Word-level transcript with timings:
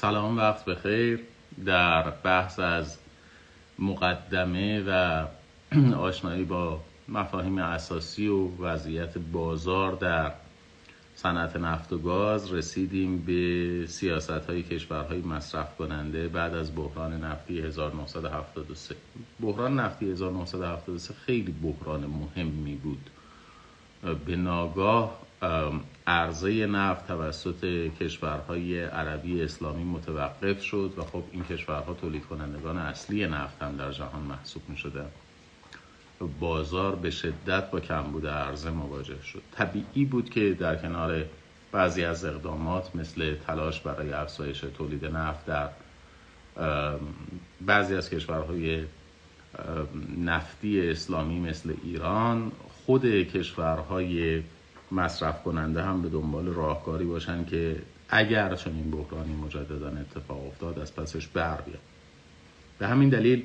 سلام 0.00 0.36
وقت 0.36 0.64
بخیر. 0.64 1.20
در 1.64 2.10
بحث 2.10 2.58
از 2.58 2.98
مقدمه 3.78 4.82
و 4.86 5.24
آشنایی 5.96 6.44
با 6.44 6.80
مفاهیم 7.08 7.58
اساسی 7.58 8.26
و 8.26 8.48
وضعیت 8.64 9.18
بازار 9.18 9.92
در 9.92 10.32
صنعت 11.14 11.56
نفت 11.56 11.92
و 11.92 11.98
گاز 11.98 12.52
رسیدیم 12.52 13.18
به 13.18 13.84
سیاست 13.86 14.30
های 14.30 14.62
کشورهای 14.62 15.20
مصرف 15.20 15.76
کننده 15.76 16.28
بعد 16.28 16.54
از 16.54 16.76
بحران 16.76 17.24
نفتی 17.24 17.60
1973 17.60 18.96
بحران 19.40 19.80
نفتی 19.80 20.10
1973 20.10 21.14
خیلی 21.14 21.52
بحران 21.52 22.06
مهمی 22.06 22.74
بود. 22.74 23.10
به 24.26 24.36
ناگاه 24.36 25.20
عرضه 26.08 26.66
نفت 26.66 27.06
توسط 27.06 27.64
کشورهای 28.00 28.84
عربی 28.84 29.42
اسلامی 29.42 29.84
متوقف 29.84 30.62
شد 30.62 30.92
و 30.96 31.02
خب 31.02 31.22
این 31.32 31.44
کشورها 31.44 31.94
تولید 31.94 32.26
کنندگان 32.26 32.78
اصلی 32.78 33.26
نفت 33.26 33.62
هم 33.62 33.76
در 33.76 33.92
جهان 33.92 34.22
محسوب 34.22 34.62
می 34.68 34.76
شده 34.76 35.04
بازار 36.40 36.96
به 36.96 37.10
شدت 37.10 37.70
با 37.70 37.80
کمبود 37.80 38.26
عرضه 38.26 38.70
مواجه 38.70 39.22
شد. 39.22 39.42
طبیعی 39.52 40.04
بود 40.04 40.30
که 40.30 40.56
در 40.60 40.76
کنار 40.76 41.24
بعضی 41.72 42.04
از 42.04 42.24
اقدامات 42.24 42.96
مثل 42.96 43.34
تلاش 43.34 43.80
برای 43.80 44.12
افزایش 44.12 44.60
تولید 44.60 45.04
نفت 45.04 45.46
در 45.46 45.68
بعضی 47.60 47.94
از 47.94 48.10
کشورهای 48.10 48.84
نفتی 50.18 50.90
اسلامی 50.90 51.40
مثل 51.40 51.74
ایران 51.84 52.52
خود 52.86 53.04
کشورهای 53.04 54.42
مصرف 54.92 55.42
کننده 55.42 55.82
هم 55.82 56.02
به 56.02 56.08
دنبال 56.08 56.46
راهکاری 56.46 57.04
باشن 57.04 57.44
که 57.44 57.82
اگر 58.08 58.54
چنین 58.54 58.90
بحرانی 58.90 59.34
مجددا 59.34 59.88
اتفاق 59.88 60.46
افتاد 60.46 60.78
از 60.78 60.96
پسش 60.96 61.26
بر 61.26 61.60
بیاد. 61.60 61.80
به 62.78 62.86
همین 62.88 63.08
دلیل 63.08 63.44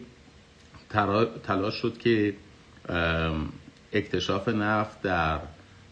تلاش 1.44 1.74
شد 1.74 1.98
که 1.98 2.36
اکتشاف 3.94 4.50
نفت 4.50 5.02
در 5.02 5.40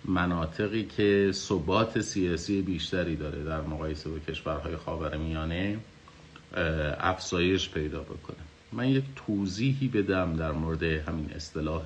مناطقی 0.06 0.84
که 0.84 1.32
ثبات 1.34 2.02
سیاسی 2.02 2.62
بیشتری 2.62 3.16
داره 3.16 3.44
در 3.44 3.62
مقایسه 3.62 4.10
با 4.10 4.20
کشورهای 4.20 4.78
خاورمیانه 4.78 5.80
افزایش 7.00 7.70
پیدا 7.70 8.02
بکنه. 8.02 8.38
من 8.72 8.88
یک 8.88 9.04
توضیحی 9.16 9.88
بدم 9.88 10.36
در 10.36 10.52
مورد 10.52 10.84
همین 10.84 11.32
اصطلاح 11.36 11.84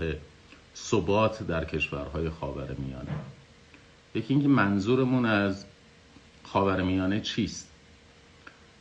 ثبات 0.76 1.48
در 1.48 1.66
کشورهای 1.66 2.30
خاورمیانه. 2.30 3.12
یکی 4.16 4.34
اینکه 4.34 4.48
منظورمون 4.50 5.26
از 5.26 5.66
خاورمیانه 6.44 7.20
چیست؟ 7.20 7.70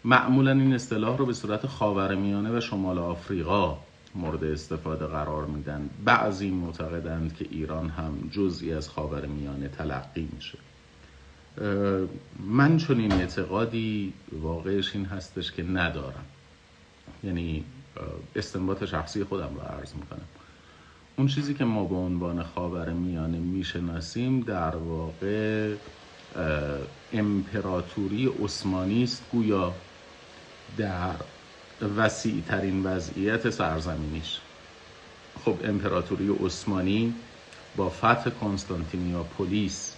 معمولا 0.04 0.50
این 0.50 0.74
اصطلاح 0.74 1.18
رو 1.18 1.26
به 1.26 1.32
صورت 1.32 1.66
خاورمیانه 1.66 2.58
و 2.58 2.60
شمال 2.60 2.98
آفریقا 2.98 3.78
مورد 4.14 4.44
استفاده 4.44 5.06
قرار 5.06 5.46
میدن. 5.46 5.90
بعضی 6.04 6.50
معتقدند 6.50 7.36
که 7.36 7.46
ایران 7.50 7.88
هم 7.88 8.30
جزئی 8.32 8.72
از 8.72 8.88
خاورمیانه 8.88 9.68
تلقی 9.68 10.28
میشه. 10.32 10.58
من 12.40 12.76
چون 12.76 13.00
این 13.00 13.12
اعتقادی 13.12 14.12
واقعش 14.32 14.94
این 14.94 15.04
هستش 15.04 15.52
که 15.52 15.62
ندارم. 15.62 16.24
یعنی 17.24 17.64
استنباط 18.36 18.84
شخصی 18.84 19.24
خودم 19.24 19.50
رو 19.54 19.60
عرض 19.60 19.94
می‌کنم. 19.94 20.28
اون 21.16 21.26
چیزی 21.26 21.54
که 21.54 21.64
ما 21.64 21.84
به 21.84 21.94
عنوان 21.94 22.42
خاور 22.42 22.90
میانه 22.90 23.38
می‌شناسیم 23.38 24.40
در 24.40 24.76
واقع 24.76 25.74
امپراتوری 27.12 28.30
عثمانی 28.44 29.02
است 29.02 29.22
گویا 29.32 29.72
در 30.76 31.14
وسیع 31.96 32.42
ترین 32.48 32.82
وضعیت 32.82 33.50
سرزمینیش. 33.50 34.38
خب 35.44 35.56
امپراتوری 35.64 36.28
عثمانی 36.44 37.14
با 37.76 37.88
فتح 37.88 38.30
کنستانتینیاپولیس 38.30 39.94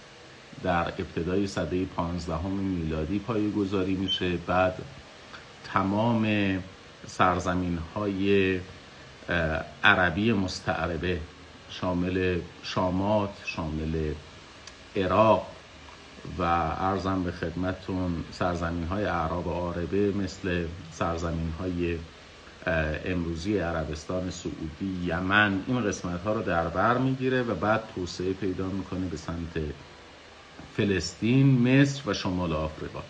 در 0.63 0.87
ابتدای 0.87 1.47
سده 1.47 1.85
15 1.85 2.47
میلادی 2.47 3.21
گذاری 3.55 3.93
میشه. 3.93 4.37
بعد 4.37 4.81
تمام 5.73 6.27
سرزمین 7.07 7.79
های 7.95 8.59
عربی 9.83 10.33
مستعربه 10.33 11.19
شامل 11.69 12.39
شامات 12.63 13.29
شامل 13.45 14.13
عراق 14.95 15.47
و 16.39 16.43
ارزم 16.79 17.23
به 17.23 17.31
خدمتون 17.31 18.23
سرزمین 18.31 18.83
های 18.83 19.05
عرب 19.05 19.49
عربه 19.49 20.11
مثل 20.11 20.65
سرزمین 20.91 21.51
های 21.59 21.97
امروزی 23.05 23.57
عربستان 23.57 24.31
سعودی 24.31 25.05
یمن 25.05 25.63
این 25.67 25.83
قسمت 25.83 26.21
ها 26.21 26.33
رو 26.33 26.41
در 26.41 26.67
بر 26.67 26.97
می‌گیره 26.97 27.41
و 27.41 27.55
بعد 27.55 27.83
توسعه 27.95 28.33
پیدا 28.33 28.67
می‌کنه 28.67 29.05
به 29.05 29.17
سمت 29.17 29.59
فلسطین 30.77 31.59
مصر 31.61 32.01
و 32.05 32.13
شمال 32.13 32.53
آفریقا. 32.53 33.03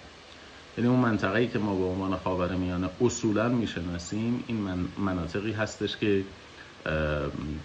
یعنی 0.77 0.89
اون 0.89 0.99
منطقه‌ای 0.99 1.47
که 1.47 1.59
ما 1.59 1.75
به 1.75 1.83
عنوان 1.83 2.17
خاورمیانه 2.17 2.89
اصولا 3.01 3.49
می‌شناسیم 3.49 4.43
این 4.47 4.57
من 4.57 4.79
مناطقی 4.97 5.51
هستش 5.51 5.97
که 5.97 6.23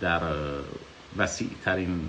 در 0.00 0.20
وسیع 1.16 1.48
ترین 1.64 2.08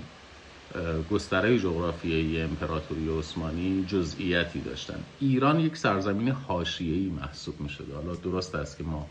گستره 1.10 1.58
جغرافیایی 1.58 2.40
امپراتوری 2.40 3.18
عثمانی 3.18 3.84
جزئیاتی 3.88 4.60
داشتن. 4.60 4.98
ایران 5.20 5.60
یک 5.60 5.76
سرزمین 5.76 6.28
حاشیه‌ای 6.28 7.08
محسوب 7.08 7.60
می‌شد 7.60 7.86
حالا 7.94 8.14
درست 8.14 8.54
است 8.54 8.78
که 8.78 8.84
ما 8.84 9.06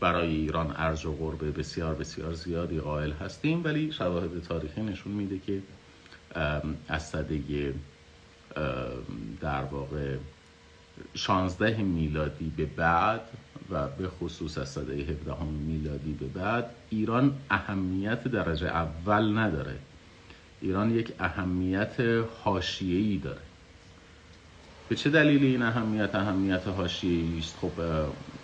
برای 0.00 0.28
ایران 0.28 0.74
ارج 0.76 1.06
و 1.06 1.12
قربه 1.12 1.50
بسیار 1.50 1.94
بسیار 1.94 2.32
زیادی 2.32 2.80
قائل 2.80 3.12
هستیم 3.12 3.64
ولی 3.64 3.92
شواهد 3.92 4.42
تاریخی 4.42 4.82
نشون 4.82 5.12
میده 5.12 5.38
که 5.38 5.62
از 6.88 7.08
صده 7.08 7.74
در 9.40 9.64
واقع 9.64 10.16
16 11.14 11.82
میلادی 11.82 12.52
به 12.56 12.64
بعد 12.64 13.20
و 13.70 13.88
به 13.88 14.08
خصوص 14.08 14.58
از 14.58 14.68
سده 14.68 14.92
17 14.92 15.44
میلادی 15.44 16.12
به 16.12 16.26
بعد 16.26 16.70
ایران 16.90 17.34
اهمیت 17.50 18.24
درجه 18.24 18.66
اول 18.66 19.38
نداره. 19.38 19.78
ایران 20.60 20.90
یک 20.90 21.12
اهمیت 21.18 22.00
حاشیه‌ای 22.44 23.16
داره. 23.16 23.40
به 24.88 24.96
چه 24.96 25.10
دلیلی 25.10 25.46
این 25.46 25.62
اهمیت 25.62 26.14
اهمیت 26.14 26.68
حاشیه‌ای 26.68 27.38
است؟ 27.38 27.56
خب 27.60 27.72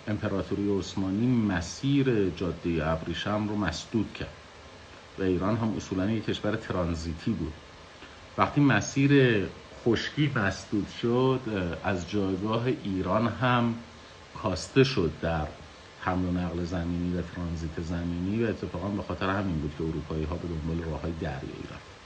امپراتوری 0.07 0.79
عثمانی 0.79 1.27
مسیر 1.27 2.29
جاده 2.29 2.87
ابریشم 2.87 3.47
رو 3.47 3.55
مسدود 3.55 4.13
کرد 4.13 4.29
و 5.19 5.23
ایران 5.23 5.57
هم 5.57 5.73
اصولا 5.77 6.11
یک 6.11 6.25
کشور 6.25 6.55
ترانزیتی 6.55 7.31
بود. 7.31 7.53
وقتی 8.37 8.61
مسیر 8.61 9.43
خشکی 9.85 10.31
مسدود 10.35 10.87
شد 11.01 11.39
از 11.83 12.09
جایگاه 12.09 12.65
ایران 12.83 13.27
هم 13.27 13.75
کاسته 14.43 14.83
شد 14.83 15.11
در 15.21 15.47
حمل 16.01 16.25
و 16.25 16.31
نقل 16.31 16.63
زمینی 16.63 17.17
و 17.17 17.21
ترانزیت 17.21 17.81
زمینی 17.81 18.43
و 18.43 18.47
اتفاقا 18.47 18.87
به 18.87 19.03
خاطر 19.03 19.29
همین 19.29 19.59
بود 19.59 19.73
که 19.77 19.83
اروپایی 19.83 20.23
ها 20.23 20.35
به 20.35 20.47
دنبال 20.47 20.91
راه 20.91 21.01
های 21.01 21.11
دریایی 21.21 21.63
رفت. 21.71 21.97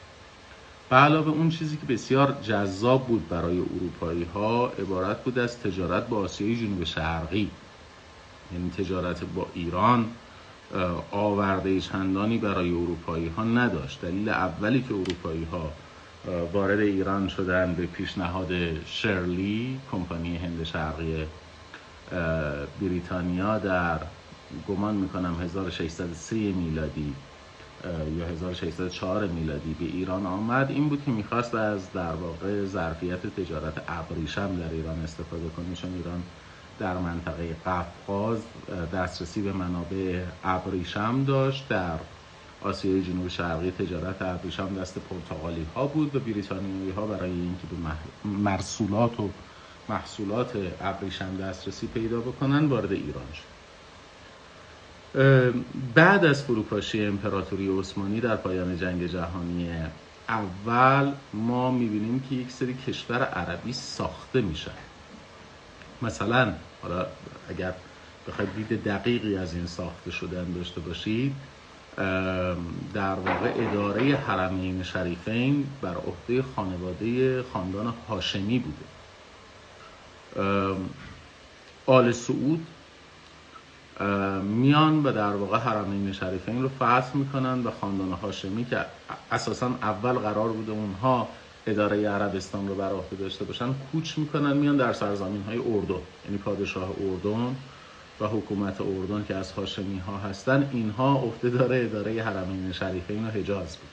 به 0.90 0.96
علاوه 0.96 1.30
اون 1.30 1.50
چیزی 1.50 1.78
که 1.78 1.94
بسیار 1.94 2.38
جذاب 2.42 3.08
بود 3.08 3.30
برای 3.30 3.58
اروپایی 3.60 4.24
ها 4.24 4.68
عبارت 4.68 5.24
بود 5.24 5.40
از 5.40 5.60
تجارت 5.60 6.08
با 6.08 6.18
آسیای 6.18 6.56
جنوب 6.56 6.84
شرقی. 6.84 7.52
یعنی 8.54 8.70
تجارت 8.70 9.24
با 9.24 9.48
ایران 9.54 10.06
آورده 11.12 11.82
چندانی 11.82 12.38
برای 12.38 12.70
اروپایی 12.70 13.28
ها 13.28 13.44
نداشت. 13.44 14.02
دلیل 14.02 14.30
اولی 14.30 14.82
که 14.82 14.94
اروپایی 14.94 15.48
ها 15.52 15.72
وارد 16.54 16.80
ایران 16.80 17.28
شدن 17.28 17.74
به 17.74 17.86
پیشنهاد 17.86 18.50
شرلی 18.86 19.80
کمپانی 19.92 20.38
هند 20.38 20.64
شرقی 20.64 21.26
بریتانیا 22.82 23.58
در 23.60 24.00
گمان 24.68 24.96
می‌کنم 24.96 25.36
1603 25.42 26.36
میلادی 26.36 27.14
یا 28.20 28.26
1604 28.26 29.28
میلادی 29.28 29.74
به 29.74 29.86
ایران 29.86 30.26
آمد. 30.26 30.72
این 30.72 30.90
بود 30.90 31.04
که 31.06 31.12
می‌خواست 31.12 31.56
از 31.56 31.94
در 31.94 32.14
واقع 32.14 32.66
ظرفیت 32.66 33.28
تجارت 33.28 33.84
ابریشم 33.88 34.56
در 34.60 34.70
ایران 34.70 35.00
استفاده 35.04 35.50
کنه 35.50 35.76
چون 35.76 35.94
ایران 35.94 36.24
در 36.80 36.98
منطقه 36.98 37.56
قفقاز 37.66 38.40
دسترسی 38.94 39.42
به 39.42 39.54
منابع 39.54 40.24
ابریشم 40.44 41.24
داشت. 41.24 41.68
در 41.68 41.98
آسیای 42.62 43.04
جنوب 43.04 43.28
شرقی 43.28 43.72
تجارت 43.72 44.22
ابریشم 44.22 44.76
دست 44.82 44.98
پرتغالی 45.00 45.66
ها 45.76 45.88
بود 45.88 46.16
و 46.16 46.20
بریتانیایی 46.20 46.92
ها 46.92 47.06
برای 47.06 47.32
اینکه 47.32 47.68
به 47.68 48.30
مرسولات 48.30 49.20
و 49.20 49.30
محصولات 49.90 50.52
ابریشم 50.82 51.38
دسترسی 51.38 51.88
پیدا 51.88 52.20
بکنن 52.20 52.66
وارد 52.66 52.92
ایران 52.92 53.24
شد. 53.34 53.52
بعد 55.96 56.26
از 56.26 56.44
فروپاشی 56.44 57.06
امپراتوری 57.06 57.80
عثمانی 57.80 58.22
در 58.22 58.36
پایان 58.36 58.78
جنگ 58.78 59.08
جهانی 59.08 59.70
اول 60.30 61.12
ما 61.34 61.72
می‌بینیم 61.72 62.24
که 62.30 62.36
یک 62.36 62.52
سری 62.52 62.74
کشور 62.74 63.24
عربی 63.24 63.74
ساخته 63.74 64.42
میشن. 64.42 64.72
مثلا 66.02 66.54
حالا 66.82 67.06
اگر 67.50 67.74
بخواید 68.28 68.50
دید 68.56 68.84
دقیقی 68.84 69.38
از 69.38 69.54
این 69.54 69.68
ساخته 69.68 70.12
شدن 70.12 70.54
داشته 70.54 70.82
باشید 70.82 71.36
در 72.94 73.14
واقع 73.14 73.54
اداره 73.56 74.16
حرمین 74.16 74.84
شریفین 74.84 75.68
بر 75.82 75.96
عهده 75.96 76.44
خانواده 76.56 77.44
خاندان 77.44 77.94
هاشمی 78.10 78.60
بوده. 78.60 78.86
آل 81.86 82.12
سعود 82.12 82.68
میان 84.44 85.04
و 85.04 85.12
در 85.12 85.36
واقع 85.36 85.58
حرمین 85.58 86.12
شریفین 86.12 86.62
رو 86.62 86.70
فتح 86.70 87.18
می‌کنن 87.18 87.64
و 87.64 87.72
خاندان 87.82 88.12
هاشمی 88.12 88.66
که 88.66 88.86
اساسا 89.32 89.68
اول 89.82 90.14
قرار 90.14 90.50
بوده 90.50 90.72
اونها 90.72 91.28
اداره 91.68 92.10
عربستان 92.10 92.68
رو 92.68 92.76
بر 92.76 92.92
عهده 92.92 93.16
داشته 93.16 93.46
باشن 93.46 93.74
کوچ 93.92 94.18
می‌کنن 94.18 94.58
میان 94.58 94.78
در 94.78 94.94
سرزمین 94.94 95.44
های 95.44 95.58
اردن 95.58 96.02
یعنی 96.26 96.38
پادشاه 96.38 96.90
اردن. 96.90 97.56
و 98.22 98.28
حکومت 98.28 98.82
اردن 98.82 99.26
که 99.28 99.36
از 99.36 99.52
هاشمی 99.52 100.00
ها 100.00 100.18
هستن 100.18 100.70
اینها 100.74 101.16
عهده 101.16 101.50
داره 101.50 101.86
اداره 101.86 102.24
حرمین 102.24 102.72
شریفین 102.72 103.28
و 103.28 103.32
حجاز 103.32 103.78
بود 103.78 103.90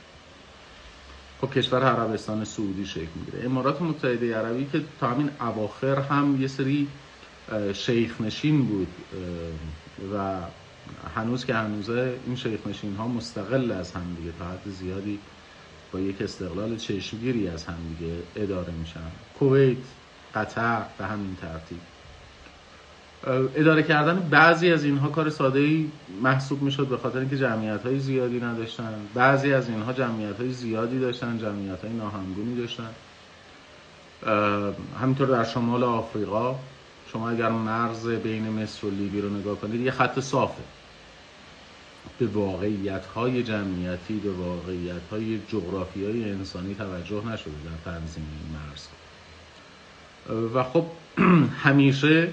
خب 1.40 1.54
کشور 1.54 1.82
عربستان 1.82 2.44
سعودی 2.44 2.86
شکل 2.86 3.06
می‌گیره. 3.14 3.44
امارات 3.44 3.82
متحده 3.82 4.36
عربی 4.36 4.68
که 4.72 4.80
تا 5.00 5.08
همین 5.08 5.30
اواخر 5.40 5.98
هم 6.00 6.42
یه 6.42 6.48
سری 6.48 6.88
شیخ 7.74 8.20
نشین 8.20 8.64
بود 8.64 8.88
و 10.14 10.36
هنوز 11.16 11.44
که 11.44 11.54
هنوزه 11.54 12.18
این 12.26 12.36
شیخ 12.36 12.66
نشین 12.66 12.96
ها 12.96 13.08
مستقل 13.08 13.70
از 13.70 13.92
هم 13.92 14.16
دیگه 14.18 14.32
تا 14.38 14.44
حد 14.44 14.70
زیادی 14.70 15.18
با 15.92 16.00
یک 16.00 16.22
استقلال 16.22 16.76
چشمگیری 16.76 17.48
از 17.48 17.64
هم 17.64 17.76
دیگه 17.98 18.12
اداره 18.36 18.72
میشن. 18.72 19.00
کویت 19.38 19.76
قطر 20.34 20.82
به 20.98 21.06
همین 21.06 21.36
ترتیب. 21.40 21.80
اداره 23.26 23.82
کردن 23.82 24.28
بعضی 24.30 24.72
از 24.72 24.84
اینها 24.84 25.08
کار 25.08 25.30
ساده 25.30 25.58
ای 25.58 25.90
محسوب 26.22 26.62
می‌شد 26.62 26.86
به 26.86 26.96
خاطر 26.96 27.18
اینکه 27.18 27.36
جمعیت 27.36 27.82
های 27.82 27.98
زیادی 27.98 28.40
نداشتن. 28.40 28.94
بعضی 29.14 29.52
از 29.52 29.68
اینها 29.68 29.92
جمعیت 29.92 30.36
های 30.40 30.52
زیادی 30.52 30.98
داشتن 30.98 31.38
جمعیت 31.38 31.84
های 31.84 31.92
ناهمگونی 31.92 32.56
داشتن. 32.56 32.90
همینطور 35.00 35.28
در 35.28 35.44
شمال 35.44 35.84
آفریقا 35.84 36.54
شما 37.12 37.30
اگر 37.30 37.48
مرز 37.48 38.08
بین 38.08 38.48
مصر 38.48 38.86
و 38.86 38.90
لیبی 38.90 39.20
رو 39.20 39.30
نگاه 39.30 39.56
کنید 39.56 39.80
یه 39.80 39.90
خط 39.90 40.20
صافه. 40.20 40.62
به 42.18 42.26
واقعیت 42.26 43.06
های 43.06 43.42
جمعیتی 43.42 44.14
به 44.14 44.30
واقعیت 44.30 45.02
های 45.10 45.40
جغرافی 45.48 46.04
های 46.04 46.30
انسانی 46.30 46.74
توجه 46.74 47.22
نشده 47.26 47.54
در 47.64 47.92
تنظیم 47.92 48.26
این 48.40 48.56
مرز. 48.58 48.88
و 50.54 50.62
خب 50.62 50.84
همیشه 51.64 52.32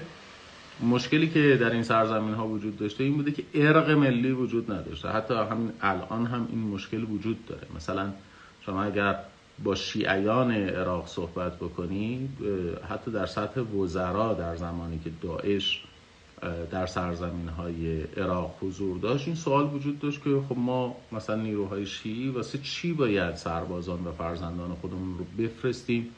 مشکلی 0.80 1.28
که 1.28 1.56
در 1.60 1.70
این 1.70 1.82
سرزمین 1.82 2.34
ها 2.34 2.48
وجود 2.48 2.76
داشته 2.76 3.04
این 3.04 3.16
بوده 3.16 3.32
که 3.32 3.42
ارق 3.54 3.90
ملی 3.90 4.32
وجود 4.32 4.72
نداشته. 4.72 5.08
حتی 5.08 5.34
همین 5.34 5.72
الان 5.80 6.26
هم 6.26 6.48
این 6.50 6.60
مشکل 6.60 7.04
وجود 7.04 7.46
داره. 7.46 7.66
مثلا 7.76 8.12
شما 8.60 8.82
اگر 8.82 9.18
با 9.64 9.74
شیعیان 9.74 10.50
عراق 10.50 11.06
صحبت 11.06 11.56
بکنید 11.56 12.30
حتی 12.88 13.10
در 13.10 13.26
سطح 13.26 13.60
وزرا 13.60 14.34
در 14.34 14.56
زمانی 14.56 14.98
که 14.98 15.10
داعش 15.22 15.82
در 16.70 16.86
سرزمین 16.86 17.48
های 17.48 18.02
عراق 18.02 18.54
حضور 18.60 18.98
داشت 18.98 19.26
این 19.26 19.36
سوال 19.36 19.74
وجود 19.74 19.98
داشت 19.98 20.22
که 20.24 20.30
خب 20.48 20.58
ما 20.58 20.96
مثلا 21.12 21.36
نیروهای 21.36 21.86
شیعی 21.86 22.28
واسه 22.28 22.58
چی 22.58 22.92
باید 22.92 23.36
سربازان 23.36 24.04
و 24.04 24.12
فرزندان 24.12 24.74
خودمون 24.74 25.18
رو 25.18 25.24
بفرستیم؟ 25.38 26.08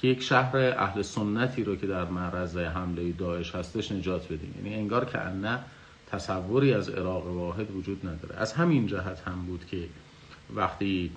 که 0.00 0.08
یک 0.08 0.22
شهر 0.22 0.56
اهل 0.56 1.02
سنتی 1.02 1.64
رو 1.64 1.76
که 1.76 1.86
در 1.86 2.04
معرض 2.04 2.56
حمله 2.56 3.12
داعش 3.12 3.54
هستش 3.54 3.92
نجات 3.92 4.24
بدیم. 4.24 4.54
یعنی 4.56 4.74
انگار 4.74 5.04
که 5.04 5.18
نه 5.18 5.58
تصوری 6.06 6.74
از 6.74 6.88
عراق 6.88 7.26
واحد 7.26 7.70
وجود 7.70 8.06
نداره. 8.06 8.36
از 8.36 8.52
همین 8.52 8.86
جهت 8.86 9.22
هم 9.26 9.46
بود 9.46 9.66
که 9.66 9.84
وقتی 10.54 11.10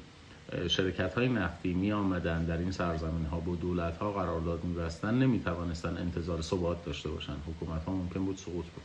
شرکت 0.68 1.13
های 1.13 1.30
نفتی 1.30 1.74
می 1.74 1.91
آمدن 1.91 2.45
در 2.45 2.57
این 2.57 2.71
سرزمین 2.71 3.25
ها 3.25 3.39
با 3.39 3.56
دولت 3.56 3.97
ها 3.97 4.12
قرارداد 4.12 4.63
می 4.63 4.74
بستن 4.74 5.13
نمی 5.13 5.39
توانستن 5.39 5.97
انتظار 5.97 6.41
ثبات 6.41 6.86
داشته 6.86 7.09
باشن. 7.09 7.36
حکومت 7.47 7.86
ها 7.86 7.94
ممکن 7.94 8.25
بود 8.25 8.38
سقوط 8.38 8.65
بود 8.65 8.83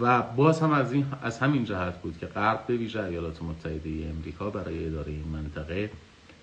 و 0.00 0.22
باز 0.22 0.60
هم 0.60 0.72
از, 0.72 0.92
این 0.92 1.06
از 1.22 1.38
همین 1.38 1.64
جهت 1.64 2.02
بود 2.02 2.18
که 2.18 2.26
غرب 2.26 2.66
به 2.66 2.76
ویژه 2.76 3.02
ایالات 3.02 3.42
متحده 3.42 3.90
امریکا 4.16 4.50
برای 4.50 4.86
اداره 4.86 5.12
این 5.12 5.28
منطقه 5.28 5.90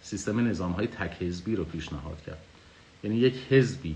سیستم 0.03 0.47
نظام 0.47 0.71
های 0.71 0.87
تک 0.87 1.21
حزبی 1.21 1.55
رو 1.55 1.63
پیشنهاد 1.63 2.21
کرد. 2.25 2.43
یعنی 3.03 3.17
یک 3.17 3.35
حزبی 3.49 3.95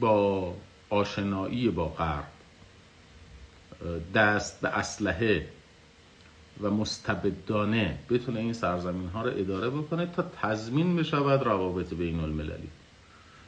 با 0.00 0.54
آشنایی 0.90 1.70
با 1.70 1.88
غرب 1.88 2.26
دست 4.14 4.60
به 4.60 4.68
اسلحه 4.68 5.48
و 6.60 6.70
مستبدانه 6.70 7.98
بتونه 8.10 8.40
این 8.40 8.52
سرزمین 8.52 9.08
ها 9.08 9.22
رو 9.22 9.30
اداره 9.30 9.70
بکنه 9.70 10.06
تا 10.06 10.30
تضمین 10.42 10.96
بشود 10.96 11.42
روابط 11.42 11.94
بین 11.94 12.20
المللی. 12.20 12.68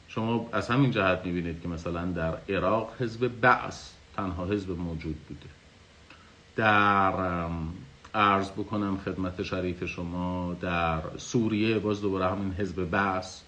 شما 0.07 0.49
از 0.53 0.69
همین 0.69 0.91
جهت 0.91 1.25
می‌بینید 1.25 1.61
که 1.61 1.67
مثلا 1.67 2.05
در 2.05 2.37
عراق 2.49 2.93
حزب 2.99 3.27
بعث 3.27 3.89
تنها 4.15 4.45
حزب 4.45 4.71
موجود 4.71 5.15
بوده. 5.15 5.49
در 6.55 7.47
ارز 8.15 8.51
بکنم 8.51 8.97
خدمت 8.97 9.43
شریف 9.43 9.85
شما 9.85 10.57
در 10.61 11.01
سوریه 11.17 11.79
باز 11.79 12.01
دوباره 12.01 12.27
همین 12.27 12.53
حزب 12.53 12.85
بعث 12.85 13.41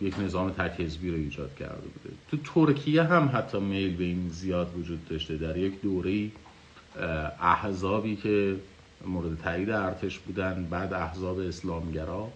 یک 0.00 0.20
نظام 0.20 0.50
تک 0.50 0.80
حزبی 0.80 1.10
رو 1.10 1.16
ایجاد 1.16 1.54
کرده 1.54 1.88
بوده. 1.88 2.14
تو 2.30 2.36
ترکیه 2.36 3.02
هم 3.02 3.30
حتی 3.34 3.60
میل 3.60 3.96
به 3.96 4.04
این 4.04 4.28
زیاد 4.28 4.78
وجود 4.78 5.08
داشته. 5.08 5.36
در 5.36 5.56
یک 5.56 5.80
دوره 5.82 6.30
احزابی 7.40 8.16
که 8.16 8.56
مورد 9.06 9.38
تایید 9.38 9.70
ارتش 9.70 10.18
بودن 10.18 10.66
بعد 10.70 10.92
احزاب 10.92 11.38
اسلامگرا. 11.38 12.28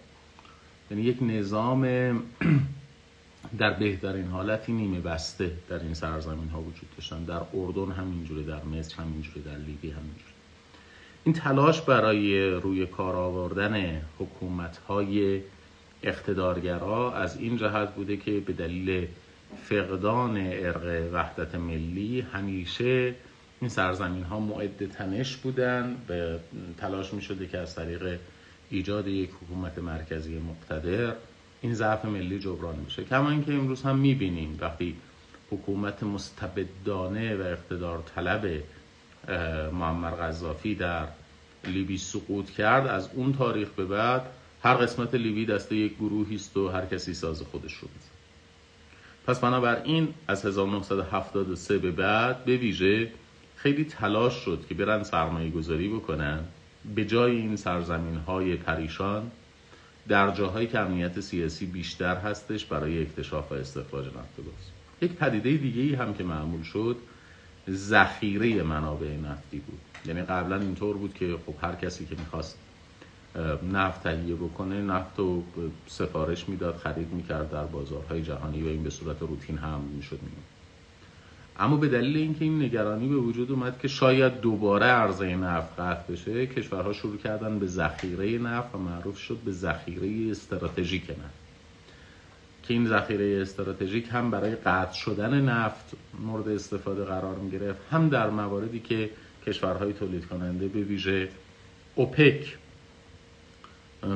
یعنی 0.91 1.03
یک 1.03 1.17
نظام 1.21 1.85
در 3.59 3.73
بهترین 3.73 4.27
حالتی 4.27 4.73
نیمه 4.73 4.99
بسته 4.99 5.51
در 5.69 5.79
این 5.79 5.93
سرزمین 5.93 6.49
ها 6.49 6.61
وجود 6.61 6.89
داشتن. 6.95 7.23
در 7.23 7.41
اردن 7.53 7.91
همینجوری 7.91 8.45
در 8.45 8.63
مصر 8.63 9.01
همینجوری 9.01 9.41
در 9.41 9.57
لیبی 9.57 9.89
همینجوری. 9.89 10.30
این 11.23 11.33
تلاش 11.33 11.81
برای 11.81 12.49
روی 12.49 12.85
کار 12.85 13.15
آوردن 13.15 14.01
حکومت 14.19 14.77
های 14.77 15.41
اقتدارگرا 16.03 17.13
از 17.13 17.37
این 17.37 17.57
جهت 17.57 17.95
بوده 17.95 18.17
که 18.17 18.39
به 18.39 18.53
دلیل 18.53 19.07
فقدان 19.63 20.37
ارق 20.37 21.09
وحدت 21.13 21.55
ملی 21.55 22.21
همیشه 22.21 23.15
این 23.61 23.69
سرزمین 23.69 24.23
ها 24.23 24.39
معد 24.39 24.91
تنش 24.91 25.35
بودن. 25.35 25.97
به 26.07 26.39
تلاش 26.77 27.13
می 27.13 27.21
شده 27.21 27.47
که 27.47 27.57
از 27.57 27.75
طریق 27.75 28.19
ایجاد 28.69 29.07
یک 29.07 29.29
حکومت 29.29 29.77
مرکزی 29.77 30.39
مقتدر 30.39 31.13
این 31.61 31.73
ضعف 31.73 32.05
ملی 32.05 32.39
جبران 32.39 32.83
بشه. 32.85 33.03
کما 33.03 33.29
اینکه 33.29 33.53
امروز 33.53 33.81
هم 33.81 33.97
می 33.97 34.15
بینیم 34.15 34.57
وقتی 34.61 34.95
حکومت 35.51 36.03
مستبدانه 36.03 37.35
و 37.35 37.41
اقتدار 37.41 38.03
طلب 38.15 38.63
معمر 39.73 40.11
غذافی 40.11 40.75
در 40.75 41.07
لیبی 41.65 41.97
سقوط 41.97 42.49
کرد. 42.49 42.87
از 42.87 43.09
اون 43.13 43.33
تاریخ 43.33 43.69
به 43.69 43.85
بعد 43.85 44.21
هر 44.63 44.73
قسمت 44.73 45.15
لیبی 45.15 45.45
دسته 45.45 45.75
یک 45.75 45.95
گروهی 45.95 46.35
است 46.35 46.57
و 46.57 46.67
هر 46.67 46.85
کسی 46.85 47.13
ساز 47.13 47.41
خودش 47.41 47.73
رو 47.73 47.87
بزن 47.87 48.11
پس 49.27 49.39
بنابراین 49.39 50.13
از 50.27 50.45
1973 50.45 51.77
به 51.77 51.91
بعد 51.91 52.45
به 52.45 52.57
ویژه 52.57 53.11
خیلی 53.55 53.85
تلاش 53.85 54.33
شد 54.33 54.65
که 54.69 54.75
برن 54.75 55.03
سرمایه 55.03 55.49
گذاری 55.49 55.89
بکنن. 55.89 56.39
به 56.95 57.05
جای 57.05 57.35
این 57.35 57.55
سرزمین 57.55 58.15
های 58.15 58.55
پریشان 58.55 59.31
در 60.07 60.31
جاهایی 60.31 60.67
که 60.67 60.79
امنیت 60.79 61.19
سیاسی 61.19 61.65
بیشتر 61.65 62.15
هستش 62.15 62.65
برای 62.65 63.01
اکتشاف 63.01 63.51
و 63.51 63.55
استخراج 63.55 64.05
نفت 64.05 64.37
گاز. 64.37 64.71
یک 65.01 65.11
پدیده 65.11 65.51
دیگه 65.51 65.81
ای 65.81 65.95
هم 65.95 66.13
که 66.13 66.23
معمول 66.23 66.63
شد 66.63 66.97
ذخیره 67.69 68.63
منابع 68.63 69.17
نفتی 69.17 69.59
بود. 69.59 69.79
یعنی 70.05 70.21
قبلا 70.21 70.55
اینطور 70.55 70.97
بود 70.97 71.13
که 71.13 71.35
خب 71.45 71.53
هر 71.61 71.75
کسی 71.75 72.05
که 72.05 72.15
می‌خواست 72.15 72.57
نفت 73.73 74.03
تهیه 74.03 74.35
بکنه 74.35 74.81
نفت 74.81 75.19
رو 75.19 75.43
سفارش 75.87 76.49
می‌داد 76.49 76.75
خرید 76.75 77.13
می‌کرد 77.13 77.51
در 77.51 77.63
بازارهای 77.63 78.23
جهانی 78.23 78.63
و 78.63 78.67
این 78.67 78.83
به 78.83 78.89
صورت 78.89 79.21
روتین 79.21 79.57
هم 79.57 79.79
می‌شد 79.95 80.19
میمون. 80.21 80.43
اما 81.59 81.77
به 81.77 81.87
دلیل 81.87 82.17
اینکه 82.17 82.45
این 82.45 82.61
نگرانی 82.61 83.07
به 83.07 83.15
وجود 83.15 83.51
اومد 83.51 83.79
که 83.79 83.87
شاید 83.87 84.41
دوباره 84.41 84.85
عرضه 84.85 85.35
نفت 85.35 85.79
قطع 85.79 86.13
بشه 86.13 86.47
کشورها 86.47 86.93
شروع 86.93 87.17
کردن 87.17 87.59
به 87.59 87.67
ذخیره 87.67 88.37
نفت 88.37 88.75
و 88.75 88.77
معروف 88.77 89.17
شد 89.17 89.37
به 89.45 89.51
ذخیره 89.51 90.31
استراتژیک 90.31 91.09
نفت. 91.09 91.40
که 92.63 92.73
این 92.73 92.87
ذخیره 92.87 93.41
استراتژیک 93.41 94.07
هم 94.11 94.31
برای 94.31 94.55
قطع 94.55 94.93
شدن 94.93 95.41
نفت 95.41 95.85
مورد 96.19 96.47
استفاده 96.47 97.03
قرار 97.03 97.35
می 97.35 97.51
گرفت 97.51 97.79
هم 97.91 98.09
در 98.09 98.29
مواردی 98.29 98.79
که 98.79 99.09
کشورهای 99.47 99.93
تولید 99.93 100.25
کننده 100.25 100.67
به 100.67 100.79
ویژه 100.79 101.29
اوپک 101.95 102.57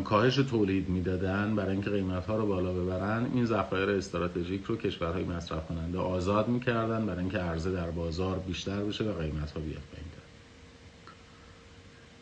کاهش 0.04 0.36
تولید 0.36 0.90
می‌دادن 0.90 1.56
برای 1.56 1.72
اینکه 1.72 1.90
قیمت 1.90 2.26
ها 2.26 2.38
رو 2.38 2.48
بالا 2.48 2.74
ببرن 2.74 3.28
این 3.34 3.46
ذخایر 3.46 3.90
استراتژیک 3.90 4.64
رو 4.64 4.78
کشورهای 4.78 5.24
مصرف 5.24 5.68
کننده 5.68 5.98
آزاد 5.98 6.48
می‌کردن 6.48 7.06
برای 7.06 7.20
اینکه 7.20 7.38
عرضه 7.38 7.72
در 7.72 7.92
بازار 7.92 8.40
بیشتر 8.40 8.84
بشه 8.84 9.04
و 9.04 9.14
قیمت 9.14 9.52
ها 9.52 9.60
بیاد 9.60 9.82
پایین. 9.92 10.15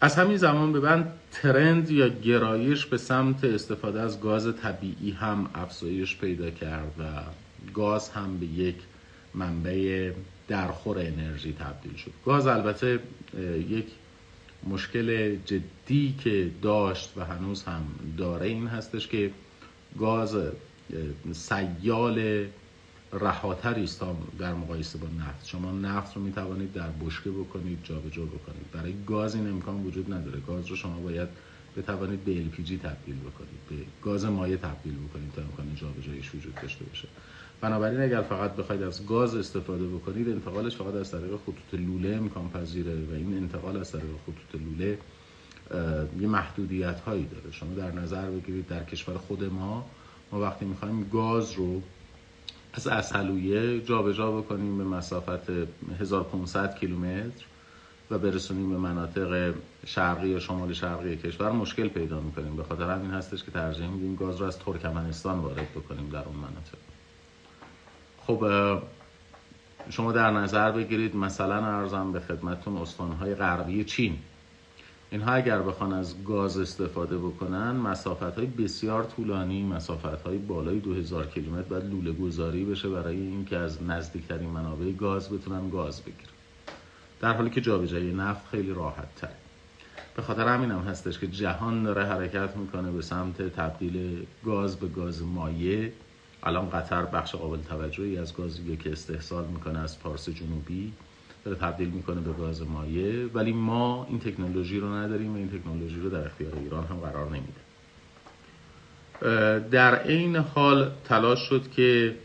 از 0.04 0.16
همین 0.16 0.38
زمان 0.38 0.74
به 0.74 0.80
بعد 0.80 1.14
ترند 1.32 1.92
یا 1.92 2.08
گرایش 2.08 2.86
به 2.86 2.98
سمت 2.98 3.44
استفاده 3.44 4.02
از 4.02 4.22
گاز 4.22 4.56
طبیعی 4.56 5.12
هم 5.12 5.50
افزایش 5.56 6.18
پیدا 6.18 6.50
کرد 6.50 6.92
و 7.00 7.04
گاز 7.74 8.10
هم 8.10 8.38
به 8.40 8.46
یک 8.46 8.76
منبع 9.34 10.12
درخور 10.48 10.98
انرژی 11.00 11.54
تبدیل 11.54 11.96
شد. 11.96 12.12
گاز 12.26 12.48
البته 12.48 13.00
یک 13.70 13.86
مشکل 14.70 15.36
جدی 15.46 16.16
که 16.24 16.52
داشت 16.62 17.14
و 17.18 17.26
هنوز 17.26 17.64
هم 17.64 17.86
داره 18.18 18.46
این 18.46 18.68
هستش 18.68 19.08
که 19.08 19.32
گاز 20.00 20.38
سیال 21.34 22.46
رهاتری 23.14 23.84
است 23.84 24.02
در 24.40 24.54
مقایسه 24.54 24.98
با 24.98 25.08
نفت. 25.08 25.48
شما 25.48 25.72
نفت 25.72 26.16
رو 26.16 26.22
می 26.22 26.32
توانید 26.32 26.74
در 26.74 26.90
بشکه 26.90 27.32
بکنید 27.32 27.80
جابجا 27.84 28.24
بکنید. 28.26 28.72
برای 28.72 28.94
گاز 29.08 29.36
این 29.36 29.48
امکان 29.48 29.84
وجود 29.84 30.14
نداره. 30.14 30.40
گاز 30.48 30.68
رو 30.68 30.76
شما 30.76 31.00
باید 31.00 31.28
بتوانید 31.78 32.26
به 32.26 32.32
LPG 32.32 32.70
تبدیل 32.70 33.16
بکنید. 33.16 33.60
به 33.70 33.76
گاز 34.02 34.26
مایع 34.26 34.58
تبدیل 34.58 34.94
بکنید 34.94 35.32
تا 35.36 35.42
امکان 35.42 35.76
جابجاییش 35.76 36.36
وجود 36.36 36.56
داشته 36.62 36.86
باشه. 36.86 37.08
بنابراین 37.62 38.02
اگر 38.02 38.22
فقط 38.22 38.56
بخواید 38.56 38.84
از 38.84 39.06
گاز 39.06 39.36
استفاده 39.36 39.88
بکنید 39.88 40.30
انتقالش 40.30 40.76
فقط 40.76 40.94
از 40.94 41.12
طریق 41.12 41.36
خطوط 41.36 41.80
لوله 41.82 42.16
امکان 42.16 42.50
پذیره 42.50 42.94
و 42.94 43.14
این 43.14 43.38
انتقال 43.38 43.78
از 43.78 43.92
طریق 43.92 44.12
خطوط 44.24 44.62
لوله 44.62 44.98
یه 46.20 46.28
محدودیت 46.28 47.00
هایی 47.00 47.26
داره. 47.26 47.52
شما 47.52 47.74
در 47.74 47.92
نظر 47.92 48.30
بگیرید 48.30 48.68
در 48.68 48.84
کشور 48.84 49.18
خود 49.18 49.44
ما 49.44 49.86
ما 50.32 50.42
وقتی 50.42 50.66
می‌خوایم 50.66 51.10
گاز 51.10 51.52
رو 51.54 51.82
از 52.74 52.88
اصلویه 52.88 53.82
جابجا 53.82 54.32
بکنیم 54.32 54.78
به 54.78 54.84
مسافت 54.84 55.50
1500 56.00 56.76
کیلومتر 56.76 57.46
و 58.12 58.18
برسونیم 58.18 58.70
به 58.70 58.78
مناطق 58.78 59.54
شرقی 59.86 60.30
یا 60.30 60.40
شمال 60.40 60.74
شرقی 60.74 61.18
کشور. 61.18 61.52
مشکل 61.52 61.88
پیدا 61.88 62.20
می‌کنیم. 62.20 62.56
به 62.56 62.64
خاطر 62.64 62.90
همین 62.90 63.12
هستش 63.12 63.44
که 63.44 63.52
ترجیح 63.52 63.88
میدیم 63.88 64.16
گاز 64.16 64.42
رو 64.42 64.46
از 64.46 64.60
ترکمنستان 64.60 65.40
وارد 65.40 65.72
بکنیم 65.72 66.10
در 66.10 66.24
اون 66.26 66.36
مناطق. 66.36 66.78
خب 68.28 68.44
شما 69.90 70.12
در 70.12 70.32
نظر 70.32 70.72
بگیرید 70.72 71.16
مثلا 71.16 71.66
ارزم 71.66 72.12
به 72.12 72.20
خدمتون 72.20 72.78
استانهای 72.78 73.36
غربی 73.36 73.84
چین. 73.84 74.18
اینها 75.14 75.34
اگر 75.34 75.62
بخوان 75.62 75.94
از 75.94 76.24
گاز 76.24 76.58
استفاده 76.58 77.18
بکنن 77.18 77.72
مسافت 77.72 78.24
های 78.24 78.46
بسیار 78.46 79.04
طولانی 79.04 79.64
مسافت 79.64 80.22
های 80.26 80.38
بالای 80.38 80.80
2000 80.80 81.26
کیلومتر 81.26 81.70
باید 81.70 81.86
لوله 81.86 82.12
گذاری 82.12 82.66
بشه 82.66 82.90
برای 82.90 83.18
اینکه 83.18 83.58
از 83.58 83.84
نزدیکترین 83.84 84.50
منابع 84.50 84.92
گاز 84.92 85.30
بتونن 85.30 85.70
گاز 85.70 86.02
بگیرن. 86.02 86.34
در 87.22 87.34
حالی 87.34 87.50
که 87.50 87.62
جابجایی 87.62 88.14
نفت 88.14 88.48
خیلی 88.48 88.74
راحت 88.74 89.16
تر 89.16 89.30
به 90.16 90.22
خاطر 90.22 90.48
همین 90.48 90.72
هم 90.72 90.80
هستش 90.80 91.20
که 91.20 91.28
جهان 91.28 91.84
داره 91.84 92.06
حرکت 92.06 92.58
می‌کنه 92.58 92.92
به 92.92 93.02
سمت 93.02 93.42
تبدیل 93.42 94.26
گاز 94.46 94.76
به 94.76 94.88
گاز 94.88 95.24
مایع. 95.24 95.92
الان 96.44 96.70
قطر 96.70 97.06
بخش 97.06 97.36
قابل 97.36 97.62
توجهی 97.62 98.18
از 98.18 98.34
گازی 98.34 98.78
که 98.78 98.92
استحصال 98.92 99.46
می‌کنه 99.46 99.80
از 99.80 100.00
پارس 100.00 100.30
جنوبی. 100.30 100.94
داره 101.46 101.58
تبدیل 101.58 101.90
می‌کنه 101.90 102.22
به 102.22 102.34
گاز 102.34 102.62
مایع. 102.62 103.28
ولی 103.34 103.54
ما 103.54 104.06
این 104.10 104.20
تکنولوژی 104.20 104.80
رو 104.80 104.94
نداریم 104.94 105.34
و 105.34 105.38
این 105.38 105.50
تکنولوژی 105.50 106.00
رو 106.00 106.10
در 106.10 106.26
اختیار 106.26 106.56
ایران 106.56 106.86
هم 106.86 106.96
قرار 106.96 107.30
نمیده. 107.30 107.64
در 109.72 109.96
عین 109.96 110.36
حال 110.36 110.92
تلاش 111.06 111.40
شد 111.40 111.72
که 111.72 112.16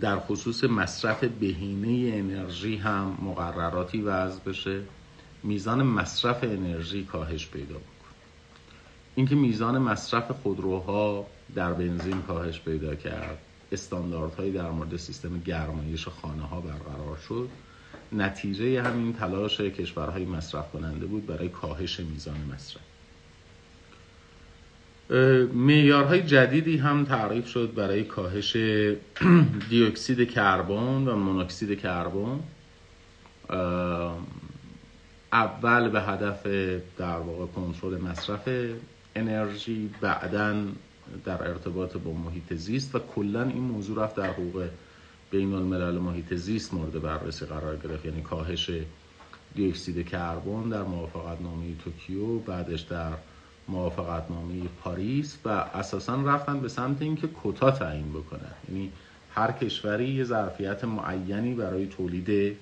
در 0.00 0.18
خصوص 0.18 0.64
مصرف 0.64 1.24
بهینه 1.24 2.16
انرژی 2.16 2.76
هم 2.76 3.18
مقرراتی 3.22 4.02
وضع 4.02 4.40
بشه. 4.40 4.80
میزان 5.42 5.82
مصرف 5.82 6.44
انرژی 6.44 7.04
کاهش 7.04 7.48
پیدا 7.48 7.74
بکنه. 7.74 7.82
اینکه 9.14 9.34
میزان 9.34 9.78
مصرف 9.78 10.30
خودروها 10.30 11.26
در 11.54 11.72
بنزین 11.72 12.22
کاهش 12.22 12.60
پیدا 12.60 12.94
کرد. 12.94 13.38
استانداردهایی 13.72 14.52
در 14.52 14.70
مورد 14.70 14.96
سیستم 14.96 15.38
گرمایش 15.38 16.08
خانه 16.08 16.42
ها 16.42 16.60
برقرار 16.60 17.18
شد. 17.28 17.48
نتیجه 18.12 18.82
همین 18.82 19.12
تلاش 19.12 19.60
کشورهای 19.60 20.24
مصرف 20.24 20.70
کننده 20.72 21.06
بود 21.06 21.26
برای 21.26 21.48
کاهش 21.48 22.00
میزان 22.00 22.36
مصرف. 22.54 22.82
معیارهای 25.54 26.22
جدیدی 26.22 26.76
هم 26.76 27.04
تعریف 27.04 27.48
شد 27.48 27.74
برای 27.74 28.04
کاهش 28.04 28.56
دیوکسید 29.70 30.30
کربن 30.30 31.08
و 31.08 31.16
مونوکسید 31.16 31.80
کربن. 31.80 32.40
اول 35.32 35.88
به 35.88 36.02
هدف 36.02 36.46
در 36.98 37.18
واقع 37.18 37.46
کنترل 37.46 38.00
مصرف 38.00 38.48
انرژی 39.16 39.90
بعدا 40.00 40.56
در 41.24 41.48
ارتباط 41.48 41.96
با 41.96 42.12
محیط 42.12 42.54
زیست 42.54 42.94
و 42.94 42.98
کلا 42.98 43.42
این 43.42 43.62
موضوع 43.62 44.04
رفت 44.04 44.16
در 44.16 44.30
حقوق 44.30 44.68
بین 45.32 45.54
الملل 45.54 45.98
محیط 45.98 46.34
زیست 46.34 46.74
مورد 46.74 47.02
بررسی 47.02 47.46
قرار 47.46 47.76
گرفت 47.76 48.04
یعنی 48.04 48.22
کاهش 48.22 48.70
دیوکسید 49.54 50.08
کربن 50.08 50.68
در 50.68 50.82
موافقت 50.82 51.40
نامه 51.40 51.66
توکیو 51.84 52.38
بعدش 52.38 52.80
در 52.80 53.12
موافقت 53.68 54.30
نامه 54.30 54.54
پاریس 54.84 55.38
و 55.44 55.48
اساسا 55.48 56.22
رفتن 56.22 56.60
به 56.60 56.68
سمت 56.68 57.02
اینکه 57.02 57.28
کتا 57.44 57.70
تعیین 57.70 58.12
بکنن 58.12 58.54
یعنی 58.68 58.92
هر 59.34 59.52
کشوری 59.52 60.08
یه 60.08 60.24
ظرفیت 60.24 60.84
معینی 60.84 61.54
برای 61.54 61.86
تولید 61.86 62.56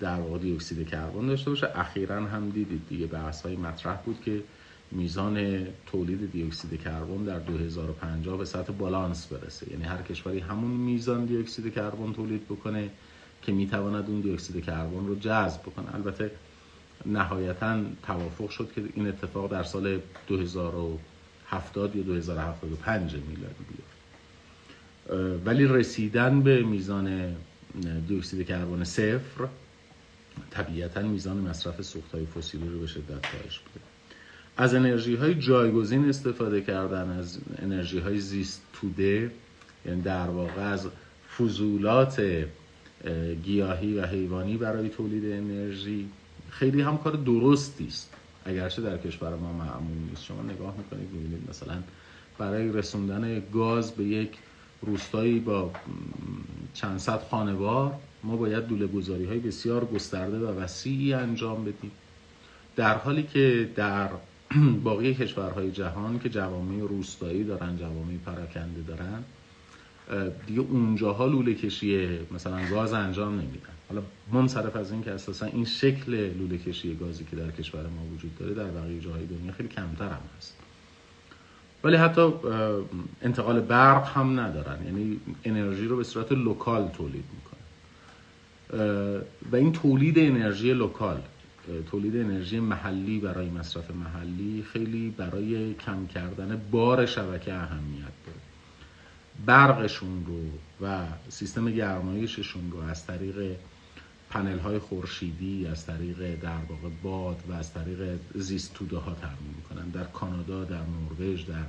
در 0.00 0.20
واقع 0.20 0.38
دیوکسید 0.38 0.88
کربن 0.88 1.26
داشته 1.26 1.50
باشه. 1.50 1.68
اخیرا 1.74 2.24
هم 2.24 2.50
دیدید 2.50 2.88
دیگه 2.88 3.06
بحث 3.06 3.42
های 3.42 3.56
مطرح 3.56 3.96
بود 3.96 4.20
که 4.24 4.42
میزان 4.90 5.66
تولید 5.86 6.32
دیوکسید 6.32 6.82
کربن 6.82 7.24
در 7.24 7.38
2050 7.38 8.38
به 8.38 8.44
سطح 8.44 8.72
بالانس 8.72 9.26
برسه. 9.26 9.70
یعنی 9.70 9.84
هر 9.84 10.02
کشوری 10.02 10.38
همون 10.38 10.70
میزان 10.70 11.24
دیوکسید 11.24 11.74
کربن 11.74 12.12
تولید 12.12 12.44
بکنه 12.44 12.90
که 13.42 13.52
می‌تواند 13.52 14.08
اون 14.08 14.20
دیوکسید 14.20 14.64
کربن 14.64 15.06
رو 15.06 15.14
جذب 15.14 15.62
بکنه. 15.62 15.94
البته 15.94 16.30
نهایتا 17.06 17.82
توافق 18.02 18.50
شد 18.50 18.72
که 18.74 18.82
این 18.94 19.08
اتفاق 19.08 19.50
در 19.50 19.62
سال 19.62 20.00
2070 20.28 21.96
یا 21.96 22.02
2075 22.02 23.14
میلادی 23.14 23.64
بیاد 23.68 23.86
ولی 25.46 25.66
رسیدن 25.66 26.40
به 26.42 26.62
میزان 26.62 27.36
دیوکسید 28.08 28.46
کربن 28.46 28.84
صفر 28.84 29.48
طبیعتا 30.50 31.02
میزان 31.02 31.36
مصرف 31.36 31.82
سوخت 31.82 32.14
های 32.14 32.26
فسیلی 32.26 32.68
رو 32.68 32.80
به 32.80 32.86
شدت 32.86 33.22
کاهش 33.22 33.58
بده 33.58 33.95
از 34.56 34.74
انرژی 34.74 35.14
های 35.14 35.34
جایگزین 35.34 36.08
استفاده 36.08 36.60
کردن 36.60 37.10
از 37.18 37.38
انرژی 37.62 37.98
های 37.98 38.18
زیست 38.18 38.62
توده 38.72 39.30
یعنی 39.86 40.02
در 40.02 40.26
واقع 40.26 40.62
از 40.62 40.88
فضولات 41.38 42.44
گیاهی 43.44 43.94
و 43.94 44.06
حیوانی 44.06 44.56
برای 44.56 44.88
تولید 44.88 45.32
انرژی 45.32 46.08
خیلی 46.50 46.82
هم 46.82 46.98
کار 46.98 47.12
درستی 47.12 47.86
است. 47.86 48.14
اگرچه 48.44 48.82
در 48.82 48.98
کشور 48.98 49.34
ما 49.34 49.52
معمول 49.52 49.96
نیست. 50.10 50.24
شما 50.24 50.42
نگاه 50.42 50.74
می‌کنید 50.78 51.10
می‌بینید 51.12 51.50
مثلا 51.50 51.82
برای 52.38 52.72
رسوندن 52.72 53.42
گاز 53.52 53.92
به 53.92 54.04
یک 54.04 54.30
روستایی 54.82 55.38
با 55.38 55.70
چند 56.74 56.98
صد 56.98 57.20
خانوار 57.30 57.92
ما 58.22 58.36
باید 58.36 58.66
دوله 58.66 58.86
گذاری 58.86 59.24
های 59.24 59.38
بسیار 59.38 59.84
گسترده 59.84 60.38
و 60.38 60.60
وسیعی 60.60 61.12
انجام 61.12 61.64
بدیم. 61.64 61.90
در 62.76 62.98
حالی 62.98 63.22
که 63.22 63.70
در 63.76 64.08
باقی 64.84 65.14
کشورهای 65.14 65.70
جهان 65.70 66.18
که 66.18 66.28
جوامع 66.28 66.80
روستایی 66.80 67.44
دارن 67.44 67.76
جوامع 67.76 68.16
پراکنده 68.26 68.82
دارن 68.88 69.24
دیگه 70.46 70.60
اونجاها 70.60 71.26
لوله 71.26 71.54
کشی 71.54 72.18
مثلا 72.30 72.68
گاز 72.70 72.92
انجام 72.92 73.32
نمیدن. 73.32 73.76
حالا 73.88 74.02
منصرف 74.32 74.76
از 74.76 74.92
این 74.92 75.02
که 75.02 75.10
اساسا 75.10 75.46
این 75.46 75.64
شکل 75.64 76.14
لوله 76.14 76.58
کشی 76.58 76.94
گازی 76.94 77.24
که 77.24 77.36
در 77.36 77.50
کشور 77.50 77.82
ما 77.82 78.14
وجود 78.14 78.38
داره 78.38 78.54
در 78.54 78.64
بقیه 78.64 79.00
جاهای 79.00 79.26
دنیا 79.26 79.52
خیلی 79.52 79.68
کمتر 79.68 80.08
هم 80.08 80.20
هست. 80.38 80.56
ولی 81.84 81.96
حتی 81.96 82.32
انتقال 83.22 83.60
برق 83.60 84.08
هم 84.08 84.40
ندارن. 84.40 84.84
یعنی 84.84 85.20
انرژی 85.44 85.84
رو 85.84 85.96
به 85.96 86.04
صورت 86.04 86.32
local 86.32 86.88
تولید 86.88 87.24
می‌کنن. 87.34 87.56
و 89.52 89.56
این 89.56 89.72
تولید 89.72 90.18
انرژی 90.18 90.72
local. 90.72 91.22
تولید 91.90 92.16
انرژی 92.16 92.60
محلی 92.60 93.20
برای 93.20 93.50
مصرف 93.50 93.90
محلی 93.90 94.64
خیلی 94.72 95.10
برای 95.10 95.74
کم 95.74 96.06
کردن 96.06 96.62
بار 96.70 97.06
شبکه 97.06 97.54
اهمیت 97.54 98.12
داره. 98.26 98.40
برقشون 99.46 100.26
رو 100.26 100.40
و 100.86 101.06
سیستم 101.28 101.70
گرمایششون 101.70 102.70
رو 102.70 102.80
از 102.80 103.06
طریق 103.06 103.56
پنل 104.30 104.58
های 104.58 104.78
خورشیدی 104.78 105.66
از 105.66 105.86
طریق 105.86 106.40
در 106.40 106.58
واقع 106.68 106.88
باد 107.02 107.42
و 107.48 107.52
از 107.52 107.72
طریق 107.72 108.18
زیست 108.34 108.74
توده 108.74 108.96
ها 108.96 109.14
تامین 109.14 109.54
می‌کنن. 109.56 109.88
در 109.88 110.04
کانادا 110.04 110.64
در 110.64 110.80
نروژ 111.20 111.44
در 111.44 111.64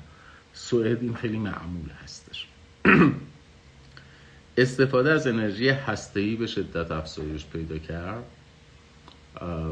سوئد 0.54 1.02
این 1.02 1.16
خیلی 1.16 1.38
معمول 1.38 1.90
هستش. 2.04 2.48
استفاده 4.58 5.12
از 5.12 5.28
انرژی 5.28 5.70
هسته‌ای 5.70 6.36
به 6.36 6.48
شدت 6.48 6.92
افزایش 6.92 7.46
پیدا 7.46 7.78
کرد. 7.78 8.24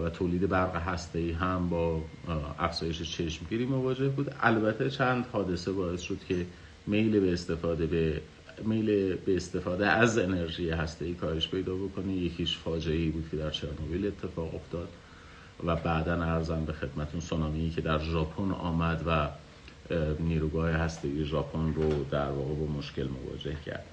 و 0.06 0.10
تولید 0.10 0.50
برق 0.50 0.76
هسته‌ای 0.76 1.32
هم 1.32 1.70
با 1.70 2.02
افزایش 2.60 3.02
چشمگیری 3.02 3.66
مواجه 3.66 4.08
بود. 4.08 4.36
البته 4.42 4.90
چند 4.90 5.26
حادثه 5.32 5.72
باعث 5.72 6.02
شد 6.02 6.18
که 6.28 6.46
میل 6.88 7.20
به 7.20 7.34
استفاده 7.34 7.86
به 7.86 8.22
میل 8.64 9.16
به 9.16 9.36
استفاده 9.36 9.88
از 9.88 10.18
انرژی 10.18 10.70
هسته‌ای 10.70 11.14
کاهش 11.14 11.48
پیدا 11.48 11.76
بکنه. 11.76 12.14
یکیش 12.14 12.58
فاجعه 12.58 13.10
بود 13.10 13.28
که 13.32 13.38
در 13.38 13.50
چرنوبیل 13.50 14.08
اتفاق 14.08 14.56
افتاد 14.56 14.90
و 15.66 15.76
بعدا 15.76 16.24
ارزم 16.24 16.66
به 16.66 16.74
خدمتون 16.74 17.22
سونامی 17.22 17.70
که 17.70 17.82
در 17.82 18.00
ژاپن 18.00 18.52
آمد 18.52 19.04
و 19.08 19.28
نیروگاه 20.20 20.70
هسته‌ای 20.70 21.26
ژاپن 21.26 21.74
رو 21.74 22.04
در 22.12 22.30
واقع 22.30 22.54
با 22.54 22.66
مشکل 22.66 23.08
مواجه 23.08 23.56
کرد. 23.66 23.86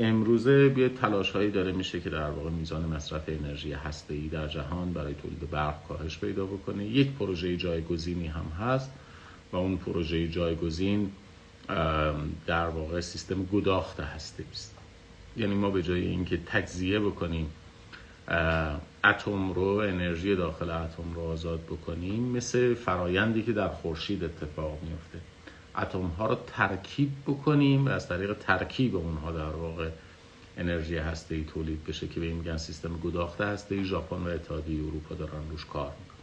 امروزه 0.00 0.74
یه 0.76 0.88
تلاش 0.88 1.30
هایی 1.30 1.50
داره 1.50 1.72
میشه 1.72 2.00
که 2.00 2.10
در 2.10 2.30
واقع 2.30 2.50
میزان 2.50 2.84
مصرف 2.84 3.22
انرژی 3.28 3.72
هسته‌ای 3.72 4.28
در 4.28 4.48
جهان 4.48 4.92
برای 4.92 5.14
تولید 5.14 5.50
برق 5.50 5.88
کاهش 5.88 6.18
پیدا 6.18 6.46
بکنه. 6.46 6.84
یک 6.84 7.10
پروژه 7.12 7.56
جایگزینی 7.56 8.26
هم 8.26 8.46
هست 8.60 8.90
و 9.52 9.56
اون 9.56 9.76
پروژه 9.76 10.28
جایگزین 10.28 11.10
در 12.46 12.68
واقع 12.68 13.00
سیستم 13.00 13.44
گداخته 13.44 14.02
هسته 14.02 14.44
است. 14.52 14.74
یعنی 15.36 15.54
ما 15.54 15.70
به 15.70 15.82
جای 15.82 16.06
اینکه 16.06 16.38
تجزیه 16.46 17.00
بکنیم 17.00 17.50
اتم 19.04 19.52
رو 19.52 19.66
انرژی 19.66 20.36
داخل 20.36 20.70
اتم 20.70 21.14
رو 21.14 21.20
آزاد 21.22 21.60
بکنیم 21.60 22.22
مثل 22.22 22.74
فرایندی 22.74 23.42
که 23.42 23.52
در 23.52 23.68
خورشید 23.68 24.24
اتفاق 24.24 24.78
میفته 24.82 25.18
اتم 25.76 26.06
ها 26.06 26.26
رو 26.26 26.38
ترکیب 26.46 27.10
بکنیم 27.26 27.86
و 27.86 27.88
از 27.88 28.08
طریق 28.08 28.32
ترکیب 28.32 28.96
اونها 28.96 29.32
در 29.32 29.50
واقع 29.50 29.88
انرژی 30.56 30.96
هسته 30.96 31.34
ای 31.34 31.44
تولید 31.44 31.84
بشه 31.84 32.08
که 32.08 32.20
به 32.20 32.26
این 32.26 32.36
میگن 32.36 32.56
سیستم 32.56 32.98
گداخته 33.04 33.46
هسته 33.46 33.74
ای 33.74 33.84
ژاپن 33.84 34.16
و 34.16 34.28
اتحادیه 34.28 34.82
اروپا 34.82 35.14
دارن 35.14 35.50
روش 35.50 35.64
کار 35.64 35.92
می‌کنن. 36.00 36.18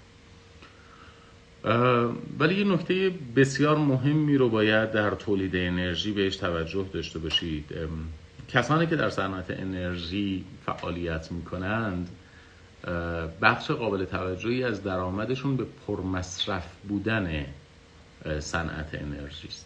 ولی 2.40 2.56
یه 2.56 2.64
نکته 2.64 3.12
بسیار 3.36 3.78
مهمی 3.78 4.38
رو 4.38 4.50
باید 4.50 4.92
در 4.92 5.12
تولید 5.12 5.56
انرژی 5.56 6.12
بهش 6.12 6.36
توجه 6.36 6.86
داشته 6.94 7.20
باشید. 7.20 7.66
کسانی 8.48 8.88
که 8.88 8.96
در 8.96 9.10
صنعت 9.10 9.46
انرژی 9.50 10.46
فعالیت 10.66 11.32
می‌کنند 11.32 12.10
بخش 13.42 13.72
قابل 13.72 14.06
توجهی 14.06 14.64
از 14.64 14.84
درآمدشون 14.84 15.58
به 15.58 15.66
پرمصرف 15.88 16.68
بودن 16.88 17.46
صنعت 18.40 18.90
انرژی 18.94 19.48
است. 19.48 19.66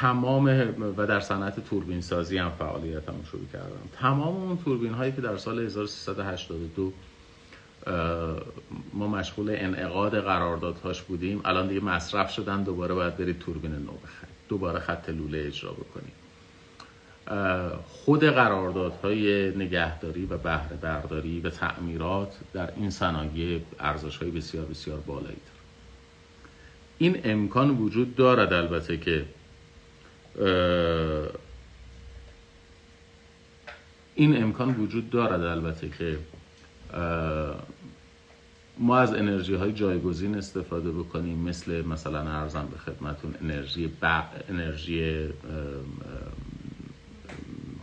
تمام 0.02 0.46
و 0.98 1.08
در 1.08 1.20
صنعت 1.20 1.60
توربین 1.66 2.02
سازی 2.02 2.38
هم 2.38 2.52
فعالیتم 2.60 3.14
شروع 3.32 3.46
کردم. 3.54 3.90
تمام 4.00 4.36
اون 4.36 4.58
توربین 4.58 4.94
هایی 4.94 5.12
که 5.12 5.22
در 5.22 5.38
سال 5.38 5.60
1382 5.60 6.94
ما 8.94 9.08
مشغول 9.08 9.50
انعقاد 9.50 10.20
قراردادهاش 10.20 11.02
بودیم 11.02 11.42
الان 11.46 11.68
دیگه 11.68 11.84
مصرف 11.84 12.32
شدن 12.32 12.64
دوباره 12.64 12.94
باید 12.94 13.18
برید 13.18 13.40
توربین 13.40 13.72
نو 13.72 13.80
بخرید. 13.80 14.36
دوباره 14.50 14.80
خط 14.80 15.10
لوله 15.10 15.44
اجرا 15.48 15.72
بکنید. 15.72 16.22
خود 17.86 18.24
قراردادهای 18.24 19.52
نگهداری 19.58 20.26
و 20.26 20.38
بهره 20.38 20.78
برداری 20.82 21.40
و 21.40 21.50
تعمیرات 21.50 22.38
در 22.54 22.70
این 22.76 22.90
صنایع 22.90 23.62
ارزش 23.80 24.18
های 24.18 24.32
بسیار 24.32 24.66
بسیار 24.66 24.98
بالایی 25.00 25.28
داره 25.28 25.62
این 26.98 27.22
امکان 27.24 27.70
وجود 27.70 28.16
دارد 28.16 28.54
البته 28.54 28.98
که 28.98 29.26
این 34.16 34.44
امکان 34.44 34.76
وجود 34.76 35.10
دارد 35.10 35.44
البته 35.44 35.90
که 35.90 36.20
ما 38.78 38.98
از 38.98 39.14
انرژی 39.14 39.54
های 39.54 39.74
جایگزین 39.74 40.36
استفاده 40.36 40.92
بکنیم 40.92 41.38
مثل 41.38 41.86
مثلا 41.86 42.20
ارزم 42.20 42.68
به 42.72 42.78
خدمتون 42.78 43.36
انرژی 43.42 43.88
ب... 43.88 44.24
انرژی 44.50 45.28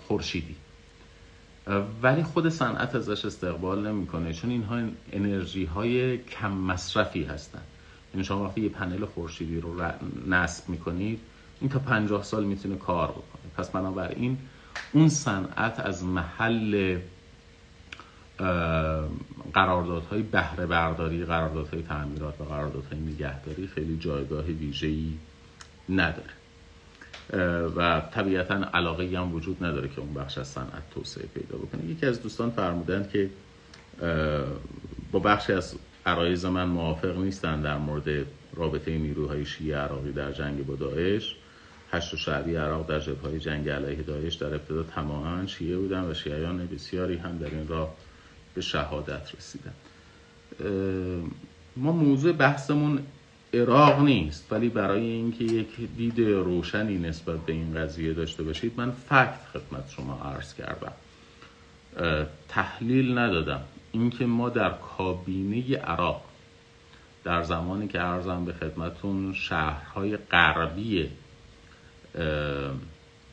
خورشیدی. 0.07 0.55
ولی 2.03 2.23
خود 2.23 2.49
صنعت 2.49 2.95
ازش 2.95 3.25
استقبال 3.25 3.87
نمی‌کنه 3.87 4.33
چون 4.33 4.51
اینها 4.51 4.83
انرژی 5.13 5.65
های 5.65 6.19
کم 6.19 6.53
مصرفی 6.53 7.25
هستن. 7.25 7.63
یعنی 8.15 8.25
شما 8.25 8.45
وقتی 8.45 8.61
یه 8.61 8.69
پنل 8.69 9.05
خورشیدی 9.05 9.61
رو 9.61 9.83
نصب 10.29 10.69
می‌کنید 10.69 11.21
این 11.61 11.71
تا 11.71 11.79
پنجاه 11.79 12.23
سال 12.25 12.45
می‌تونه 12.45 12.77
کار 12.77 13.09
بکنه. 13.09 13.53
پس 13.57 13.71
بنابراین 13.71 14.39
اون 14.93 15.09
صنعت 15.09 15.81
از 15.81 16.05
محل 16.05 16.99
قراردادهای 19.53 20.23
بهره 20.23 20.67
برداری 20.67 21.25
قراردادهای 21.25 21.83
تعمیرات 21.83 22.41
و 22.41 22.45
قراردادهای 22.45 23.01
نگهداری 23.01 23.67
خیلی 23.67 23.99
جایگاه 23.99 24.45
ویژه‌ای 24.45 25.13
نداره. 25.89 26.31
و 27.77 28.03
طبیعتا 28.15 28.55
علاقه 28.75 29.19
هم 29.19 29.35
وجود 29.35 29.65
نداره 29.65 29.89
که 29.89 30.01
اون 30.01 30.15
بخش 30.15 30.39
از 30.39 30.49
صنعت 30.49 30.91
توسعه 30.91 31.27
پیدا 31.27 31.59
بکنه. 31.59 31.85
یکی 31.85 32.07
از 32.07 32.23
دوستان 32.23 32.51
فرمودند 32.51 33.11
که 33.11 33.31
با 35.13 35.19
بخشی 35.19 35.53
از 35.53 35.75
عرایز 36.07 36.45
من 36.45 36.65
موافق 36.65 37.19
نیستن 37.19 37.61
در 37.61 37.79
مورد 37.79 38.27
رابطه 38.55 38.99
نیروهای 38.99 39.47
شیعه 39.47 39.79
عراقی 39.79 40.13
در 40.13 40.33
جنگ 40.33 40.67
با 40.67 40.75
داعش. 40.75 41.37
هشت 41.93 42.17
شعبی 42.17 42.57
عراق 42.57 42.87
در 42.87 43.01
های 43.23 43.41
جنگ 43.41 43.69
علیه 43.69 44.03
داعش 44.03 44.35
در 44.35 44.47
ابتدا 44.47 44.83
تماما 44.83 45.47
شیعه 45.47 45.77
بودن 45.77 46.11
و 46.11 46.15
شیعیان 46.15 46.67
بسیاری 46.67 47.17
هم 47.17 47.39
در 47.39 47.51
این 47.51 47.69
راه 47.69 47.95
به 48.55 48.61
شهادت 48.61 49.33
رسیدن. 49.39 49.73
ما 51.77 51.93
موضوع 51.93 52.33
بحثمون 52.33 53.03
عراق 53.55 54.01
نیست 54.01 54.53
ولی 54.53 54.69
برای 54.69 55.07
اینکه 55.07 55.45
یک 55.45 55.69
دید 55.97 56.21
روشنی 56.21 56.99
نسبت 56.99 57.39
به 57.39 57.53
این 57.53 57.75
قضیه 57.75 58.13
داشته 58.13 58.43
باشید 58.43 58.73
من 58.77 58.91
فکت 58.91 59.41
خدمت 59.53 59.91
شما 59.91 60.21
عرض 60.25 60.55
کردم. 60.55 60.93
تحلیل 62.49 63.19
ندادم. 63.19 63.61
اینکه 63.93 64.27
ما 64.27 64.49
در 64.49 64.71
کابینه 64.71 65.77
عراق 65.77 66.25
در 67.25 67.43
زمانی 67.43 67.89
که 67.89 68.01
ارزم 68.01 68.45
به 68.45 68.53
خدمتون 68.53 69.35
شهرهای 69.35 70.17
غربی 70.17 71.09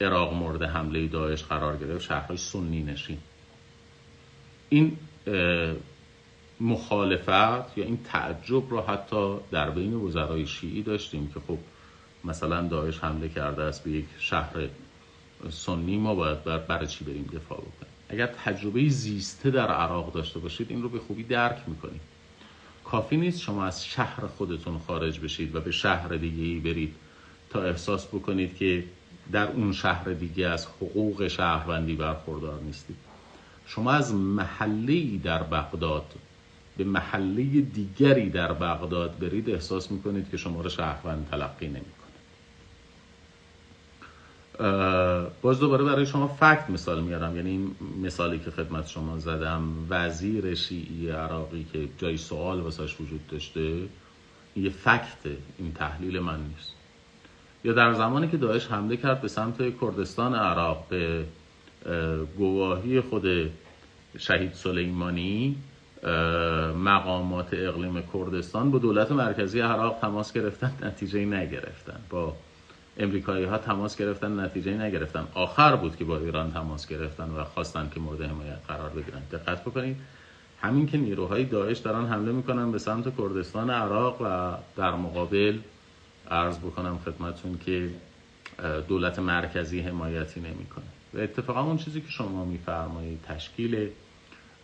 عراق 0.02 0.34
مورد 0.34 0.64
حمله 0.64 1.08
داعش 1.08 1.44
قرار 1.44 1.78
گرفت 1.78 2.04
شهرهای 2.04 2.38
سنی 2.38 2.84
نشین. 2.84 3.18
این 4.70 4.98
مخالفت 6.60 7.78
یا 7.78 7.86
این 7.86 8.00
تعجب 8.04 8.70
رو 8.70 8.82
حتی 8.82 9.36
در 9.52 9.70
بین 9.70 9.94
وزرای 9.94 10.48
شیعی 10.48 10.84
داشتیم 10.84 11.32
که 11.34 11.40
خب 11.48 11.58
مثلا 12.24 12.68
داعش 12.68 13.00
حمله 13.00 13.30
کرده 13.30 13.64
است 13.64 13.84
به 13.84 13.92
یک 13.92 14.06
شهر 14.20 14.68
سنی 15.50 15.98
ما 15.98 16.16
باید 16.16 16.44
بر 16.44 16.58
برای 16.58 16.88
چی 16.88 17.06
بریم 17.06 17.30
دفاع 17.34 17.58
بکنیم؟ 17.58 17.94
اگر 18.10 18.28
تجربه 18.28 18.90
زیسته 18.90 19.52
در 19.52 19.68
عراق 19.68 20.14
داشته 20.14 20.40
باشید 20.40 20.72
این 20.72 20.82
رو 20.84 20.90
به 20.90 21.00
خوبی 21.00 21.24
درک 21.24 21.58
می‌کنید 21.68 22.02
کافی 22.84 23.18
نیست 23.18 23.42
شما 23.42 23.66
از 23.66 23.86
شهر 23.86 24.28
خودتون 24.28 24.80
خارج 24.80 25.20
بشید 25.20 25.56
و 25.56 25.62
به 25.62 25.72
شهر 25.72 26.08
دیگه 26.08 26.44
ای 26.44 26.60
برید. 26.60 26.96
احساس 27.60 28.08
بکنید 28.08 28.58
که 28.58 28.84
در 29.32 29.52
اون 29.52 29.74
شهر 29.74 30.14
دیگه 30.14 30.48
از 30.48 30.66
حقوق 30.66 31.28
شهروندی 31.28 31.96
برخوردار 31.96 32.62
نیستید. 32.62 32.96
شما 33.68 33.92
از 33.92 34.14
محله 34.14 35.18
در 35.18 35.44
بغداد 35.44 36.06
به 36.78 36.84
محله 36.84 37.44
دیگری 37.62 38.30
در 38.30 38.54
بغداد 38.54 39.20
برید 39.20 39.50
احساس 39.50 39.92
می‌کنید 39.92 40.30
که 40.30 40.38
شما 40.38 40.62
رو 40.62 40.70
شهروند 40.70 41.28
تلقی 41.32 41.68
نمی‌کنه. 41.68 41.96
باز 45.42 45.60
دوباره 45.60 45.84
برای 45.84 46.06
شما 46.06 46.28
فکت 46.28 46.70
مثال 46.70 47.04
میارم 47.04 47.36
یعنی 47.36 47.50
این 47.50 47.76
مثالی 48.04 48.40
که 48.40 48.52
خدمت 48.52 48.88
شما 48.88 49.20
زدم 49.20 49.64
وزیر 49.90 50.56
شیعی 50.56 51.10
عراقی 51.10 51.66
که 51.74 51.88
جای 51.98 52.18
سوال 52.18 52.60
واسش 52.60 52.96
وجود 53.02 53.28
داشته 53.28 53.82
یه 54.56 54.70
فکت 54.70 55.38
این 55.58 55.74
تحلیل 55.74 56.20
من 56.20 56.40
نیست. 56.40 56.75
یا 57.66 57.74
در 57.74 57.94
زمانی 57.94 58.28
که 58.28 58.38
داعش 58.38 58.68
حمله 58.68 58.98
کرد 58.98 59.22
به 59.22 59.28
سمت 59.28 59.80
کردستان 59.82 60.36
عراق 60.36 60.86
به 60.90 61.26
گواهی 62.38 63.02
خود 63.02 63.26
شهید 64.18 64.54
سلیمانی 64.54 65.56
مقامات 66.78 67.50
اقلیم 67.54 68.04
کردستان 68.14 68.72
با 68.72 68.78
دولت 68.78 69.12
مرکزی 69.12 69.60
عراق 69.60 69.98
تماس 70.02 70.34
گرفتن 70.34 70.74
نتیجه 70.84 71.26
نگرفتن. 71.26 72.00
با 72.10 72.34
امریکایی 72.98 73.46
ها 73.46 73.58
تماس 73.58 73.98
گرفتن 73.98 74.40
نتیجه 74.40 74.72
نگرفتن. 74.78 75.28
آخر 75.34 75.76
بود 75.76 75.96
که 75.96 76.06
با 76.06 76.18
ایران 76.18 76.52
تماس 76.52 76.88
گرفتن 76.88 77.30
و 77.30 77.44
خواستن 77.44 77.90
که 77.94 78.00
مورد 78.00 78.22
حمایت 78.22 78.60
قرار 78.68 78.90
بگیرن. 78.90 79.22
دقت 79.32 79.62
بکنید. 79.62 79.98
همین 80.62 80.88
که 80.88 80.98
نیروهای 80.98 81.44
داعش 81.44 81.78
دارن 81.78 82.06
حمله 82.06 82.32
می‌کنن 82.32 82.72
به 82.72 82.78
سمت 82.78 83.18
کردستان 83.18 83.70
عراق 83.70 84.22
و 84.22 84.58
در 84.78 84.92
مقابل 84.92 85.58
عرض 86.32 86.58
بکنم 86.58 87.00
خدمتون 87.06 87.60
که 87.66 87.90
دولت 88.88 89.20
مرکزی 89.20 89.80
حمایتی 89.80 90.40
نمی‌کنه. 90.40 90.86
و 91.14 91.20
اتفاقا 91.20 91.62
اون 91.62 91.78
چیزی 91.78 92.02
که 92.02 92.10
شما 92.10 92.46
میفرمایید 92.46 93.22
تشکیل 93.28 93.90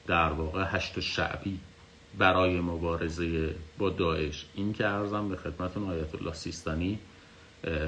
در 0.07 0.29
واقع 0.29 0.65
هشت 0.67 0.99
شعبی 0.99 1.59
برای 2.17 2.59
مبارزه 2.59 3.55
با 3.77 3.89
داعش. 3.89 4.45
این 4.55 4.73
که 4.73 4.87
ارزم 4.87 5.29
به 5.29 5.35
خدمتون 5.35 5.89
آیت 5.89 6.15
الله 6.15 6.33
سیستانی 6.33 6.99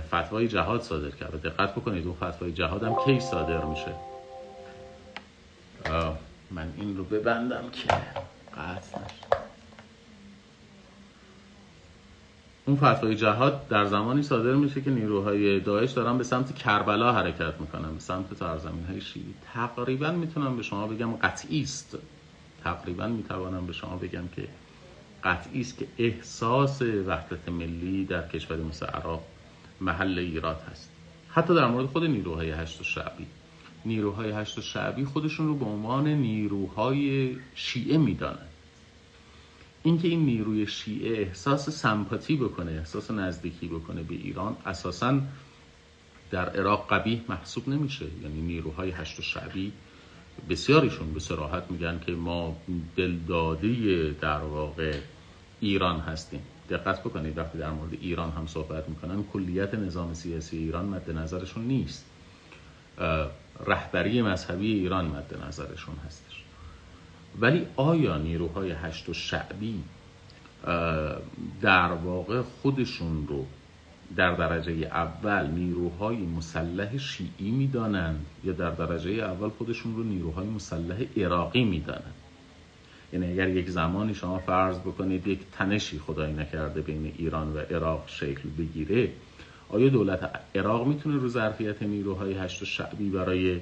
فتوای 0.07 0.47
جهاد 0.47 0.81
صادر 0.81 1.09
کرده. 1.09 1.49
دقت 1.49 1.75
بکنید 1.75 2.05
اون 2.07 2.15
فتوای 2.15 2.51
جهاد 2.51 2.83
هم 2.83 2.95
کی 3.05 3.19
صادر 3.19 3.65
میشه؟ 3.65 3.93
من 6.51 6.73
این 6.77 6.97
رو 6.97 7.03
ببندم 7.03 7.69
که 7.71 7.87
قطع 8.57 8.97
اون 12.65 12.77
فتوای 12.77 13.15
جهاد 13.15 13.67
در 13.67 13.85
زمانی 13.85 14.23
صادر 14.23 14.53
میشه 14.53 14.81
که 14.81 14.91
نیروهای 14.91 15.59
داعش 15.59 15.91
دارن 15.91 16.17
به 16.17 16.23
سمت 16.23 16.55
کربلا 16.55 17.13
حرکت 17.13 17.53
می‌کنن 17.59 17.93
به 17.93 17.99
سمت 17.99 18.33
سرزمین 18.33 18.85
های 18.85 19.01
شیعی. 19.01 19.33
تقریبا 19.53 20.11
می‌تونم 20.11 20.57
به 20.57 20.63
شما 20.63 20.87
بگم 20.87 21.11
قطعی 21.11 21.61
است. 21.61 21.97
تقریبا 22.63 23.07
می‌توانم 23.07 23.67
به 23.67 23.73
شما 23.73 23.97
بگم 23.97 24.27
که 24.35 24.47
قطعی 25.23 25.61
است 25.61 25.77
که 25.77 25.87
احساس 25.97 26.81
وحدت 26.81 27.49
ملی 27.49 28.05
در 28.05 28.27
کشوری 28.27 28.63
مثل 28.63 28.85
عراق 28.85 29.23
محل 29.81 30.19
ایراد 30.19 30.61
هست. 30.71 30.89
حتی 31.29 31.55
در 31.55 31.67
مورد 31.67 31.85
خود 31.85 32.03
نیروهای 32.03 32.51
هشت 32.51 32.83
شعبی. 32.83 33.25
نیروهای 33.85 34.31
هشت 34.31 34.59
شعبی 34.59 35.05
خودشون 35.05 35.47
رو 35.47 35.55
به 35.55 35.65
عنوان 35.65 36.07
نیروهای 36.07 37.35
شیعه 37.55 37.97
می‌دانند. 37.97 38.52
اینکه 39.83 40.07
این 40.07 40.25
نیروی 40.25 40.67
شیعه 40.67 41.21
احساس 41.21 41.69
سمپاتی 41.69 42.35
بکنه 42.37 42.71
احساس 42.71 43.11
نزدیکی 43.11 43.67
بکنه 43.67 44.03
به 44.03 44.15
ایران 44.15 44.57
اساسا 44.65 45.21
در 46.31 46.49
عراق 46.49 46.93
قبیه 46.93 47.21
محسوب 47.29 47.69
نمیشه. 47.69 48.05
یعنی 48.23 48.41
نیروهای 48.41 48.91
هشت 48.91 49.21
شعبی 49.21 49.71
بسیاریشون 50.49 51.13
به 51.13 51.19
سراحت 51.19 51.71
میگن 51.71 51.99
که 52.05 52.11
ما 52.11 52.57
دلداده 52.95 54.11
در 54.21 54.39
واقع 54.39 54.99
ایران 55.59 55.99
هستیم. 55.99 56.41
دقت 56.69 56.99
بکنید 56.99 57.37
وقتی 57.37 57.57
در 57.57 57.69
مورد 57.69 57.93
ایران 57.93 58.31
هم 58.31 58.47
صحبت 58.47 58.89
می‌کنن 58.89 59.23
کلیت 59.23 59.73
نظام 59.73 60.13
سیاسی 60.13 60.57
ایران 60.57 60.85
مد 60.85 61.11
نظرشون 61.11 61.63
نیست. 61.63 62.05
رهبری 63.65 64.21
مذهبی 64.21 64.73
ایران 64.73 65.05
مد 65.05 65.45
نظرشون 65.47 65.95
هستش 66.05 66.32
ولی 67.39 67.65
آیا 67.75 68.17
نیروهای 68.17 68.71
هشت 68.71 69.09
و 69.09 69.13
شعبی 69.13 69.83
در 71.61 71.91
واقع 71.91 72.41
خودشون 72.41 73.27
رو 73.27 73.45
در 74.15 74.35
درجه 74.35 74.71
اول 74.71 75.47
نیروهای 75.47 76.17
مسلح 76.17 76.97
شیعی 76.97 77.51
می‌دانند 77.51 78.25
یا 78.43 78.53
در 78.53 78.69
درجه 78.69 79.11
اول 79.11 79.49
خودشون 79.49 79.95
رو 79.95 80.03
نیروهای 80.03 80.47
مسلح 80.47 81.05
عراقی 81.17 81.63
می‌دانند؟ 81.63 82.13
یعنی 83.13 83.31
اگر 83.31 83.49
یک 83.49 83.69
زمانی 83.69 84.15
شما 84.15 84.39
فرض 84.39 84.79
بکنید 84.79 85.27
یک 85.27 85.39
تنشی 85.51 85.99
خدای 85.99 86.33
نکرده 86.33 86.81
بین 86.81 87.13
ایران 87.17 87.53
و 87.53 87.57
عراق 87.57 88.03
شکل 88.07 88.49
بگیره 88.57 89.11
آیا 89.69 89.89
دولت 89.89 90.39
عراق 90.55 90.87
می‌تونه 90.87 91.17
رو 91.17 91.27
ظرفیت 91.27 91.83
نیروهای 91.83 92.33
هشت 92.33 92.61
و 92.61 92.65
شعبی 92.65 93.09
برای 93.09 93.59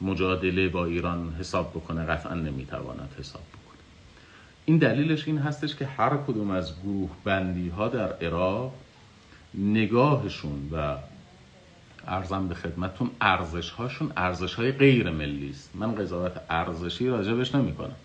مجادله 0.00 0.68
با 0.68 0.84
ایران 0.84 1.34
حساب 1.38 1.70
بکنه 1.70 2.04
قطعا 2.04 2.34
نمی‌تواند 2.34 3.14
حساب 3.18 3.42
بکنه. 3.42 3.80
این 4.64 4.78
دلیلش 4.78 5.26
این 5.26 5.38
هستش 5.38 5.76
که 5.76 5.86
هر 5.86 6.16
کدوم 6.16 6.50
از 6.50 6.82
گروه 6.82 7.10
بندی 7.24 7.68
ها 7.68 7.88
در 7.88 8.12
عراق 8.12 8.72
نگاهشون 9.54 10.68
و 10.72 10.96
ارزم 12.06 12.48
به 12.48 12.54
خدمتون 12.54 13.10
ارزش 13.20 13.70
هاشون 13.70 14.12
ارزش 14.16 14.54
های 14.54 14.72
غیر 14.72 15.10
ملی 15.10 15.50
است. 15.50 15.70
من 15.74 15.94
قضاوت 15.94 16.40
ارزشی 16.50 17.08
راجبش 17.08 17.54
نمی 17.54 17.74
کنم 17.74 17.96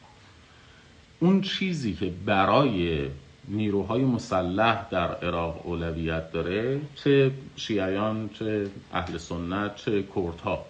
اون 1.20 1.42
چیزی 1.42 1.94
که 1.94 2.14
برای 2.26 3.08
نیروهای 3.48 4.06
مسلح 4.06 4.90
در 4.90 5.16
عراق 5.16 5.68
اولویت 5.68 6.32
داره 6.32 6.82
چه 6.96 7.32
شیعیان 7.56 8.30
چه 8.40 8.68
اهل 8.94 9.18
سنت 9.18 9.76
چه 9.76 10.04
کردها. 10.16 10.66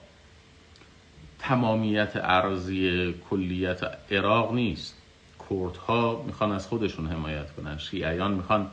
تمامیت 1.47 2.11
ارزی 2.15 3.13
کلیت 3.29 3.81
عراق 4.11 4.53
نیست. 4.53 4.95
کردها 5.49 6.23
می‌خوان 6.27 6.51
از 6.51 6.67
خودشون 6.67 7.07
حمایت 7.07 7.51
کنن. 7.51 7.77
شیعیان 7.77 8.33
می‌خوان 8.33 8.67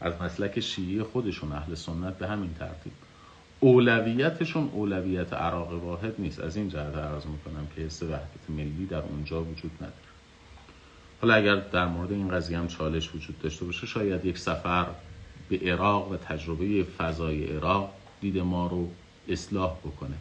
از 0.00 0.12
مسلک 0.22 0.60
شیعی 0.60 1.02
خودشون 1.02 1.52
اهل 1.52 1.74
سنت 1.74 2.18
به 2.18 2.28
همین 2.28 2.54
ترتیب. 2.58 2.92
اولویتشون 3.60 4.70
اولویت 4.72 5.32
عراق 5.32 5.84
واحد 5.84 6.14
نیست. 6.18 6.40
از 6.40 6.56
این 6.56 6.68
جهت 6.68 6.96
عرض 6.96 7.26
می‌کنم 7.26 7.66
که 7.76 7.82
حس 7.82 8.02
وحدت 8.02 8.50
ملی 8.50 8.86
در 8.86 9.02
اونجا 9.02 9.42
وجود 9.42 9.70
نداره. 9.76 9.92
حالا 11.20 11.34
اگر 11.34 11.56
در 11.56 11.86
مورد 11.86 12.12
این 12.12 12.28
قضیه 12.28 12.58
هم 12.58 12.68
چالش 12.68 13.14
وجود 13.14 13.42
داشته 13.42 13.64
باشه 13.64 13.86
شاید 13.86 14.24
یک 14.24 14.38
سفر 14.38 14.86
به 15.48 15.58
عراق 15.58 16.12
و 16.12 16.16
تجربه 16.16 16.84
فضای 16.98 17.56
عراق 17.56 17.90
دید 18.20 18.38
ما 18.38 18.66
رو 18.66 18.90
اصلاح 19.28 19.76
بکنه. 19.76 20.14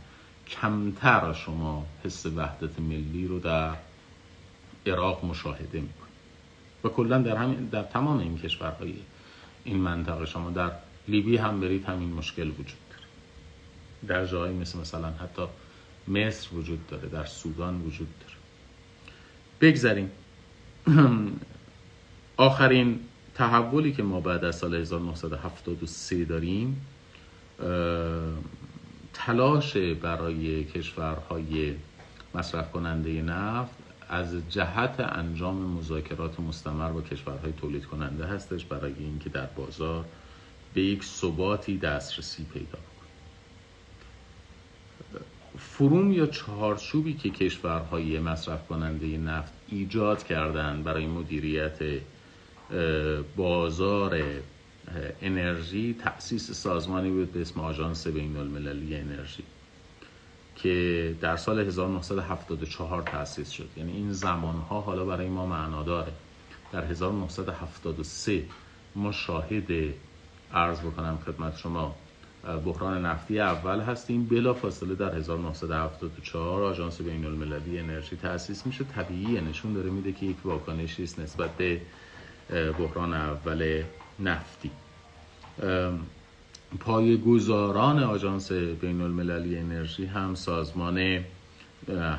کمتر 0.50 1.34
شما 1.34 1.86
حس 2.04 2.26
وحدت 2.26 2.80
ملی 2.80 3.28
رو 3.28 3.40
در 3.40 3.76
عراق 4.86 5.26
مشاهده 5.26 5.80
می‌کنید 5.82 6.08
و 6.84 6.90
کلا 6.90 7.18
در 7.18 7.36
همین 7.36 7.66
در 7.66 7.84
تمام 7.84 8.20
این 8.20 8.38
کشورهای 8.38 8.94
این 9.64 9.78
منطقه 9.78 10.26
شما 10.26 10.50
در 10.50 10.72
لیبی 11.08 11.38
هم 11.38 11.62
برید 11.62 11.86
همین 11.86 12.14
مشکل 12.14 12.48
وجود 12.48 12.78
داره. 12.90 13.08
در 14.08 14.26
جایی 14.26 14.58
مثل 14.58 14.80
مثلا 14.80 15.08
حتی 15.08 15.42
مصر 16.08 16.56
وجود 16.56 16.88
داره 16.88 17.10
در 17.10 17.26
سودان 17.26 17.82
وجود 17.82 18.08
داره. 18.20 18.34
بگذاریم. 19.62 20.12
آخرین 22.38 23.00
تحولی 23.36 23.92
که 23.92 24.04
ما 24.04 24.20
بعد 24.20 24.46
از 24.46 24.56
سال 24.56 24.76
1973 24.76 26.26
داریم 26.26 26.86
تلاش 29.18 29.78
برای 29.78 30.64
کشورهای 30.64 31.76
مصرف 32.36 32.72
کننده 32.72 33.22
نفت 33.22 33.76
از 34.10 34.50
جهت 34.50 35.00
انجام 35.00 35.56
مذاکرات 35.56 36.40
مستمر 36.40 36.92
با 36.92 37.02
کشورهای 37.02 37.52
تولید 37.52 37.86
کننده 37.86 38.26
هستش 38.26 38.66
برای 38.66 38.94
اینکه 39.00 39.30
در 39.30 39.46
بازار 39.46 40.06
به 40.74 40.82
یک 40.82 41.04
ثباتی 41.04 41.78
دسترسی 41.78 42.46
پیدا 42.54 42.68
کنه 42.72 42.82
فروم 45.58 46.12
یا 46.12 46.26
چهارچوبی 46.26 47.14
که 47.14 47.30
کشورهای 47.30 48.20
مصرف 48.20 48.68
کننده 48.68 49.18
نفت 49.18 49.54
ایجاد 49.68 50.24
کردن 50.24 50.84
برای 50.84 51.08
مدیریت 51.08 51.80
بازار 53.36 54.22
انرژی 55.22 55.94
تأسیس 56.04 56.52
سازمانی 56.52 57.10
بود 57.10 57.32
به 57.32 57.42
اسم 57.42 57.60
آژانس 57.60 58.08
بین 58.08 58.38
المللی 58.38 58.96
انرژی 58.96 59.44
که 60.56 61.16
در 61.22 61.38
سال 61.38 61.60
1974 61.60 63.02
تأسیس 63.02 63.50
شد. 63.50 63.70
یعنی 63.78 63.92
این 63.92 64.12
زمانها 64.12 64.82
حالا 64.82 65.06
برای 65.06 65.28
ما 65.28 65.46
معنا 65.46 65.84
داره. 65.84 66.12
در 66.72 66.86
1973 66.86 68.44
ما 68.96 69.12
شاهد 69.12 69.94
عرض 70.54 70.80
بکنم 70.80 71.20
خدمت 71.26 71.58
شما 71.58 71.96
بحران 72.66 73.06
نفتی 73.06 73.40
اول 73.40 73.80
هستیم. 73.80 74.26
بلا 74.26 74.54
فاصله 74.54 74.96
در 74.96 75.16
1974 75.16 76.64
آژانس 76.64 77.02
بین 77.02 77.26
المللی 77.26 77.80
انرژی 77.80 78.16
تأسیس 78.16 78.66
میشه. 78.66 78.84
طبیعی 78.84 79.42
نشون 79.42 79.74
داره 79.74 79.90
میده 79.90 80.12
که 80.12 80.26
یک 80.26 80.46
واکنشی 80.46 81.04
است 81.04 81.20
نسبت 81.20 81.50
به 81.58 81.82
بحران 82.80 83.14
اول 83.14 83.84
نفتی. 84.20 84.72
پای 86.80 87.18
گذاران 87.18 88.04
آژانس 88.04 88.52
بین 88.52 89.02
المللی 89.02 89.58
انرژی 89.58 90.06
هم 90.06 90.36
سازمان 90.36 91.24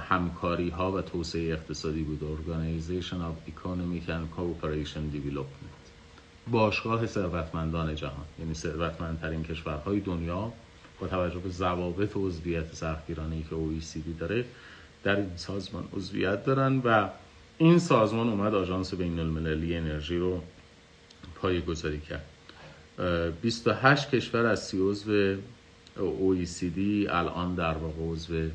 همکاری 0.08 0.68
ها 0.68 0.92
و 0.92 1.02
توسعه 1.02 1.52
اقتصادی 1.52 2.02
بود 2.02 2.20
Organization 2.20 3.14
of 3.14 3.50
Economic 3.50 4.08
and 4.08 4.38
Cooperation 4.38 5.14
Development. 5.14 5.78
باشگاه 6.50 7.06
ثروتمندان 7.06 7.94
جهان 7.94 8.24
یعنی 8.38 8.54
ثروتمندترین 8.54 9.42
کشورهای 9.42 10.00
دنیا 10.00 10.52
با 11.00 11.06
توجه 11.06 11.38
به 11.38 11.48
ضوابط 11.48 12.12
عضویت 12.16 12.74
سختگیرانه 12.74 13.42
که 13.42 13.56
OECD 13.56 14.20
داره 14.20 14.44
در 15.04 15.16
این 15.16 15.36
سازمان 15.36 15.84
عضویت 15.92 16.44
دارن 16.44 16.78
و 16.78 17.08
این 17.58 17.78
سازمان 17.78 18.28
اومد 18.28 18.54
آژانس 18.54 18.94
بین 18.94 19.18
المللی 19.18 19.76
انرژی 19.76 20.16
رو 20.16 20.42
پای 21.42 21.60
گذاری 21.60 22.00
کرد. 22.00 22.24
28 23.42 24.10
کشور 24.10 24.46
از 24.46 24.66
سی 24.66 24.78
عضو 24.80 25.36
OECD 25.98 26.78
الان 27.10 27.54
در 27.54 27.74
واقع 27.74 28.02
عضو 28.12 28.48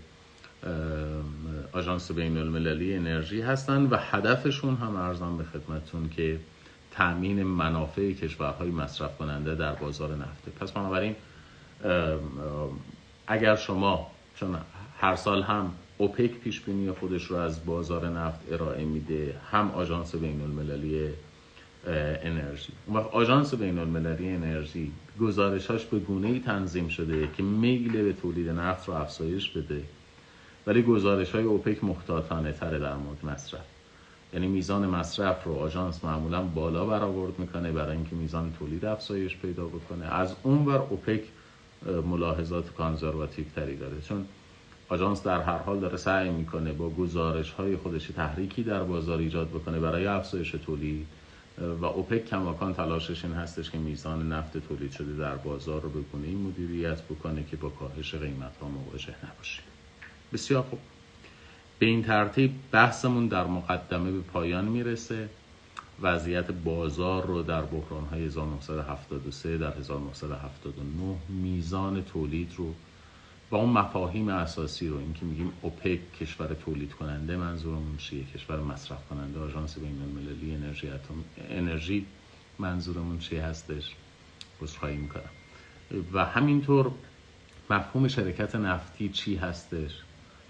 آژانس 1.72 2.12
بین 2.12 2.38
المللی 2.38 2.96
انرژی 2.96 3.42
هستن 3.42 3.86
و 3.86 3.98
هدفشون 3.98 4.76
هم 4.76 4.96
ارزم 4.96 5.38
به 5.38 5.44
خدمتون 5.44 6.10
که 6.10 6.40
تامین 6.92 7.44
منافع 7.44 8.12
کشورهای 8.12 8.70
مصرف 8.70 9.18
کننده 9.18 9.56
در 9.56 9.74
بازار 9.74 10.16
نفته 10.16 10.52
پس 10.60 10.72
بنابراین 10.72 11.16
اگر 13.28 13.56
شما 13.56 14.12
چون 14.36 14.58
هر 15.00 15.16
سال 15.16 15.44
هم 15.44 15.72
اوپک 15.98 16.32
پیش 16.32 16.62
بینی 16.62 16.92
خودش 16.92 17.24
رو 17.24 17.36
از 17.36 17.66
بازار 17.66 18.10
نفت 18.10 18.40
ارائه 18.52 18.86
میده 18.86 19.36
هم 19.52 19.72
آژانس 19.72 20.16
بین 20.16 20.42
المللی 20.42 21.10
انرژی. 21.88 22.74
وقت 22.94 23.08
آژانس 23.12 23.54
بین 23.54 23.80
المللی 23.80 24.30
انرژی 24.30 24.92
گزارشاش 25.20 25.86
به 25.86 26.00
گونه 26.00 26.28
ای 26.28 26.40
تنظیم 26.40 26.88
شده 26.88 27.30
که 27.38 27.44
میل 27.44 28.04
به 28.04 28.14
تولید 28.14 28.50
نفت 28.50 28.88
رو 28.88 28.94
افزایش 28.94 29.50
بده 29.50 29.84
ولی 30.68 30.82
گزارش 30.82 31.32
های 31.32 31.44
اوپک 31.44 31.84
محتاطانه 31.84 32.52
تره 32.52 32.80
در 32.80 32.96
مورد 32.96 33.26
مصرف. 33.26 33.66
یعنی 34.34 34.48
میزان 34.48 34.88
مصرف 34.88 35.44
رو 35.44 35.54
آژانس 35.54 36.04
معمولا 36.04 36.42
بالا 36.42 36.86
برآورد 36.86 37.40
می‌کنه 37.40 37.72
برای 37.72 37.96
اینکه 37.96 38.16
میزان 38.16 38.54
تولید 38.60 38.86
افزایش 38.86 39.38
پیدا 39.38 39.66
بکنه. 39.66 40.06
از 40.06 40.36
اون 40.44 40.66
ور 40.66 40.84
اوپک 40.90 41.22
ملاحظات 42.06 42.74
کانزرواتیو 42.74 43.46
تری 43.56 43.78
داره. 43.78 44.02
چون 44.02 44.26
آژانس 44.90 45.24
در 45.24 45.42
هر 45.42 45.58
حال 45.58 45.80
داره 45.80 45.98
سعی 45.98 46.30
می‌کنه 46.30 46.74
با 46.74 46.90
گزارش 46.90 47.52
های 47.52 47.78
خودش 47.78 48.08
تحریکی 48.08 48.64
در 48.64 48.84
بازار 48.84 49.20
ایجاد 49.20 49.50
بکنه 49.50 49.80
برای 49.80 50.06
افزایش 50.06 50.52
تولید. 50.52 51.08
و 51.58 51.86
اوپک 51.86 52.26
کماکان 52.26 52.74
تلاشش 52.74 53.26
این 53.26 53.34
هستش 53.34 53.72
که 53.72 53.78
میزان 53.78 54.32
نفت 54.32 54.58
تولید 54.58 54.92
شده 54.92 55.18
در 55.18 55.36
بازار 55.36 55.82
رو 55.82 55.90
به 55.90 56.00
گونه 56.02 56.28
مدیریت 56.28 57.02
بکنه 57.02 57.44
که 57.44 57.58
با 57.58 57.70
کاهش 57.70 58.16
قیمت 58.16 58.58
ها 58.62 58.68
مواجه 58.68 59.16
نباشه. 59.32 59.62
بسیار 60.34 60.64
خوب. 60.64 60.80
به 61.80 61.86
این 61.86 62.04
ترتیب 62.04 62.52
بحثمون 62.72 63.28
در 63.28 63.48
مقدمه 63.48 64.12
به 64.12 64.20
پایان 64.20 64.66
می‌رسه. 64.66 65.30
وضعیت 66.02 66.52
بازار 66.52 67.26
رو 67.26 67.44
در 67.44 67.62
بحران 67.62 68.06
های 68.06 68.26
1973 68.26 69.58
در 69.58 69.78
1979 69.78 71.16
میزان 71.30 72.04
تولید 72.04 72.52
رو 72.58 72.74
با 73.54 73.60
اون 73.60 73.70
مفاهیم 73.70 74.30
اساسی 74.30 74.88
رو 74.88 74.98
اینکه 74.98 75.26
میگیم 75.26 75.54
اوپک 75.62 76.14
کشور 76.20 76.54
تولید 76.54 76.94
کننده 76.94 77.38
منظورمون 77.38 77.98
چیه؟ 77.98 78.24
کشور 78.24 78.60
مصرف 78.60 79.08
کننده 79.10 79.40
آژانس 79.40 79.78
بین 79.78 80.02
المللی 80.02 80.56
انرژی 80.56 80.90
اتم 80.90 81.14
انرژی 81.50 82.06
منظورمون 82.60 83.20
چی 83.20 83.38
هستش؟ 83.38 83.96
خواهی 84.80 84.98
می‌کنم. 84.98 85.30
و 86.14 86.26
همینطور 86.26 86.92
مفهوم 87.70 88.08
شرکت 88.08 88.56
نفتی 88.56 89.10
چی 89.10 89.36
هستش؟ 89.36 89.92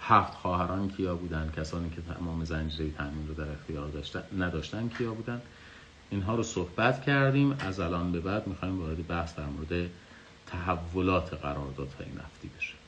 هفت 0.00 0.34
خواهران 0.34 0.88
کیا 0.88 1.14
بودن؟ 1.14 1.52
کسانی 1.56 1.90
که 1.90 2.02
تمام 2.14 2.44
زنجیره 2.44 2.90
تامین 2.90 3.28
رو 3.28 3.34
در 3.34 3.50
اختیار 3.52 3.88
داشتن 3.88 4.22
نداشتن 4.38 4.88
کیا 4.88 5.14
بودن؟ 5.14 5.42
اینها 6.10 6.36
رو 6.36 6.42
صحبت 6.42 7.04
کردیم. 7.04 7.56
از 7.60 7.80
الان 7.80 8.12
به 8.12 8.20
بعد 8.20 8.46
می‌خوایم 8.46 8.80
وارد 8.80 9.06
بحث 9.06 9.34
در 9.38 9.46
مورد 9.46 9.90
تحولات 10.46 11.34
قراردادهای 11.34 12.08
نفتی 12.08 12.50
بشیم. 12.58 12.83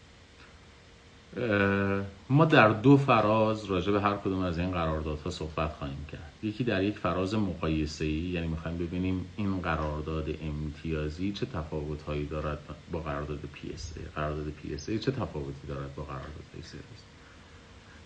ما 2.31 2.45
در 2.45 2.69
دو 2.69 2.97
فراز 2.97 3.65
راجع 3.65 3.93
به 3.93 4.01
هر 4.01 4.17
کدوم 4.17 4.39
از 4.39 4.59
این 4.59 4.71
قراردادها 4.71 5.31
صحبت 5.31 5.73
خواهیم 5.73 6.07
کرد. 6.13 6.33
یکی 6.43 6.65
در 6.65 6.83
یک 6.83 6.99
فراز 6.99 7.35
مقایسه 7.35 8.05
ای 8.05 8.11
یعنی 8.11 8.47
می‌خوایم 8.47 8.79
ببینیم 8.79 9.27
این 9.37 9.61
قرارداد 9.61 10.29
امتیازی 10.43 11.33
چه 11.33 11.47
تفاوت 11.47 12.03
هایی 12.03 12.27
دارد 12.27 12.59
با 12.93 12.99
قرارداد 13.01 13.39
PSA 13.53 14.03
قرارداد 14.15 14.47
PSA 14.47 14.99
چه 14.99 15.13
تفاوتی 15.13 15.67
دارد 15.69 15.95
با 15.95 16.03
قرارداد 16.03 16.45
سرویس 16.53 17.03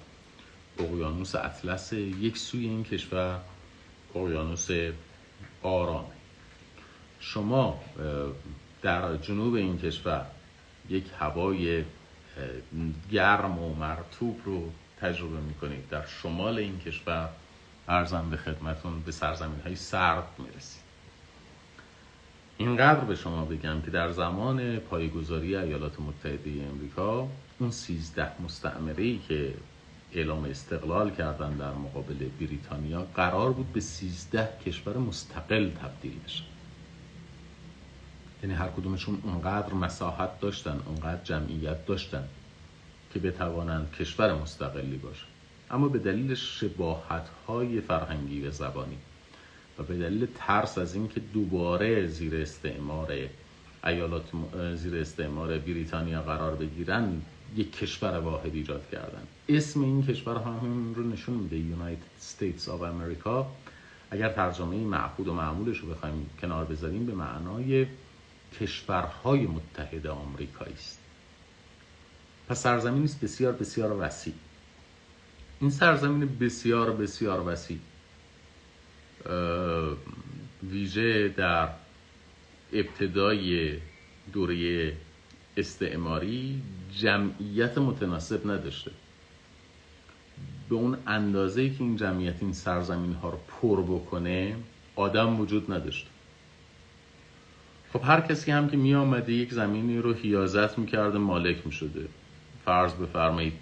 اقیانوس 0.78 1.35
اطلس 1.35 1.92
یک 1.92 2.38
سوی 2.38 2.66
این 2.66 2.85
کشور 2.85 3.40
اقیانوس 4.14 4.68
آرام. 5.62 6.07
شما 7.20 7.81
در 8.83 9.16
جنوب 9.16 9.55
این 9.55 9.79
کشور 9.79 10.27
یک 10.88 11.05
هوای 11.18 11.85
گرم 13.12 13.59
و 13.59 13.74
مرتوب 13.74 14.40
رو 14.44 14.70
تجربه 15.00 15.40
می‌کنید. 15.40 15.88
در 15.88 16.07
شمال 16.07 16.59
این 16.59 16.79
کشور 16.79 17.29
ارزم 17.88 18.31
به 18.31 18.37
خدمتون 18.37 19.00
به 19.00 19.12
سرزمین 19.12 19.61
های 19.64 19.77
سرد 19.77 20.27
می‌رسید. 20.38 20.85
اینقدر 22.59 23.00
به 23.00 23.14
شما 23.14 23.44
بگم 23.44 23.83
که 23.83 23.90
در 23.90 24.12
زمان 24.12 24.77
پایگذاری 24.77 25.57
ایالات 25.57 26.00
متحده 26.00 26.50
امریکا 26.72 27.29
اون 27.59 27.70
سیزده 27.70 28.42
مستعمره 28.42 29.18
که 29.18 29.55
اعلام 30.14 30.44
استقلال 30.44 31.11
کردن 31.11 31.57
در 31.57 31.72
مقابل 31.72 32.29
بریتانیا 32.40 33.07
قرار 33.14 33.53
بود 33.53 33.72
به 33.72 33.81
سیزده 33.81 34.48
کشور 34.66 34.96
مستقل 34.96 35.70
تبدیل 35.70 36.18
بشن 36.24 36.44
یعنی 38.42 38.55
هر 38.55 38.68
کدومشون 38.68 39.20
اونقدر 39.22 39.74
مساحت 39.74 40.40
داشتن 40.40 40.81
اونقدر 40.87 41.24
جمعیت 41.24 41.87
داشتن 41.87 42.24
که 43.12 43.18
بتوانند 43.18 43.92
کشور 43.92 44.35
مستقلی 44.35 44.96
باشن. 44.96 45.27
اما 45.70 45.88
به 45.88 45.98
دلیل 45.98 46.35
شباهت 46.35 47.29
های 47.46 47.81
فرهنگی 47.81 48.46
و 48.46 48.50
زبانی 48.50 48.98
و 49.79 49.83
به 49.83 49.98
دلیل 49.98 50.27
ترس 50.35 50.79
از 50.79 50.94
اینکه 50.94 51.20
دوباره 51.20 52.07
زیر 52.07 52.37
استعمار 52.37 53.12
ایالات 53.85 54.24
زیر 54.74 54.96
استعمار 54.96 55.59
بریتانیا 55.59 56.22
قرار 56.22 56.55
بگیرن 56.55 57.22
یک 57.56 57.72
کشور 57.78 58.18
واحد 58.18 58.54
ایجاد 58.54 58.90
کردن. 58.92 59.22
اسم 59.48 59.82
این 59.82 60.06
کشور 60.06 60.36
همون 60.36 60.94
رو 60.94 61.02
نشون 61.02 61.34
میده 61.34 61.76
United 61.76 62.22
States 62.24 62.64
of 62.64 62.80
America. 62.80 63.44
اگر 64.10 64.28
ترجمه 64.28 64.76
معقود 64.76 65.28
و 65.28 65.34
معمولش 65.34 65.78
رو 65.78 65.88
بخوایم 65.88 66.30
کنار 66.40 66.64
بذاریم 66.64 67.06
به 67.06 67.14
معنای 67.14 67.86
کشورهای 68.60 69.46
متحد 69.46 70.06
آمریکایی 70.06 70.74
است. 70.74 70.98
پس 72.48 72.62
سرزمینی 72.62 73.04
است 73.04 73.20
بسیار 73.20 73.52
بسیار 73.52 73.96
وسیع. 74.00 74.34
این 75.60 75.70
سرزمین 75.70 76.38
بسیار 76.38 76.92
بسیار 76.92 77.48
وسیع 77.48 77.78
ویژه 80.70 81.28
در 81.28 81.68
ابتدای 82.72 83.72
دوره 84.32 84.92
استعماری 85.56 86.62
جمعیت 86.96 87.78
متناسب 87.78 88.50
نداشته. 88.50 88.90
به 90.68 90.74
اون 90.74 90.96
اندازه 91.06 91.62
ای 91.62 91.70
که 91.70 91.80
این 91.80 91.96
جمعیت 91.96 92.34
این 92.40 92.52
سرزمین 92.52 93.12
ها 93.12 93.30
رو 93.30 93.38
پر 93.48 93.82
بکنه 93.82 94.56
آدم 94.96 95.40
وجود 95.40 95.72
نداشته. 95.72 96.10
خب 97.92 98.00
هر 98.04 98.20
کسی 98.20 98.50
هم 98.50 98.68
که 98.68 98.76
می 98.76 98.94
آمده 98.94 99.32
یک 99.32 99.52
زمینی 99.54 99.98
رو 99.98 100.12
حیازت 100.12 100.78
می‌کرده 100.78 101.18
مالک 101.18 101.66
می 101.66 101.72
شده 101.72 102.08
فرض 102.64 102.92
بفرمایید 102.92 103.52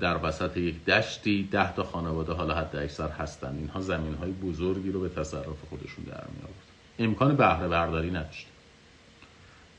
در 0.00 0.20
وسط 0.22 0.56
یک 0.56 0.84
دشتی 0.84 1.48
ده 1.52 1.74
تا 1.74 1.82
خانواده 1.82 2.32
حالا 2.32 2.54
حد 2.54 2.76
اکثر 2.76 3.08
هستن. 3.08 3.56
اینها 3.58 3.80
زمین 3.80 4.14
های 4.14 4.32
بزرگی 4.32 4.90
رو 4.90 5.00
به 5.00 5.08
تصرف 5.08 5.64
خودشون 5.70 6.04
در 6.04 6.24
می 6.36 6.42
آورد 6.42 6.64
امکان 6.98 7.36
بهره 7.36 7.68
برداری 7.68 8.10
نداشت 8.10 8.46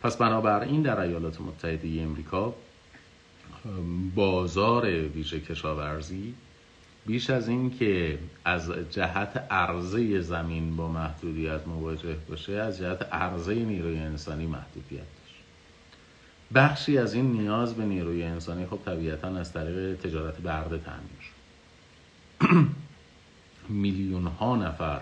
پس 0.06 0.18
بنابراین 0.18 0.82
در 0.82 1.00
ایالات 1.00 1.42
متحده 1.42 2.02
امریکا 2.02 2.56
بازار 4.16 4.86
ویژه 4.86 5.40
کشاورزی 5.40 6.34
بیش 7.06 7.30
از 7.30 7.48
این 7.48 7.78
که 7.78 8.20
از 8.46 8.72
جهت 8.92 9.38
عرضه 9.52 10.22
زمین 10.22 10.76
با 10.76 10.88
محدودیت 10.88 11.68
مواجه 11.68 12.16
باشه 12.30 12.54
از 12.54 12.78
جهت 12.78 13.14
عرضه 13.14 13.56
نیروی 13.56 13.98
انسانی 13.98 14.46
محدودیت 14.46 14.92
داشت. 14.92 15.36
بخشی 16.56 16.98
از 16.98 17.14
این 17.14 17.32
نیاز 17.32 17.74
به 17.74 17.86
نیروی 17.86 18.24
انسانی 18.24 18.66
خب 18.66 18.80
طبیعتا 18.86 19.28
از 19.28 19.54
طریق 19.54 20.00
تجارت 20.00 20.38
برده 20.38 20.78
تامین 20.78 21.18
شد. 21.22 21.36
میلیون 23.70 24.28
ها 24.28 24.56
نفر 24.56 25.02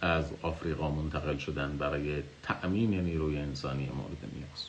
از 0.00 0.24
آفریقا 0.42 0.90
منتقل 0.90 1.36
شدن 1.36 1.76
برای 1.76 2.22
تأمین 2.42 3.00
نیروی 3.00 3.38
انسانی 3.38 3.84
مورد 3.84 4.34
نیاز. 4.34 4.66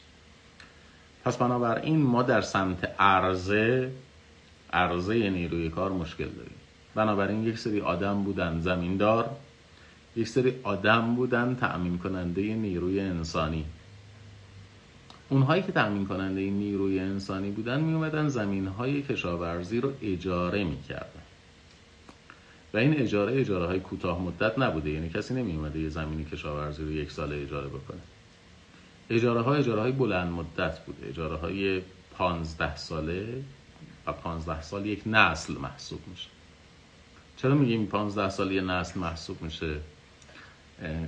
پس 1.23 1.37
بنابراین 1.37 2.01
ما 2.01 2.23
در 2.23 2.41
سمت 2.41 2.95
عرضه 2.99 3.91
عرضه 4.73 5.29
نیروی 5.29 5.69
کار 5.69 5.91
مشکل 5.91 6.29
داریم. 6.29 6.55
بنابراین 6.95 7.43
یک 7.43 7.57
سری 7.57 7.81
آدم 7.81 8.23
بودن 8.23 8.59
زمیندار 8.59 9.29
یک 10.15 10.27
سری 10.27 10.53
آدم 10.63 11.15
بودن 11.15 11.55
تأمین 11.55 11.97
کننده 11.97 12.41
نیروی 12.41 12.99
انسانی. 12.99 13.65
اونهایی 15.29 15.63
که 15.63 15.71
تأمین 15.71 16.07
کننده 16.07 16.41
نیروی 16.41 16.99
انسانی 16.99 17.51
بودن 17.51 17.81
می 17.81 17.93
اومدن 17.93 18.27
زمین 18.27 18.67
های 18.67 19.01
کشاورزی 19.01 19.81
رو 19.81 19.91
اجاره 20.01 20.63
می. 20.63 20.77
و 22.73 22.77
این 22.77 23.01
اجاره 23.01 23.39
اجاره 23.41 23.65
های 23.65 23.79
کوتاه 23.79 24.21
مدت 24.21 24.59
نبوده 24.59 24.89
یعنی 24.89 25.09
کسی 25.09 25.33
نمی 25.33 25.55
اومده 25.55 25.79
یه 25.79 25.89
زمینی 25.89 26.25
کشاورزی 26.25 26.83
رو 26.83 26.91
یک 26.91 27.11
سال 27.11 27.33
اجاره 27.33 27.67
بکنه. 27.67 28.01
اجاره 29.09 29.41
ها 29.41 29.55
اجاره 29.55 29.81
های 29.81 29.91
بلند 29.91 30.31
مدت 30.31 30.79
بوده 30.85 31.07
اجاره 31.07 31.35
های 31.35 31.81
پانزده 32.17 32.75
ساله 32.75 33.43
و 34.07 34.11
پانزده 34.11 34.61
سال 34.61 34.85
یک 34.85 35.01
نسل 35.05 35.53
محسوب 35.53 35.99
میشه. 36.07 36.29
چرا 37.37 37.55
میگیم 37.55 37.85
پانزده 37.85 38.29
سال 38.29 38.51
یه 38.51 38.61
نسل 38.61 38.99
محسوب 38.99 39.41
میشه؟ 39.41 39.75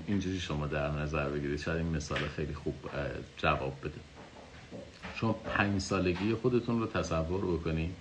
اینجوری 0.08 0.40
شما 0.40 0.68
در 0.68 0.92
نظر 0.92 1.30
بگیرید. 1.30 1.60
شاید 1.60 1.78
این 1.78 1.96
مثال 1.96 2.18
خیلی 2.18 2.54
خوب 2.54 2.76
جواب 3.38 3.78
بده. 3.84 4.00
شما 5.16 5.34
پنج 5.34 5.82
سالگی 5.82 6.34
خودتون 6.34 6.80
رو 6.80 6.88
تصور 6.88 7.46
بکنید. 7.46 7.96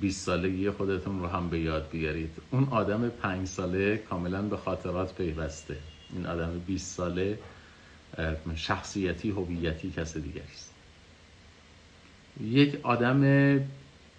20 0.00 0.26
سالگی 0.26 0.70
خودتون 0.70 1.20
رو 1.20 1.26
هم 1.26 1.48
به 1.48 1.60
یاد 1.60 1.88
بیارید. 1.90 2.30
اون 2.50 2.68
آدم 2.70 3.08
پنج 3.08 3.48
ساله 3.48 3.96
کاملا 3.96 4.42
به 4.42 4.56
خاطرات 4.56 5.14
پیوسته. 5.14 5.76
این 6.12 6.26
آدم 6.26 6.58
20 6.66 6.96
ساله 6.96 7.38
شخصیتی 8.56 9.30
هویتی 9.30 9.90
کس 9.90 10.16
دیگه 10.16 10.42
است. 10.52 10.74
یک 12.40 12.80
آدم 12.82 13.58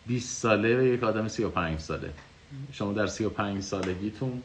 20 0.07 0.37
ساله 0.37 0.79
و 0.79 0.83
یک 0.83 1.03
آدم 1.03 1.27
35 1.27 1.79
ساله. 1.79 2.13
شما 2.71 2.93
در 2.93 3.07
35 3.07 3.63
سالگیتون 3.63 4.43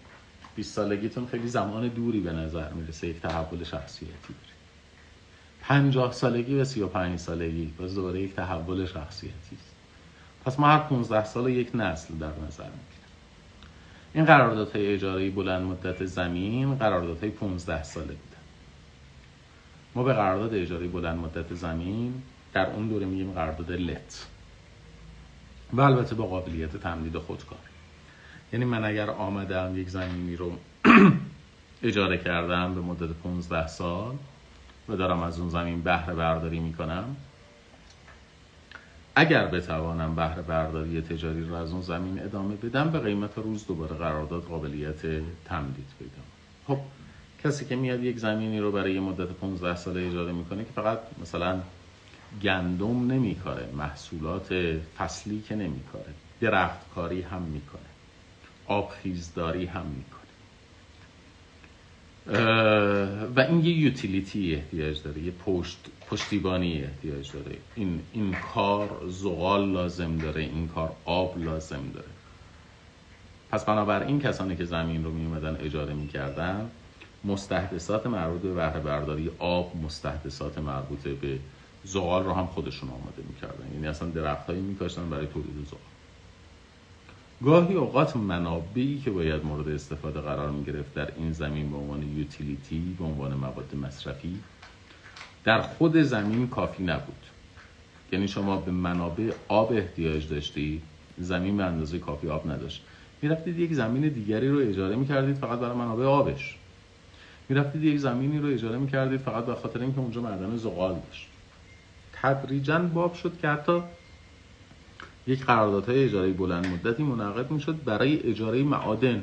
20 0.57 0.75
سالگیتون 0.75 1.27
خیلی 1.27 1.49
زمان 1.49 1.89
دوری 1.89 2.21
به 2.21 2.33
نظر 2.33 2.73
می‌رسه 2.73 3.07
یک 3.07 3.21
تحول 3.21 3.65
شخصیتی 3.65 4.13
دارید. 4.13 4.51
50 5.63 6.13
سالگی 6.13 6.55
و 6.55 6.65
35 6.65 7.19
سالگی 7.19 7.73
باز 7.79 7.95
دوباره 7.95 8.21
یک 8.21 8.35
تحول 8.35 8.87
شخصیتی 8.87 9.57
است. 9.57 9.70
پس 10.45 10.61
ما 10.61 10.67
هر 10.67 10.79
15 10.79 11.25
سال 11.25 11.51
یک 11.51 11.71
نسل 11.75 12.15
در 12.15 12.27
نظر 12.27 12.65
می‌گیریم. 12.65 13.01
این 14.15 14.25
قراردادهای 14.25 14.95
اجاره 14.95 15.31
بلند 15.31 15.63
مدت 15.63 16.05
زمین 16.05 16.75
قراردادهای 16.75 17.31
15 17.31 17.83
ساله 17.83 18.07
بودن. 18.07 18.21
ما 19.95 20.03
به 20.03 20.13
قرارداد 20.13 20.55
اجاره 20.55 20.87
بلند 20.89 21.19
مدت 21.19 21.55
زمین 21.55 22.23
در 22.53 22.71
اون 22.71 22.89
دوره 22.89 23.07
میگیم 23.07 23.33
قرارداد 23.33 23.73
لت. 23.73 24.27
و 25.73 25.81
البته 25.81 26.15
با 26.15 26.27
قابلیت 26.27 26.77
تمدید 26.77 27.19
خودکار. 27.19 27.59
یعنی 28.53 28.65
من 28.65 28.85
اگر 28.85 29.11
آمدم 29.11 29.79
یک 29.79 29.89
زمینی 29.89 30.37
رو 30.37 30.53
اجاره 31.83 32.19
کردم 32.19 32.75
به 32.75 32.81
مدت 32.81 33.13
15 33.13 33.67
سال 33.67 34.17
و 34.89 34.97
دارم 34.97 35.23
از 35.23 35.41
اون 35.41 35.49
زمین 35.49 35.83
بهره 35.83 36.15
برداری 36.15 36.61
می‌کنم 36.61 37.17
اگر 39.15 39.47
بتوانم 39.47 40.15
بهره 40.15 40.43
برداری 40.43 41.01
تجاری 41.01 41.45
رو 41.45 41.55
از 41.55 41.73
اون 41.73 41.83
زمین 41.83 42.23
ادامه 42.23 42.57
بدم 42.57 42.91
به 42.91 42.99
قیمت 42.99 43.39
روز 43.39 43.67
دوباره 43.67 43.97
قرارداد 43.97 44.43
قابلیت 44.43 45.03
تمدید 45.45 45.89
پیدا 45.99 46.23
خب 46.67 46.79
کسی 47.45 47.65
که 47.65 47.77
میاد 47.77 48.03
یک 48.03 48.19
زمینی 48.19 48.61
رو 48.61 48.73
برای 48.73 48.95
یه 48.95 49.01
مدت 49.01 49.29
15 49.29 49.77
ساله 49.77 50.07
اجاره 50.07 50.33
می‌کنه 50.33 50.65
که 50.65 50.71
فقط 50.75 50.99
مثلا 51.23 51.61
گندم 52.43 53.13
نمیکاره 53.13 53.69
محصولات 53.77 54.55
فصلی 54.99 55.43
که 55.49 55.55
نمیکاره 55.55 56.15
درختکاری 56.41 57.23
هم 57.23 57.43
می‌کنه 57.43 57.81
آبخیزداری 58.67 59.67
هم 59.67 59.87
می‌کنه 59.87 60.21
و 63.37 63.41
این 63.41 63.65
یه 63.65 63.73
یوتیلیتی 63.73 64.55
احتیاج 64.55 65.03
داره 65.03 65.23
یه 65.23 65.31
پشت 65.31 65.79
پشتیبانی 66.11 66.83
احتیاج 66.83 67.33
داره. 67.33 67.57
این 67.75 68.01
این 68.13 68.37
کار 68.55 69.03
زغال 69.09 69.71
لازم 69.71 70.17
داره 70.17 70.43
این 70.43 70.69
کار 70.69 70.93
آب 71.05 71.39
لازم 71.39 71.91
داره. 71.95 72.09
پس 73.51 73.65
بنابراین 73.65 74.21
کسانی 74.21 74.57
که 74.57 74.65
زمین 74.65 75.05
رو 75.05 75.11
می 75.11 75.47
اجاره 75.61 75.95
می‌کردن 75.95 76.71
مستحدثات 77.25 78.07
مربوط 78.07 78.41
به 78.41 78.55
بهره 78.55 78.81
برداری 78.81 79.31
آب 79.39 79.77
مستحدثات 79.85 80.59
مربوط 80.59 81.03
به 81.03 81.39
زغال 81.85 82.25
رو 82.25 82.33
هم 82.33 82.47
خودشون 82.47 82.91
آماده 82.91 83.23
می‌کردن. 83.29 83.75
یعنی 83.75 83.87
اصلا 83.87 84.09
درخت 84.09 84.47
هایی 84.47 84.61
میکاشتن 84.61 85.11
برای 85.11 85.27
تولید 85.27 85.67
زغال. 85.67 85.81
گاهی 87.43 87.75
اوقات 87.75 88.17
منابعی 88.17 89.01
که 89.05 89.11
باید 89.11 89.45
مورد 89.45 89.69
استفاده 89.69 90.21
قرار 90.21 90.51
می‌گرفت 90.51 90.95
در 90.95 91.13
این 91.17 91.33
زمین 91.33 91.71
به 91.71 91.77
عنوان 91.77 92.03
یوتیلیتی 92.19 92.97
به 92.99 93.05
عنوان 93.05 93.35
مواد 93.35 93.75
مصرفی 93.75 94.41
در 95.45 95.63
خود 95.63 96.03
زمین 96.03 96.49
کافی 96.49 96.83
نبود. 96.85 97.15
یعنی 98.13 98.29
شما 98.29 98.57
به 98.57 98.71
منابع 98.71 99.33
آب 99.49 99.73
احتیاج 99.73 100.29
داشتی 100.29 100.83
زمین 101.19 101.57
به 101.57 101.65
اندازه 101.65 101.99
کافی 101.99 102.29
آب 102.29 102.51
نداشت. 102.51 102.83
می‌رفتید 103.23 103.59
یک 103.59 103.73
زمین 103.75 104.09
دیگری 104.09 104.49
رو 104.49 104.59
اجاره 104.59 104.97
می‌کردید 104.97 105.37
فقط 105.37 105.59
برای 105.59 105.77
منابع 105.77 106.05
آبش. 106.05 106.57
می‌رفتید 107.49 107.85
یک 107.85 107.99
زمینی 107.99 108.39
رو 108.39 108.49
اجاره 108.49 108.79
می‌کردید 108.79 109.21
فقط 109.21 109.47
به 109.47 109.55
خاطر 109.55 109.81
اینکه 109.81 109.99
اونجا 109.99 110.21
معدن 110.21 110.57
زغال 110.57 110.95
داشت. 110.95 111.27
تدریجا 112.13 112.79
باب 112.79 113.15
شد 113.15 113.39
که 113.43 113.49
حتی 113.49 113.83
یک 115.27 115.45
قراردادهای 115.45 116.05
اجاره 116.05 116.33
بلند 116.33 116.67
مدتی 116.67 117.03
منعقد 117.03 117.51
می‌شد 117.51 117.85
برای 117.85 118.31
اجاره 118.31 118.63
معادن. 118.63 119.23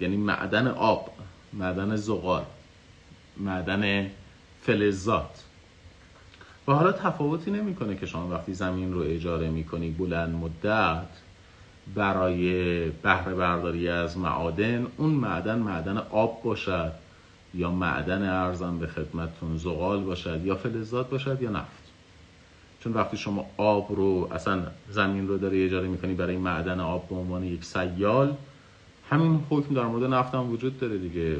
یعنی 0.00 0.16
معدن 0.16 0.66
آب 0.66 1.10
معدن 1.52 1.96
زغال 1.96 2.44
معدن 3.36 4.10
فلزات 4.66 5.44
و 6.68 6.72
حالا 6.72 6.92
تفاوتی 6.92 7.50
نمی‌کنه 7.50 7.96
که 7.96 8.06
شما 8.06 8.28
وقتی 8.28 8.54
زمین 8.54 8.92
رو 8.92 9.00
اجاره 9.00 9.50
می‌کنی 9.50 9.90
بلند 9.90 10.34
مدت 10.34 11.06
برای 11.94 12.50
بهره 12.90 13.34
برداری 13.34 13.88
از 13.88 14.18
معادن 14.18 14.86
اون 14.96 15.10
معدن 15.10 15.58
معدن 15.58 15.98
آب 15.98 16.42
باشد 16.42 16.92
یا 17.54 17.70
معدن 17.70 18.28
ارزم 18.28 18.78
به 18.78 18.86
خدمتتون 18.86 19.58
زغال 19.58 20.00
باشد 20.00 20.44
یا 20.44 20.54
فلزات 20.54 21.10
باشد 21.10 21.42
یا 21.42 21.50
نفت. 21.50 21.86
چون 22.80 22.92
وقتی 22.92 23.16
شما 23.16 23.46
آب 23.56 23.92
رو 23.92 24.28
اصلا 24.32 24.62
زمین 24.90 25.28
رو 25.28 25.38
داری 25.38 25.64
اجاره 25.64 25.88
می‌کنی 25.88 26.14
برای 26.14 26.36
معدن 26.36 26.80
آب 26.80 27.08
به 27.08 27.14
عنوان 27.14 27.44
یک 27.44 27.64
سیال 27.64 28.34
همین 29.10 29.40
حکم 29.50 29.74
در 29.74 29.82
مورد 29.82 30.12
نفت 30.12 30.34
هم 30.34 30.50
وجود 30.50 30.80
داره 30.80 30.98
دیگه. 30.98 31.36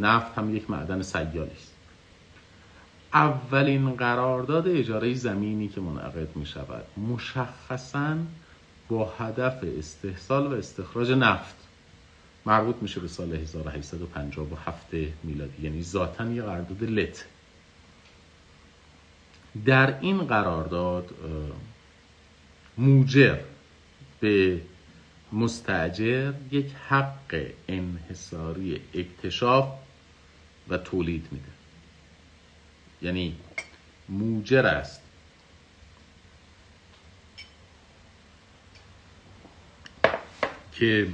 نفت 0.00 0.38
هم 0.38 0.56
یک 0.56 0.70
معدن 0.70 1.02
سیالی 1.02 1.50
است 1.56 1.75
اولین 3.16 3.90
قرارداد 3.90 4.68
اجاره 4.68 5.14
زمینی 5.14 5.68
که 5.68 5.80
منعقد 5.80 6.36
می 6.36 6.46
شود 6.46 6.84
مشخصا 6.96 8.16
با 8.88 9.12
هدف 9.18 9.64
استحصال 9.78 10.46
و 10.46 10.52
استخراج 10.54 11.10
نفت. 11.10 11.54
مربوط 12.46 12.76
میشه 12.82 13.00
به 13.00 13.08
سال 13.08 13.32
1857 13.32 14.86
میلادی 15.22 15.62
یعنی 15.62 15.82
ذاتا 15.82 16.30
یه 16.30 16.42
قرارداد 16.42 16.82
لت. 16.82 17.24
در 19.64 20.00
این 20.00 20.18
قرارداد 20.18 21.10
موجر 22.78 23.38
به 24.20 24.60
مستجر 25.32 26.32
یک 26.50 26.66
حق 26.88 27.46
انحصاری 27.68 28.80
اکتشاف 28.94 29.68
و 30.68 30.78
تولید 30.78 31.26
میده. 31.32 31.56
یعنی 33.02 33.36
موجر 34.08 34.66
است. 34.66 35.00
که 40.72 41.08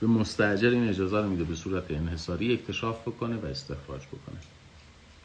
به 0.00 0.06
مستجر 0.06 0.70
این 0.70 0.88
اجازه 0.88 1.16
رو 1.16 1.28
میده 1.28 1.44
به 1.44 1.54
صورت 1.54 1.90
انحصاری 1.90 2.54
اکتشاف 2.54 3.08
بکنه 3.08 3.36
و 3.36 3.46
استخراج 3.46 4.02
بکنه. 4.06 4.38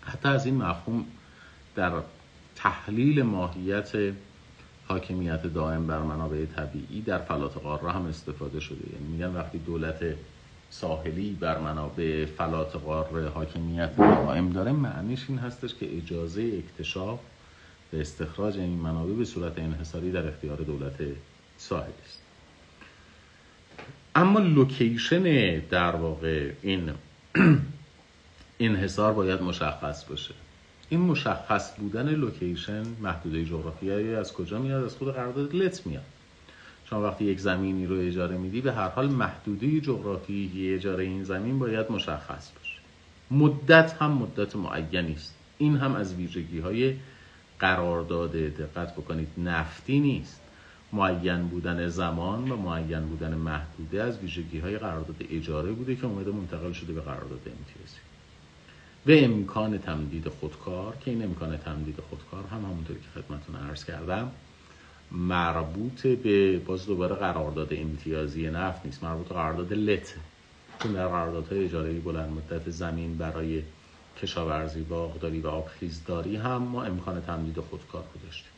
حتی 0.02 0.30
از 0.30 0.46
این 0.46 0.56
مفهوم 0.56 1.06
در 1.76 1.92
تحلیل 2.56 3.22
ماهیت 3.22 4.14
حاکمیت 4.88 5.54
دائم 5.54 5.88
بر 5.88 6.00
منابع 6.00 6.46
طبیعی 6.46 7.02
در 7.02 7.18
فلات 7.18 7.58
قاره 7.58 7.92
هم 7.92 8.06
استفاده 8.06 8.60
شده. 8.60 8.94
یعنی 8.94 9.08
میگن 9.08 9.34
وقتی 9.34 9.58
دولت 9.58 10.16
ساحلی 10.70 11.38
بر 11.39 11.57
منابع 11.57 12.26
فلات 12.26 12.76
قاره 12.76 13.30
حاکمیت 13.30 13.97
دائم 13.97 14.49
داره 14.49 14.72
معنیش 14.72 15.26
این 15.30 15.38
هستش 15.38 15.76
که 15.76 15.97
اجازه 15.97 16.63
اکتشاف 16.63 17.20
و 17.93 17.95
استخراج 17.95 18.57
این 18.57 18.70
منابع 18.70 19.13
به 19.13 19.26
صورت 19.26 19.59
انحصاری 19.59 20.11
در 20.11 20.28
اختیار 20.28 20.57
دولت 20.57 20.97
ساحلی 21.57 21.93
است. 22.05 22.20
اما 24.15 24.39
location 24.39 25.60
در 25.59 25.95
واقع 25.95 26.51
این 26.61 26.91
انحصار 28.59 29.13
باید 29.13 29.41
مشخص 29.41 30.05
باشه. 30.05 30.34
این 30.89 30.99
مشخص 30.99 31.72
بودن 31.78 32.09
لوکیشن 32.09 32.84
محدوده 33.01 33.45
جغرافیایی 33.45 34.15
از 34.15 34.34
کجا 34.34 34.59
میاد؟ 34.59 34.84
از 34.84 34.95
خود 34.95 35.13
قرارداد 35.13 35.55
لت 35.55 35.88
میاد. 35.88 36.03
شما 36.90 37.04
وقتی 37.04 37.26
یک 37.26 37.40
زمینی 37.40 37.86
رو 37.86 37.96
اجاره 38.00 38.38
میدی 38.38 38.62
به 38.62 38.74
هر 38.74 38.90
حال 38.90 39.10
محدوده 39.10 39.80
جغرافیایی 39.82 40.74
اجاره 40.74 41.04
این 41.04 41.24
زمین 41.24 41.60
باید 41.60 41.92
مشخص 41.92 42.52
باشه. 42.52 42.80
مدت 43.32 43.94
هم 44.02 44.12
مدت 44.12 44.56
معینی 44.56 45.14
است 45.14 45.36
این 45.58 45.78
هم 45.78 45.96
از 45.96 46.16
ویژگی 46.16 46.60
های 46.60 46.96
قرارداد 47.60 48.32
دقت 48.32 48.94
بکنید. 48.94 49.28
نفتی 49.38 50.00
نیست. 50.00 50.42
معین 50.94 51.48
بودن 51.48 51.88
زمان 51.88 52.52
و 52.52 52.56
معین 52.56 53.00
بودن 53.00 53.36
محدوده 53.36 54.04
از 54.04 54.20
ویژگی 54.20 54.60
های 54.60 54.78
قرارداد 54.78 55.16
اجاره 55.30 55.72
بوده 55.72 55.96
که 55.96 56.06
اومده 56.06 56.32
منتقل 56.32 56.72
شده 56.72 56.94
به 56.94 57.02
قرارداد 57.02 57.40
امتیازی. 57.40 58.00
و 59.08 59.12
امکان 59.12 59.78
تمدید 59.78 60.28
خودکار 60.30 60.96
که 60.96 61.12
این 61.12 61.24
امکان 61.24 61.58
تمدید 61.58 62.00
خودکار 62.10 62.44
هم 62.52 62.66
همونطوری 62.66 63.00
که 63.00 63.22
خدمتون 63.22 63.56
عرض 63.56 63.86
کردم 63.86 64.32
مربوط 65.12 66.07
به 66.07 66.60
باز 66.60 66.86
دوباره 66.86 67.16
قرارداد 67.16 67.74
امتیازی 67.74 68.49
نفت 68.49 68.86
نیست 68.86 69.03
مربوط 69.03 69.28
به 69.28 69.36
قرارداد 69.36 69.74
لت 69.74 70.16
چون 70.84 70.91
در 70.93 71.07
قراردادهای 71.07 71.66
اجاره 71.66 71.93
بلند 71.93 72.30
مدت 72.30 72.70
زمین 72.70 73.18
برای 73.18 73.64
کشاورزی 74.22 74.82
باغداری 74.82 75.39
و 75.39 75.47
آبخیزداری 75.47 76.36
هم 76.36 76.57
ما 76.57 76.84
امکان 76.84 77.22
تمدید 77.22 77.60
خودکار 77.60 78.03
رو 78.14 78.22
داشتیم. 78.26 78.51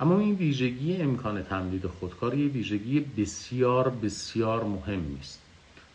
اما 0.00 0.18
این 0.18 0.34
ویژگی 0.34 0.96
امکان 0.96 1.42
تمدید 1.42 1.86
خودکار 1.86 2.34
یه 2.34 2.48
ویژگی 2.48 3.00
بسیار 3.00 3.88
بسیار 3.88 4.64
مهم 4.64 5.16
است 5.20 5.40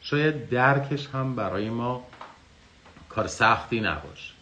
شاید 0.01 0.49
درکش 0.49 1.07
هم 1.07 1.35
برای 1.35 1.69
ما 1.69 2.03
کار 3.09 3.27
سختی 3.27 3.79
نباشه. 3.79 4.33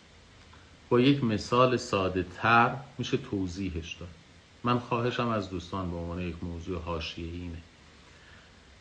با 0.89 0.99
یک 0.99 1.23
مثال 1.23 1.77
ساده 1.77 2.25
تر 2.35 2.75
میشه 2.97 3.17
توضیحش 3.17 3.93
داد. 3.93 4.09
من 4.63 4.79
خواهشم 4.79 5.27
از 5.27 5.49
دوستان 5.49 5.91
به 5.91 5.97
عنوان 5.97 6.21
یک 6.21 6.35
موضوع 6.41 6.81
حاشیه 6.81 7.31
اینه. 7.33 7.57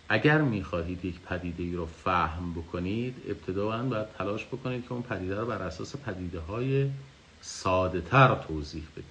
اگر 0.08 0.42
می‌خواهید 0.42 1.04
یک 1.04 1.20
پدیده 1.20 1.62
ای 1.62 1.74
رو 1.74 1.86
فهم 1.86 2.52
بکنید 2.54 3.14
ابتداعا 3.28 3.82
باید 3.82 4.06
تلاش 4.18 4.46
بکنید 4.46 4.84
که 4.84 4.92
اون 4.92 5.02
پدیده 5.02 5.40
رو 5.40 5.46
بر 5.46 5.62
اساس 5.62 5.96
پدیده 5.96 6.40
های 6.40 6.90
ساده 7.40 8.00
تر 8.00 8.34
توضیح 8.34 8.82
بدید. 8.92 9.04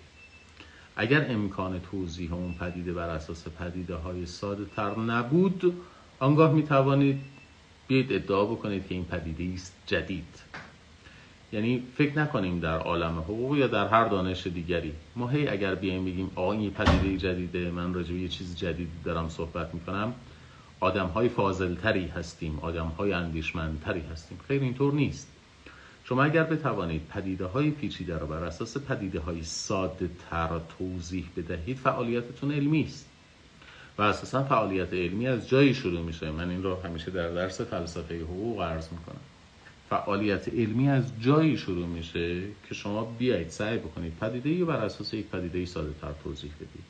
اگر 0.95 1.31
امکان 1.31 1.81
توضیح 1.91 2.33
اون 2.33 2.53
پدیده 2.53 2.93
بر 2.93 3.09
اساس 3.09 3.47
پدیده 3.47 3.95
های 3.95 4.25
ساده 4.25 4.65
تر 4.65 4.95
نبود 4.95 5.73
آنگاه 6.19 6.53
می 6.53 6.63
توانید 6.63 7.19
بیاید 7.87 8.13
ادعا 8.13 8.45
بکنید 8.45 8.87
که 8.87 8.95
این 8.95 9.05
پدیده 9.05 9.53
است 9.53 9.73
جدید. 9.85 10.39
یعنی 11.53 11.83
فکر 11.97 12.19
نکنیم 12.19 12.59
در 12.59 12.77
عالم 12.77 13.19
حقوق 13.19 13.57
یا 13.57 13.67
در 13.67 13.87
هر 13.87 14.07
دانش 14.07 14.47
دیگری. 14.47 14.93
ما 15.15 15.27
هی 15.27 15.47
اگر 15.47 15.75
بیایم 15.75 16.05
بگیم 16.05 16.31
آقا 16.35 16.51
این 16.51 16.71
پدیده 16.71 17.17
جدیده 17.17 17.71
من 17.71 17.93
راجع 17.93 18.13
یه 18.13 18.27
چیز 18.27 18.55
جدیدی 18.55 18.91
دارم 19.03 19.29
صحبت 19.29 19.73
می‌کنم 19.73 20.13
آدم 20.79 21.05
های 21.05 21.29
فاضلتری 21.29 22.07
هستیم 22.07 22.59
آدم 22.59 22.85
های 22.85 23.13
اندیشمندتری 23.13 24.03
هستیم. 24.11 24.39
خیر 24.47 24.61
اینطور 24.61 24.93
نیست. 24.93 25.27
شما 26.03 26.23
اگر 26.23 26.43
بتوانید 26.43 27.01
پدیده 27.09 27.45
های 27.45 27.71
پیچیده 27.71 28.17
را 28.17 28.25
بر 28.25 28.43
اساس 28.43 28.77
پدیده 28.77 29.19
های 29.19 29.43
ساده 29.43 30.09
تر 30.29 30.59
توضیح 30.77 31.25
بدهید 31.37 31.77
فعالیتتون 31.77 32.51
علمی 32.51 32.83
است. 32.83 33.09
و 33.97 34.01
اساسا 34.01 34.43
فعالیت 34.43 34.93
علمی 34.93 35.27
از 35.27 35.49
جایی 35.49 35.73
شروع 35.73 36.01
میشه. 36.01 36.31
من 36.31 36.49
این 36.49 36.63
رو 36.63 36.75
همیشه 36.75 37.11
در 37.11 37.29
درس 37.29 37.61
فلسفه 37.61 38.21
حقوق 38.21 38.61
عرض 38.61 38.87
می‌کنم. 38.91 39.21
فعالیت 39.91 40.49
علمی 40.49 40.89
از 40.89 41.03
جایی 41.19 41.57
شروع 41.57 41.87
میشه 41.87 42.41
که 42.67 42.73
شما 42.73 43.05
بیایید 43.05 43.49
سعی 43.49 43.77
بکنید 43.77 44.13
پدیده 44.17 44.49
ای 44.49 44.63
بر 44.63 44.85
اساس 44.85 45.13
یک 45.13 45.27
پدیده 45.27 45.65
ساده 45.65 45.93
تر 46.01 46.13
توضیح 46.23 46.51
بدید. 46.55 46.83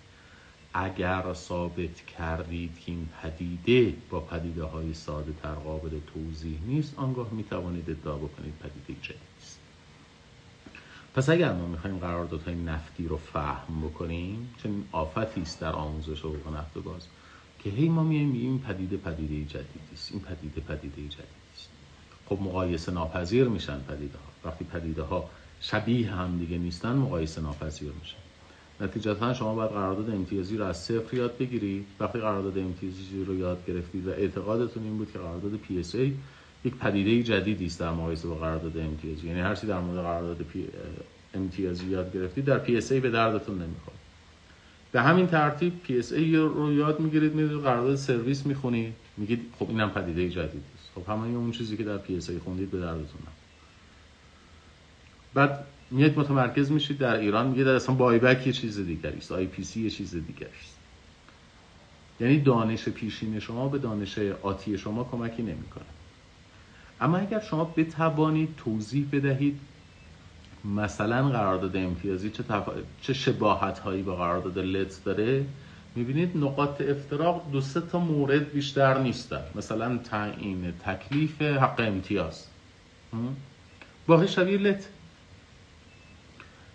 اگر 0.73 1.33
ثابت 1.33 2.05
کردید 2.17 2.79
که 2.79 2.91
این 2.91 3.09
پدیده 3.21 3.93
با 4.09 4.19
پدیده 4.19 4.63
های 4.63 4.93
ساده 4.93 5.33
تر 5.43 5.53
قابل 5.53 5.89
توضیح 6.13 6.59
نیست 6.67 6.99
آنگاه 6.99 7.33
می 7.33 7.43
توانید 7.43 7.89
ادعا 7.89 8.15
بکنید 8.15 8.53
پدیده 8.59 9.01
جدید 9.01 9.17
است. 9.41 9.59
پس 11.15 11.29
اگر 11.29 11.53
ما 11.53 11.67
می‌خوایم 11.67 11.97
قراردادهای 11.97 12.55
نفتی 12.55 13.07
رو 13.07 13.17
فهم 13.17 13.81
بکنیم 13.81 14.55
چون 14.63 14.83
آفتی 14.91 15.41
است 15.41 15.61
در 15.61 15.71
آموزش 15.71 16.19
حقوق 16.19 16.55
نفت 16.57 16.77
و 16.77 16.81
گاز 16.81 17.07
که 17.59 17.69
هی 17.69 17.89
ما 17.89 18.03
میایم 18.03 18.33
این 18.33 18.59
پدیده 18.59 18.97
پدیده 18.97 19.45
جدیدی 19.45 19.93
است. 19.93 20.11
این 20.11 20.21
پدیده 20.21 20.61
پدیده 20.61 21.01
جدید 21.01 21.41
است. 21.55 21.80
خب 22.26 22.39
مقایسه 22.41 22.91
ناپذیر 22.91 23.47
میشن 23.47 23.80
پدیده 23.80 24.17
ها 24.17 24.49
وقتی 24.49 24.65
پدیده 24.65 25.01
ها 25.01 25.30
شبیه 25.61 26.11
هم 26.11 26.38
دیگه 26.38 26.57
نیستن 26.57 26.95
مقایسه 26.95 27.41
ناپذیر 27.41 27.91
میشن 28.01 28.17
نتیجتا 28.82 29.34
شما 29.34 29.55
باید 29.55 29.72
قرارداد 29.72 30.09
امتیازی 30.09 30.57
رو 30.57 30.65
از 30.65 30.78
صفر 30.78 31.17
یاد 31.17 31.38
بگیرید. 31.38 31.86
وقتی 31.99 32.19
قرارداد 32.19 32.57
امتیازی 32.57 33.24
رو 33.28 33.36
یاد 33.36 33.65
گرفتید 33.67 34.07
و 34.07 34.09
اعتقادتون 34.09 34.84
این 34.84 34.97
بود 34.97 35.11
که 35.11 35.19
قرارداد 35.19 35.51
PSA 35.51 36.11
یک 36.65 36.76
پدیده 36.76 37.24
جدیدی 37.24 37.65
است 37.65 37.80
در 37.80 37.89
مقایسه 37.89 38.28
با 38.28 38.36
قرارداد 38.36 38.78
امتیازی. 38.78 39.28
یعنی 39.28 39.39
هر 39.39 39.55
چی 39.55 39.67
در 39.67 39.80
مورد 39.80 40.01
قرارداد 40.01 40.45
امتیازی 41.34 41.86
یاد 41.86 42.13
گرفتید 42.13 42.45
در 42.45 42.65
PSA 42.65 42.91
به 42.91 43.09
دردتون 43.09 43.55
نمی‌خوره. 43.55 43.97
به 44.91 45.01
همین 45.01 45.28
ترتیب 45.28 45.74
PSA 45.88 46.36
رو 46.36 46.74
یاد 46.74 46.99
می‌گیرید 46.99 47.36
میرید 47.36 47.61
قرارداد 47.61 47.95
سرویس 47.95 48.45
می‌خونید. 48.45 48.93
میگید 49.17 49.41
خب 49.59 49.69
اینم 49.69 49.89
پدیده 49.89 50.30
جدیدی 50.30 50.63
خب 50.95 51.09
همه 51.09 51.27
اون 51.27 51.51
چیزی 51.51 51.77
که 51.77 51.83
در 51.83 51.97
PSA 51.97 52.31
خوندید 52.43 52.71
به 52.71 52.79
دردتون 52.79 53.21
بعد 55.33 55.65
میاد 55.91 56.19
متمرکز 56.19 56.71
میشید 56.71 56.97
در 56.97 57.15
ایران 57.15 57.47
میگه 57.47 57.63
در 57.63 57.75
اصلا 57.75 57.95
بایبک 57.95 58.47
یه 58.47 58.53
چیز 58.53 58.79
دیگری 58.79 59.17
است 59.17 59.31
آی 59.31 59.45
پی 59.45 59.63
سی 59.63 59.81
یه 59.81 59.89
چیز 59.89 60.15
دیگری 60.15 60.49
است. 60.61 60.77
یعنی 62.19 62.39
دانش 62.39 62.89
پیشین 62.89 63.39
شما 63.39 63.67
به 63.67 63.77
دانش 63.77 64.19
آتی 64.41 64.77
شما 64.77 65.03
کمکی 65.03 65.43
نمی‌کنه. 65.43 65.85
اما 67.01 67.17
اگر 67.17 67.39
شما 67.39 67.73
بتوانید 67.77 68.55
توضیح 68.57 69.07
بدهید 69.11 69.59
مثلا 70.75 71.29
قرارداد 71.29 71.77
امتیازی 71.77 72.29
چه, 72.29 72.43
تف... 72.43 72.69
چه 73.01 73.13
شباهت 73.13 73.79
هایی 73.79 74.03
با 74.03 74.15
قرارداد 74.15 74.59
لت 74.59 75.03
داره 75.03 75.45
می‌بینید 75.95 76.37
نقاط 76.37 76.81
افتراق 76.81 77.51
دو 77.51 77.61
سه 77.61 77.81
تا 77.81 77.99
مورد 77.99 78.51
بیشتر 78.51 78.97
نیستن 78.97 79.41
مثلا 79.55 79.97
تعیین 79.97 80.73
تکلیف 80.85 81.41
حق 81.41 81.79
امتیاز. 81.79 82.45
باقی 84.07 84.27
شبیه 84.27 84.57
لت 84.57 84.87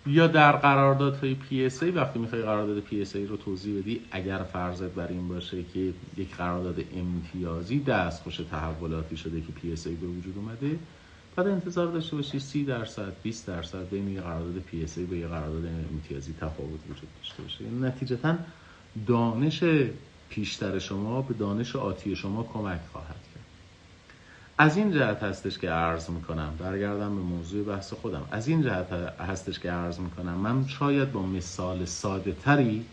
یا 0.05 0.27
در 0.27 0.51
قراردادهای 0.51 1.35
PSA 1.35 1.91
وقتی 1.91 2.19
می‌خوای 2.19 2.41
قرارداد 2.41 2.79
PSA 2.79 3.25
رو 3.25 3.37
توضیح 3.37 3.81
بدی 3.81 4.01
اگر 4.11 4.37
فرضت 4.37 4.91
بر 4.91 5.07
این 5.07 5.27
باشه 5.27 5.63
که 5.73 5.93
یک 6.17 6.35
قرارداد 6.35 6.83
امتیازی 6.95 7.79
دستخوش 7.79 8.37
تحولاتی 8.37 9.17
شده 9.17 9.41
که 9.41 9.51
PSA 9.61 9.95
به 9.95 10.07
وجود 10.07 10.37
اومده 10.37 10.79
بعد 11.35 11.47
انتظار 11.47 11.87
داشته 11.87 12.15
باشی 12.15 12.39
30 12.39 12.63
درصد 12.63 13.13
20 13.23 13.47
درصد 13.47 13.89
بین 13.89 14.09
یه 14.09 14.21
قرارداد 14.21 14.55
پی 14.59 14.83
اس 14.83 14.97
ای 14.97 15.03
و 15.03 15.15
یه 15.15 15.27
قرارداد 15.27 15.65
امتیازی 15.93 16.33
تفاوت 16.33 16.79
وجود 16.89 17.09
داشته 17.21 17.43
باشه. 17.43 17.63
یعنی 17.63 17.79
نتیجتا 17.79 18.35
دانش 19.05 19.63
پیشتر 20.29 20.79
شما 20.79 21.21
به 21.21 21.33
دانش 21.33 21.75
آتی 21.75 22.15
شما 22.15 22.43
کمک 22.43 22.79
خواهد 22.91 23.07
کرد. 23.07 23.45
از 24.57 24.77
این 24.77 24.91
جهت 24.91 25.23
هستش 25.23 25.57
که 25.57 25.69
عرض 25.69 26.09
می‌کنم 26.09 26.53
برگردم 26.59 27.15
به 27.15 27.21
موضوع 27.21 27.63
بحث 27.63 27.93
خودم. 27.93 28.25
از 28.31 28.47
این 28.47 28.61
جهت 28.63 28.91
هستش 29.19 29.59
که 29.59 29.71
عرض 29.71 29.99
می‌کنم 29.99 30.33
من 30.33 30.67
شاید 30.67 31.11
با 31.11 31.21
مثال 31.21 31.85
ساده 31.85 32.31
تری 32.31 32.85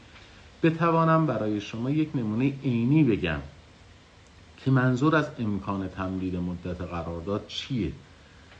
بتوانم 0.63 1.27
برای 1.27 1.61
شما 1.61 1.91
یک 1.91 2.09
نمونه 2.15 2.53
عینی 2.65 3.05
بگم 3.05 3.41
که 4.65 4.71
منظور 4.71 5.17
از 5.17 5.27
امکان 5.39 5.89
تمدید 5.89 6.37
مدت 6.37 6.81
قرارداد 6.81 7.47
چیه؟ 7.49 7.93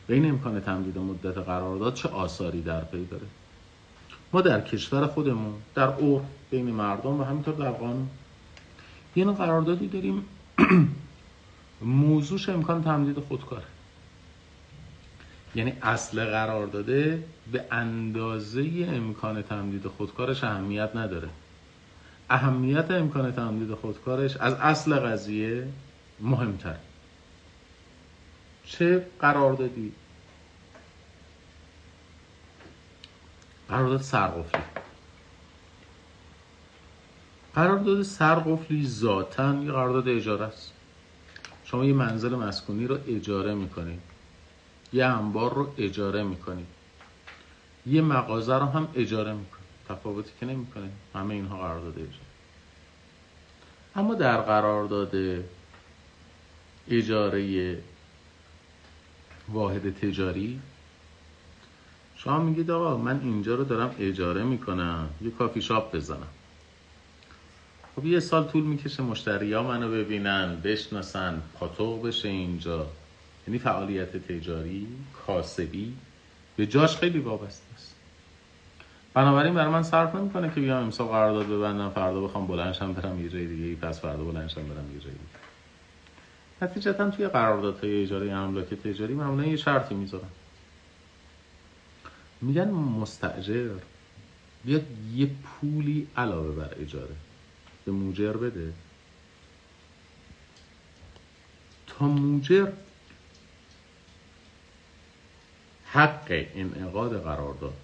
و 0.09 0.13
این 0.13 0.29
امکان 0.29 0.61
تمدید 0.61 0.99
مدت 0.99 1.39
قرارداد 1.39 1.95
چه 1.95 2.09
آثاری 2.09 2.63
در 2.63 2.81
پی 2.81 3.05
داره؟ 3.05 3.27
ما 4.35 4.41
در 4.41 4.61
کشور 4.61 5.07
خودمون 5.07 5.55
در 5.75 5.89
اور 5.89 6.21
بین 6.51 6.71
مردم 6.71 7.21
و 7.21 7.25
همینطور 7.25 7.55
در 7.55 7.71
قانون. 7.71 8.09
یه 9.17 9.25
قراردادی 9.25 9.89
داریم. 9.89 10.25
موضوعش 11.81 12.49
امکان 12.49 12.85
تمدید 12.85 13.19
خودکاره. 13.19 13.63
یعنی 15.55 15.73
اصل 15.83 16.25
قرار 16.25 16.67
داده 16.67 17.25
به 17.53 17.65
اندازه 17.71 18.89
امکان 18.89 19.43
تمدید 19.43 19.87
خودکارش 19.87 20.45
اهمیت 20.45 20.91
نداره. 20.97 21.29
اهمیت 22.31 22.91
امکان 22.91 23.33
تمدید 23.33 23.75
خودکارش 23.75 24.37
از 24.37 24.55
اصل 24.55 24.95
قضیه 24.95 25.69
مهمتر 26.21 26.77
چه 28.65 29.07
قراردادی؟ 29.21 29.93
قرارداد 33.69 34.01
سرقفلی. 34.01 34.63
قرارداد 37.55 38.03
سرقفلی 38.03 38.87
ذاتا 38.87 39.55
یه 39.55 39.73
قرارداد 39.73 40.09
اجاره 40.09 40.45
است. 40.45 40.73
شما 41.65 41.85
یه 41.85 41.93
منزل 41.93 42.35
مسکونی 42.35 42.87
رو 42.87 42.99
اجاره 43.09 43.55
می‌کنید. 43.55 44.01
یه 44.93 45.05
انبار 45.05 45.55
رو 45.55 45.75
اجاره 45.79 46.23
می‌کنید. 46.23 46.67
یه 47.87 48.03
مغازه 48.03 48.55
رو 48.55 48.67
هم 48.67 48.89
اجاره 48.95 49.33
می‌کنید. 49.33 49.65
تفاوتی 49.89 50.31
که 50.41 50.47
نمی‌کنه 50.47 50.91
همه 51.15 51.35
اینها 51.35 51.59
قرارداد 51.59 51.93
اجاره. 51.93 52.25
اما 53.97 54.15
در 54.15 54.41
قرارداد 54.41 55.45
اجاره 56.89 57.79
واحد 59.49 59.99
تجاری 59.99 60.61
شما 62.25 62.39
میگید 62.39 62.71
آقا 62.71 62.97
من 62.97 63.21
اینجا 63.23 63.55
رو 63.55 63.65
دارم 63.65 63.95
اجاره 63.99 64.43
می‌کنم 64.43 65.09
یه 65.23 65.31
کافی 65.31 65.63
شاپ 65.63 65.97
بزنم. 65.97 66.29
خب 67.97 68.07
یه 68.07 68.21
سال 68.21 68.45
طول 68.45 68.63
می‌کشه 68.63 69.03
مشتری 69.03 69.53
ها 69.53 69.63
منو 69.63 69.91
ببینن 69.91 70.61
بشناسن 70.65 71.43
پاتوق 71.55 72.07
بشه 72.07 72.29
اینجا. 72.29 72.87
یعنی 73.47 73.59
فعالیت 73.59 74.17
تجاری 74.17 74.87
کاسبی 75.27 75.95
به 76.57 76.67
جاش 76.67 76.97
خیلی 76.97 77.19
وابسته 77.19 77.75
است. 77.75 77.95
بنابراین 79.15 79.55
برای 79.55 79.73
من 79.73 79.83
صرف 79.83 80.15
نمی‌کنه 80.15 80.51
که 80.55 80.61
بیام 80.61 80.83
امسال 80.83 81.07
قرارداد 81.07 81.47
ببندم 81.47 81.91
فردا 81.91 82.21
بخوام 82.21 82.47
بلندشم 82.47 82.93
برم 82.93 83.21
یه 83.25 83.29
جای 83.29 83.47
دیگه 83.47 83.81
پس 83.81 84.01
فردا 84.01 84.25
بلندشم 84.25 84.63
برم 84.63 84.95
یه 84.95 85.01
جای 85.01 85.13
دیگه. 85.13 85.45
نتیجتا 86.63 87.11
توی 87.11 87.29
قراردادهای 87.29 88.03
اجاره 88.03 88.33
املاک 88.33 88.75
تجاری 88.75 89.15
معمولا 89.15 89.47
یه 89.47 89.57
شرطی 89.57 89.95
می‌ذارن. 89.95 90.29
میگن 92.41 92.71
مستاجر 92.71 93.71
بیاد 94.65 94.83
یه 95.15 95.31
پولی 95.45 96.09
علاوه 96.17 96.55
بر 96.55 96.75
اجاره. 96.81 97.17
به 97.85 97.93
موجر 97.93 98.33
بده. 98.33 98.73
تا 101.87 102.07
موجر 102.07 102.73
حق 105.87 106.47
انعقاد 106.55 107.23
قرارداد 107.23 107.75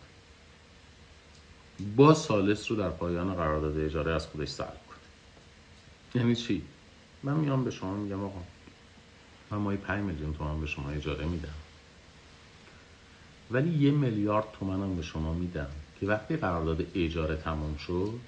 با 1.96 2.14
سالس 2.14 2.70
رو 2.70 2.76
در 2.76 2.90
پایان 2.90 3.34
قرارداد 3.34 3.78
اجاره 3.78 4.12
از 4.12 4.26
خودش 4.26 4.48
سلب 4.48 4.80
کنه. 4.88 4.98
یعنی 6.22 6.36
چی؟ 6.36 6.62
من 7.22 7.34
میام 7.34 7.64
به 7.64 7.70
شما 7.70 7.94
میگم 7.94 8.24
آقا 8.24 8.42
من 9.50 9.58
مایی 9.58 9.78
5 9.78 10.04
میلیون 10.04 10.34
تومن 10.34 10.60
به 10.60 10.66
شما 10.66 10.90
اجاره 10.90 11.24
میدم. 11.24 11.54
ولی 13.50 13.84
یه 13.84 13.90
میلیارد 13.90 14.44
تومن 14.52 14.96
به 14.96 15.02
شما 15.02 15.34
میدم 15.34 15.70
که 16.00 16.06
وقتی 16.06 16.36
قرارداد 16.36 16.86
اجاره 16.94 17.36
تمام 17.36 17.76
شد 17.76 18.20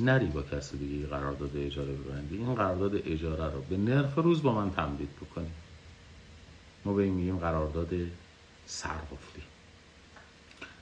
نری 0.00 0.26
با 0.26 0.42
کسی 0.42 0.78
دیگه 0.78 1.06
قرارداد 1.06 1.56
اجاره 1.56 1.92
ببندی 1.92 2.36
این 2.36 2.54
قرارداد 2.54 2.94
اجاره 3.06 3.54
رو 3.54 3.62
به 3.62 3.76
نرخ 3.76 4.14
روز 4.14 4.42
با 4.42 4.52
من 4.54 4.70
تمدید 4.70 5.08
بکنی 5.16 5.50
ما 6.84 6.92
به 6.92 7.02
این 7.02 7.14
میگیم 7.14 7.38
قرارداد 7.38 7.90
سرقفلی 8.66 9.42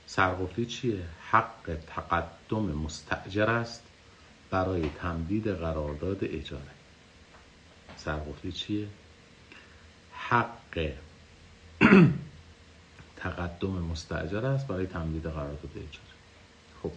سرقفلی 0.07 0.65
چیه؟ 0.65 1.03
حق 1.29 1.77
تقدم 1.87 2.63
مستجر 2.63 3.49
است 3.49 3.83
برای 4.49 4.89
تمدید 5.01 5.47
قرارداد 5.47 6.17
اجاره 6.21 6.63
سرقفلی 7.97 8.51
چیه؟ 8.51 8.87
حق 10.13 10.91
تقدم 13.21 13.69
مستجر 13.71 14.45
است 14.45 14.67
برای 14.67 14.87
تمدید 14.87 15.23
قرارداد 15.23 15.69
اجاره 15.75 16.11
خب. 16.83 16.91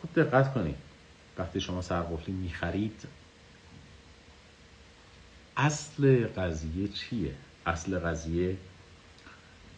خوب 0.00 0.14
دقت 0.14 0.54
کنید. 0.54 0.76
وقتی 1.38 1.60
شما 1.60 1.82
سرقفلی 1.82 2.34
می‌خرید 2.34 3.02
اصل 5.56 6.26
قضیه 6.26 6.88
چیه؟ 6.88 7.34
اصل 7.66 7.98
قضیه 7.98 8.56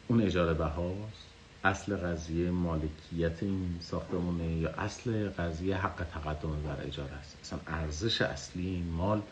اون 0.08 0.22
اجاره 0.22 0.54
بهاست؟ 0.54 1.26
اصل 1.64 1.96
قضیه 1.96 2.50
مالکیت 2.50 3.42
این 3.42 3.78
ساختمونه 3.80 4.52
یا 4.52 4.70
اصل 4.70 5.28
قضیه 5.28 5.76
حق 5.76 6.06
تقدم 6.14 6.62
بر 6.62 6.86
اجاره 6.86 7.12
است؟ 7.12 7.36
اصلا 7.42 7.58
ارزش 7.66 8.22
اصلی 8.22 8.66
این 8.66 8.90
مال 8.90 9.22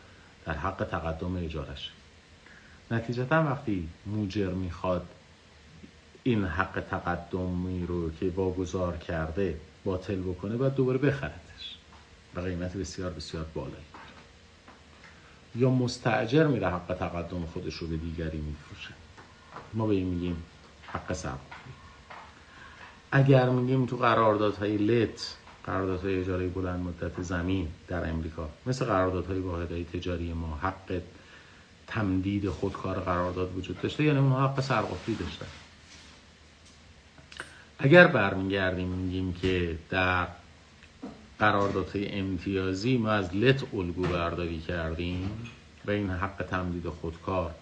در 0.47 0.55
حق 0.55 0.89
تقدم 0.91 1.37
اجارش 1.37 1.91
نتیجتا 2.91 3.43
وقتی 3.43 3.89
موجر 4.07 4.51
می‌خواد 4.51 5.07
این 6.27 6.45
حق 6.45 6.85
تقدمی 6.91 7.87
رو 7.87 8.11
که 8.11 8.33
واگذار 8.37 8.97
کرده 8.97 9.61
باطل 9.85 10.21
بکنه 10.21 10.57
باید 10.57 10.75
دوباره 10.75 10.99
بخردش 10.99 11.79
و 12.35 12.41
قیمت 12.41 12.77
بسیار 12.77 13.11
بسیار 13.11 13.45
بالایی. 13.55 13.85
یا 15.55 15.71
مستعجر 15.71 16.47
میره 16.47 16.69
حق 16.69 16.97
تقدم 16.99 17.47
خودش 17.47 17.75
رو 17.75 17.87
به 17.87 17.97
دیگری 17.97 18.39
میفروشه. 18.39 18.91
ما 19.75 19.87
به 19.87 19.95
این 19.95 20.07
میگیم 20.07 20.43
حق 20.87 21.13
سرقفلی 21.13 21.73
اگر 23.13 23.49
میگیم 23.49 23.87
تو 23.87 23.97
قراردادهای 23.97 24.77
لت 24.77 25.37
قراردادهای 25.65 26.21
اجاره 26.21 26.49
بلند 26.49 26.81
مدت 26.81 27.23
زمین 27.23 27.69
در 27.89 28.11
امریکا 28.11 28.49
مثل 28.67 28.85
قراردادهای 28.85 29.39
واحدهای 29.39 29.85
تجاری 29.85 30.33
ما 30.33 30.59
حق 30.63 31.01
تمدید 31.87 32.49
خودکار 32.49 33.01
قرارداد 33.01 33.57
وجود 33.57 33.81
داشته 33.81 34.05
یعنی 34.05 34.19
اونها 34.19 34.49
حق 34.49 34.61
سرقفلی 34.61 35.15
داشتن. 35.15 35.47
اگر 37.85 38.07
برمیگردیم 38.07 38.89
میگیم 38.89 39.33
که 39.33 39.79
در 39.91 40.27
قراردادهای 41.39 42.13
امتیازی 42.13 42.97
ما 42.97 43.11
از 43.11 43.37
لت 43.37 43.75
الگو 43.75 44.03
برداری 44.03 44.61
کردیم 44.61 45.31
و 45.85 45.91
این 45.91 46.11
حق 46.11 46.47
تمدید 46.51 46.89
خودکار 46.89 47.55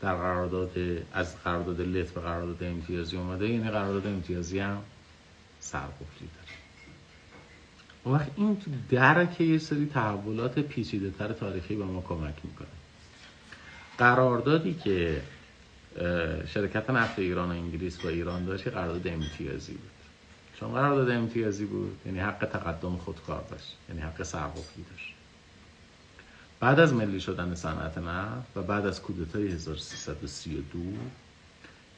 در 0.00 0.14
قرارداد 0.14 0.70
از 1.12 1.36
قرارداد 1.42 1.80
لت 1.80 2.10
به 2.10 2.20
قرارداد 2.20 2.64
امتیازی 2.64 3.16
اومده 3.16 3.48
یعنی 3.48 3.70
قرارداد 3.70 4.06
امتیازی 4.06 4.58
هم 4.58 4.82
سرقفلی 5.60 6.28
داره. 6.34 8.16
وقت 8.16 8.30
این 8.36 8.56
تو 8.56 8.70
درک 8.90 9.40
یه 9.40 9.58
سری 9.58 9.86
تحولات 9.86 10.58
پیچیده 10.58 11.10
تر 11.10 11.32
تاریخی 11.32 11.76
به 11.76 11.84
ما 11.84 12.02
کمک 12.08 12.34
می‌کنه. 12.44 12.68
قراردادی 13.98 14.74
که 14.74 15.22
شرکت 16.46 16.90
نفت 16.90 17.18
ایران 17.18 17.48
و 17.48 17.52
انگلیس 17.52 17.98
با 17.98 18.08
ایران 18.08 18.44
داشت 18.44 18.64
که 18.64 18.70
قرارداد 18.70 19.08
امتیازی 19.08 19.72
بود. 19.72 19.90
چون 20.60 20.72
قرارداد 20.72 21.10
امتیازی 21.10 21.64
بود 21.64 22.00
یعنی 22.06 22.18
حق 22.18 22.48
تقدم 22.52 22.96
خودکار 22.96 23.44
داشت 23.50 23.76
یعنی 23.88 24.00
حق 24.00 24.22
سرقفلی 24.22 24.84
داشت. 24.90 25.14
بعد 26.60 26.80
از 26.80 26.94
ملی 26.94 27.20
شدن 27.20 27.54
صنعت 27.54 27.98
نفت 27.98 28.56
و 28.56 28.62
بعد 28.62 28.86
از 28.86 29.02
کودتای 29.02 29.48
1332 29.48 30.78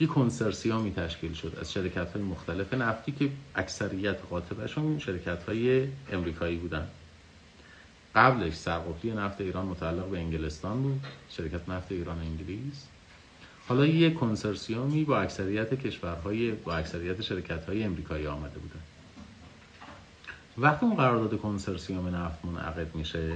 یک 0.01 0.09
کنسرسیومی 0.09 0.93
تشکیل 0.93 1.33
شد 1.33 1.59
از 1.61 1.73
شرکت 1.73 2.13
های 2.13 2.23
مختلف 2.23 2.75
نفتی 2.75 3.13
که 3.13 3.31
اکثریت 3.55 4.17
قاطبشون 4.31 4.99
شرکت 4.99 5.43
های 5.43 5.89
امریکایی 6.13 6.57
بودن. 6.57 6.89
قبلش 8.15 8.55
سرقفلی 8.55 9.11
نفت 9.11 9.41
ایران 9.41 9.67
متعلق 9.67 10.07
به 10.07 10.19
انگلستان 10.19 10.83
بود 10.83 11.01
شرکت 11.31 11.69
نفت 11.69 11.93
ایران 11.93 12.19
انگلیس. 12.19 12.87
حالا 13.73 13.87
یک 13.87 14.15
کنسرسیومی 14.15 15.05
با 15.05 15.21
اکثریت 15.21 15.75
کشورهای 15.75 16.51
با 16.51 16.75
اکثریت 16.75 17.23
شرکت 17.23 17.65
های 17.65 17.85
امریکایی 17.85 18.27
آمده 18.27 18.59
بودن 18.59 18.81
وقتی 20.59 20.87
اون 20.87 20.97
قرارداد 20.97 21.41
کنسرسیوم 21.41 22.17
نفت 22.17 22.45
منعقد 22.45 22.95
میشه 22.95 23.33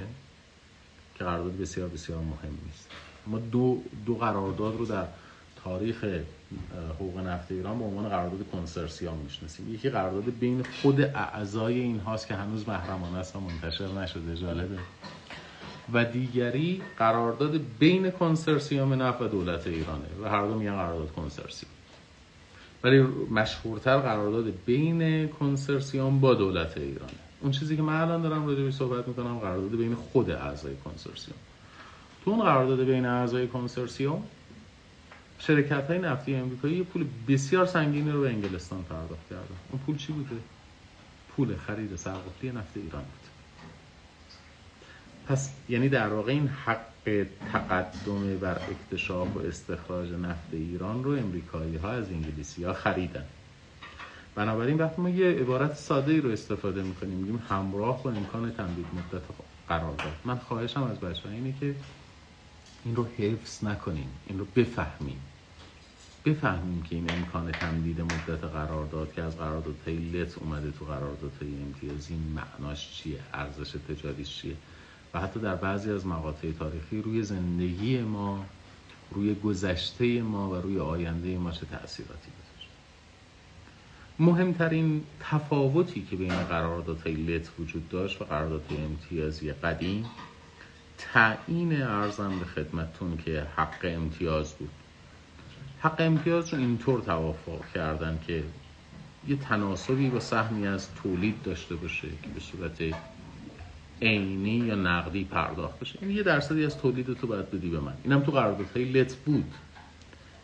که 1.14 1.24
قرارداد 1.24 1.56
بسیار 1.58 1.88
بسیار 1.88 2.18
مهم 2.18 2.58
نیست. 2.66 2.90
ما 3.26 3.38
دو, 3.38 3.82
دو 4.06 4.14
قرارداد 4.14 4.76
رو 4.76 4.86
در 4.86 5.04
تاریخ 5.64 6.04
حقوق 6.94 7.18
نفت 7.18 7.52
ایران 7.52 7.78
به 7.78 7.84
عنوان 7.84 8.08
قرارداد 8.08 8.50
کنسرسیوم 8.52 9.18
می‌شناسیم. 9.24 9.74
یکی 9.74 9.90
قرارداد 9.90 10.24
بین 10.40 10.62
خود 10.82 11.00
اعضای 11.00 11.80
این 11.80 12.00
هاست 12.00 12.26
که 12.26 12.34
هنوز 12.34 12.68
محرمانه 12.68 13.18
است 13.18 13.36
و 13.36 13.40
منتشر 13.40 13.88
نشده. 13.88 14.36
جالبه. 14.36 14.78
و 15.92 16.04
دیگری 16.04 16.82
قرارداد 16.98 17.60
بین 17.78 18.10
کنسرسیوم 18.10 19.02
نفت 19.02 19.22
و 19.22 19.28
دولت 19.28 19.66
ایرانه 19.66 20.06
و 20.22 20.28
هر 20.28 20.46
دو 20.46 20.54
میگن 20.58 20.76
قرارداد 20.76 21.12
کنسرسیوم. 21.12 21.72
ولی 22.84 23.00
مشهورتر 23.30 23.98
قرارداد 23.98 24.52
بین 24.66 25.28
کنسرسیوم 25.28 26.20
با 26.20 26.34
دولت 26.34 26.78
ایرانه. 26.78 27.12
اون 27.40 27.52
چیزی 27.52 27.76
که 27.76 27.82
من 27.82 28.00
الان 28.00 28.22
دارم 28.22 28.46
راجع 28.46 28.70
صحبت 28.70 29.08
می‌کنم 29.08 29.38
قرارداد 29.38 29.70
بین 29.70 29.94
خود 29.94 30.30
اعضای 30.30 30.74
کنسرسیوم. 30.84 31.38
تو 32.24 32.30
اون 32.30 32.42
قرارداد 32.42 32.80
بین 32.80 33.06
اعضای 33.06 33.48
کنسرسیوم 33.48 34.22
شرکت 35.38 35.90
های 35.90 35.98
نفتی 35.98 36.34
امریکایی 36.34 36.82
پول 36.82 37.06
بسیار 37.28 37.66
سنگینی 37.66 38.10
رو 38.10 38.20
به 38.20 38.28
انگلستان 38.28 38.82
پرداخت 38.82 39.28
کردن. 39.30 39.56
اون 39.70 39.80
پول 39.86 39.96
چی 39.96 40.12
بوده؟ 40.12 40.36
پول 41.28 41.56
خرید 41.56 41.96
سرقفلی 41.96 42.50
نفت 42.50 42.76
ایران 42.76 43.02
بود. 43.02 43.25
پس 45.28 45.50
یعنی 45.68 45.88
در 45.88 46.08
واقع 46.08 46.32
این 46.32 46.48
حق 46.48 47.26
تقدم 47.52 48.38
بر 48.40 48.58
اکتشاف 48.58 49.36
و 49.36 49.38
استخراج 49.38 50.12
نفت 50.12 50.48
ایران 50.52 51.04
رو 51.04 51.10
امریکایی 51.10 51.76
ها 51.76 51.90
از 51.90 52.10
انگلیسی 52.10 52.64
ها 52.64 52.72
خریدن. 52.72 53.24
بنابراین 54.34 54.76
وقتی 54.76 55.02
ما 55.02 55.10
یه 55.10 55.26
عبارت 55.26 55.74
ساده 55.74 56.12
ای 56.12 56.20
رو 56.20 56.30
استفاده 56.30 56.82
می‌کنیم 56.82 57.18
میگیم 57.18 57.42
همراه 57.48 58.02
با 58.02 58.10
امکان 58.10 58.52
تمدید 58.52 58.86
مدت 58.94 59.22
قرار 59.68 59.94
داد. 59.96 60.16
من 60.24 60.38
خواهشم 60.38 60.82
از 60.82 61.00
بچه 61.00 61.28
اینه 61.28 61.54
که 61.60 61.74
این 62.84 62.96
رو 62.96 63.06
حفظ 63.18 63.64
نکنیم 63.64 64.08
این 64.26 64.38
رو 64.38 64.44
بفهمیم. 64.56 65.20
بفهمیم 66.24 66.82
که 66.82 66.96
این 66.96 67.10
امکان 67.10 67.52
تمدید 67.52 68.00
مدت 68.00 68.44
قرارداد 68.44 69.12
که 69.12 69.22
از 69.22 69.36
قرارداد 69.36 69.88
لت 69.88 70.38
اومده 70.38 70.70
تو 70.70 70.84
قرارداد 70.84 71.32
امتیازی 71.40 72.14
معناش 72.34 72.92
چیه؟ 72.92 73.20
ارزش 73.34 73.70
تجاریش 73.88 74.36
چیه؟ 74.36 74.56
حتی 75.18 75.40
در 75.40 75.54
بعضی 75.54 75.90
از 75.90 76.06
مقاطع 76.06 76.52
تاریخی 76.52 77.02
روی 77.02 77.22
زندگی 77.22 78.00
ما 78.00 78.44
روی 79.10 79.34
گذشته 79.34 80.22
ما 80.22 80.50
و 80.50 80.54
روی 80.54 80.78
آینده 80.78 81.38
ما 81.38 81.50
چه 81.50 81.66
تأثیراتی 81.66 82.30
گذاشت. 82.30 82.68
مهمترین 84.18 85.04
تفاوتی 85.20 86.06
که 86.10 86.16
بین 86.16 86.36
قرارداد 86.36 87.08
لت 87.08 87.50
وجود 87.58 87.88
داشت 87.88 88.22
و 88.22 88.24
قرارداد 88.24 88.64
امتیازی 88.70 89.52
قدیم 89.52 90.04
تعیین 90.98 91.82
ارزم 91.82 92.38
به 92.38 92.44
خدمتتون 92.44 93.16
که 93.16 93.46
حق 93.56 93.80
امتیاز 93.84 94.52
بود. 94.52 94.70
حق 95.80 95.96
امتیاز 95.98 96.54
رو 96.54 96.60
اینطور 96.60 97.00
توافق 97.00 97.72
کردن 97.74 98.18
که 98.26 98.44
یه 99.28 99.36
تناسبی 99.36 100.10
با 100.10 100.20
سهمی 100.20 100.66
از 100.66 100.88
تولید 100.94 101.42
داشته 101.42 101.74
باشه 101.74 102.08
که 102.22 102.28
به 102.34 102.40
صورت 102.40 102.94
عینی 104.02 104.56
یا 104.56 104.74
نقدی 104.74 105.24
پرداخت 105.24 105.80
بشه. 105.80 105.98
یعنی 106.02 106.14
یه 106.14 106.22
درصدی 106.22 106.64
از 106.64 106.78
تولید 106.78 107.14
تو 107.14 107.26
باید 107.26 107.50
بدی 107.50 107.68
به 107.68 107.80
من. 107.80 107.94
اینم 108.04 108.20
تو 108.20 108.32
قراردادهای 108.32 108.84
لت 108.84 109.14
بود. 109.14 109.54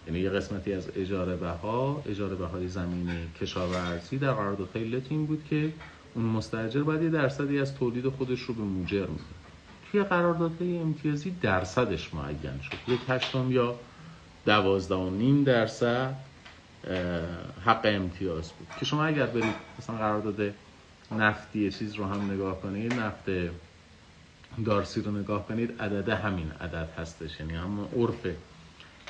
یعنی 0.07 0.21
یه 0.21 0.31
قسمتی 0.31 0.73
از 0.73 0.91
اجاره 0.97 1.37
بها 1.37 2.03
اجاره 2.07 2.35
بهای 2.35 2.69
زمین 2.69 3.11
کشاورزی 3.41 4.19
در 4.19 4.33
قراردادهای 4.33 4.85
لت 4.85 5.03
این 5.11 5.27
بود 5.27 5.45
که 5.51 5.73
اون 6.15 6.25
مستاجر 6.25 6.83
باید 6.83 7.03
یه 7.03 7.11
درصدی 7.11 7.59
از 7.59 7.75
تولید 7.75 8.09
خودش 8.09 8.41
رو 8.41 8.55
به 8.55 8.63
موجر 8.63 9.07
میده. 9.07 9.23
توی 9.91 10.03
قراردادهای 10.03 10.79
امتیازی 10.79 11.35
درصدش 11.43 12.15
معین 12.15 12.61
شد. 12.63 12.93
یک 12.93 13.01
هشتم 13.09 13.51
یا 13.51 13.75
دوازده 14.47 14.95
و 14.95 15.11
نیم 15.11 15.45
درصد 15.45 16.15
حق 17.65 17.81
امتیاز 17.85 18.53
بود. 18.53 18.69
که 18.81 18.85
شما 18.85 19.05
اگر 19.05 19.27
برید 19.27 19.55
مثلا 19.79 19.97
قرارداد 19.97 20.55
نفتی 21.21 21.71
چیز 21.71 21.95
رو 21.95 22.05
هم 22.05 22.31
نگاه 22.31 22.61
کنید 22.61 22.95
نفت 22.95 23.31
دارسی 24.65 25.03
رو 25.03 25.19
نگاه 25.19 25.47
کنید 25.47 25.83
عدد 25.83 26.09
همین 26.09 26.53
عدد 26.61 26.89
هستش. 26.99 27.41
یعنی 27.41 27.55
هم 27.55 27.89
عرف 27.97 28.27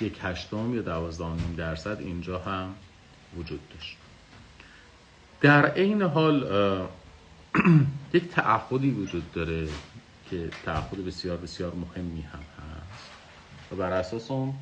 یک 0.01 0.19
هشتم 0.23 0.75
یا 0.75 0.83
دوازده 0.83 1.29
نیم 1.29 1.55
درصد 1.57 1.97
اینجا 2.01 2.39
هم 2.39 2.75
وجود 3.37 3.61
داشت. 3.75 3.97
در 5.41 5.67
عین 5.67 6.03
حال 6.03 6.49
یک 8.15 8.29
تعهدی 8.29 8.91
وجود 8.91 9.33
داره 9.33 9.69
که 10.31 10.51
تعهد 10.65 11.07
بسیار 11.07 11.37
بسیار 11.37 11.73
مهمی 11.75 12.21
هم 12.21 12.39
هست. 12.39 13.11
و 13.73 13.77
بر 13.77 13.93
اساس 13.93 14.31
اون 14.31 14.55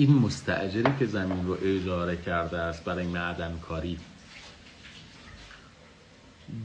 این 0.00 0.18
مستعجری 0.18 0.92
که 0.98 1.06
زمین 1.06 1.46
رو 1.46 1.56
اجاره 1.62 2.16
کرده 2.16 2.58
است 2.58 2.84
برای 2.84 3.06
معدن 3.06 3.58
کاری 3.68 3.98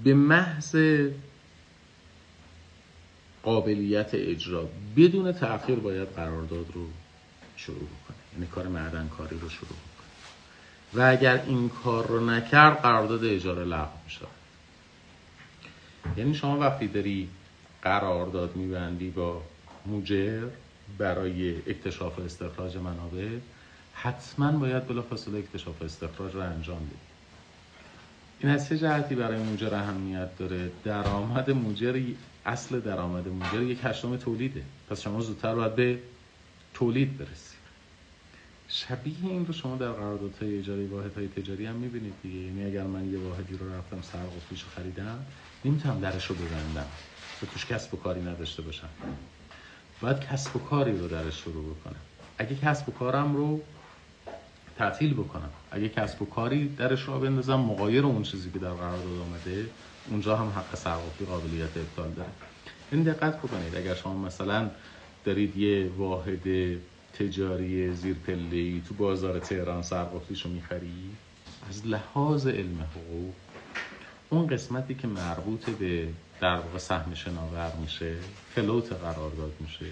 به 0.03 0.13
محض 0.13 0.75
قابلیت 3.43 4.09
اجرا 4.13 4.69
بدون 4.97 5.31
تأخیر 5.31 5.79
باید 5.79 6.07
قرارداد 6.07 6.65
رو 6.73 6.87
شروع 7.55 7.77
کنه 8.07 8.17
یعنی 8.33 8.47
کار 8.47 8.67
معدن 8.67 9.07
کاری 9.17 9.39
رو 9.39 9.49
شروع 9.49 9.69
کنه 9.69 10.07
و 10.93 11.11
اگر 11.11 11.43
این 11.47 11.69
کار 11.69 12.07
رو 12.07 12.29
نکرد 12.29 12.81
قرارداد 12.81 13.25
اجاره 13.25 13.63
لغو 13.63 13.97
میشه 14.05 14.25
یعنی 16.17 16.33
شما 16.33 16.59
وقتی 16.59 16.87
داری 16.87 17.29
قرارداد 17.81 18.55
میبندی 18.55 19.09
با 19.09 19.41
موجر 19.85 20.47
برای 20.97 21.57
اکتشاف 21.57 22.19
و 22.19 22.21
استخراج 22.21 22.77
منابع 22.77 23.29
حتما 23.93 24.51
باید 24.51 24.87
بلافاصله 24.87 25.37
اکتشاف 25.37 25.81
و 25.81 25.85
استخراج 25.85 26.33
رو 26.33 26.39
انجام 26.39 26.85
بدی 26.85 26.95
این 28.39 28.51
از 28.51 28.69
چه 28.69 28.77
جهتی 28.77 29.15
برای 29.15 29.39
موجر 29.43 29.75
اهمیت 29.75 30.37
داره؟ 30.37 30.71
درآمد 30.83 31.51
موجر 31.51 32.01
اصل 32.45 32.79
درآمد 32.79 33.27
موجر 33.27 33.61
یک 33.61 33.79
هشتم 33.83 34.17
تولیده. 34.17 34.63
پس 34.89 35.01
شما 35.01 35.21
زودتر 35.21 35.55
باید 35.55 35.75
به 35.75 35.99
تولید 36.73 37.17
برسی 37.17 37.55
شبیه 38.67 39.15
این 39.23 39.45
رو 39.45 39.53
شما 39.53 39.75
در 39.75 39.91
قراردادهای 39.91 40.59
اجاره 40.59 40.87
واحدهای 40.87 41.27
تجاری 41.27 41.65
هم 41.65 41.75
می‌بینید 41.75 42.13
دیگه. 42.23 42.39
یعنی 42.39 42.65
اگر 42.65 42.83
من 42.83 43.11
یه 43.11 43.19
واحدی 43.19 43.57
رو 43.57 43.73
رفتم 43.73 44.01
سرق 44.01 44.53
و 44.53 44.55
خریدم 44.75 45.25
نمی‌تونم 45.65 45.99
درش 45.99 46.25
رو 46.25 46.35
ببندم. 46.35 46.87
و 47.43 47.45
توش 47.45 47.65
کسب 47.65 47.93
و 47.93 47.97
کاری 47.97 48.21
نداشته 48.21 48.61
باشم. 48.61 48.89
باید 50.01 50.19
کسب 50.19 50.55
و 50.55 50.59
کاری 50.59 50.97
رو 50.97 51.07
درش 51.07 51.43
شروع 51.43 51.75
بکنم. 51.75 51.95
اگه 52.37 52.55
کسب 52.55 52.89
و 52.89 52.91
کارم 52.91 53.35
رو 53.35 53.61
تعطیل 54.77 55.13
بکنم. 55.13 55.49
اگه 55.71 55.89
کسب 55.89 56.21
و 56.21 56.25
کاری 56.25 56.75
درش 56.75 57.01
رو 57.01 57.19
بندازم 57.19 57.59
مقایر 57.59 58.05
اون 58.05 58.23
چیزی 58.23 58.51
که 58.51 58.59
در 58.59 58.69
قرارداد 58.69 59.21
آمده 59.21 59.65
اونجا 60.09 60.37
هم 60.37 60.49
حق 60.49 60.75
سرقفی 60.75 61.25
قابلیت 61.25 61.77
ابطال 61.77 62.11
داره. 62.11 62.29
این 62.91 63.03
دقت 63.03 63.37
بکنید. 63.37 63.75
اگر 63.75 63.93
شما 63.93 64.13
مثلا 64.13 64.69
دارید 65.25 65.57
یه 65.57 65.89
واحد 65.97 66.77
تجاری 67.13 67.93
زیر 67.93 68.15
ای 68.27 68.81
تو 68.87 68.93
بازار 68.93 69.39
تهران 69.39 69.81
سرقفلیشو 69.81 70.49
می‌خرید 70.49 71.15
از 71.69 71.87
لحاظ 71.87 72.47
علم 72.47 72.87
حقوق 72.91 73.33
اون 74.29 74.47
قسمتی 74.47 74.95
که 74.95 75.07
مربوط 75.07 75.69
به 75.69 76.07
در 76.39 76.55
واقع 76.55 76.77
سهم 76.77 77.13
شناور 77.13 77.71
میشه 77.81 78.15
فلوت 78.55 78.93
قرارداد 78.93 79.53
میشه 79.59 79.85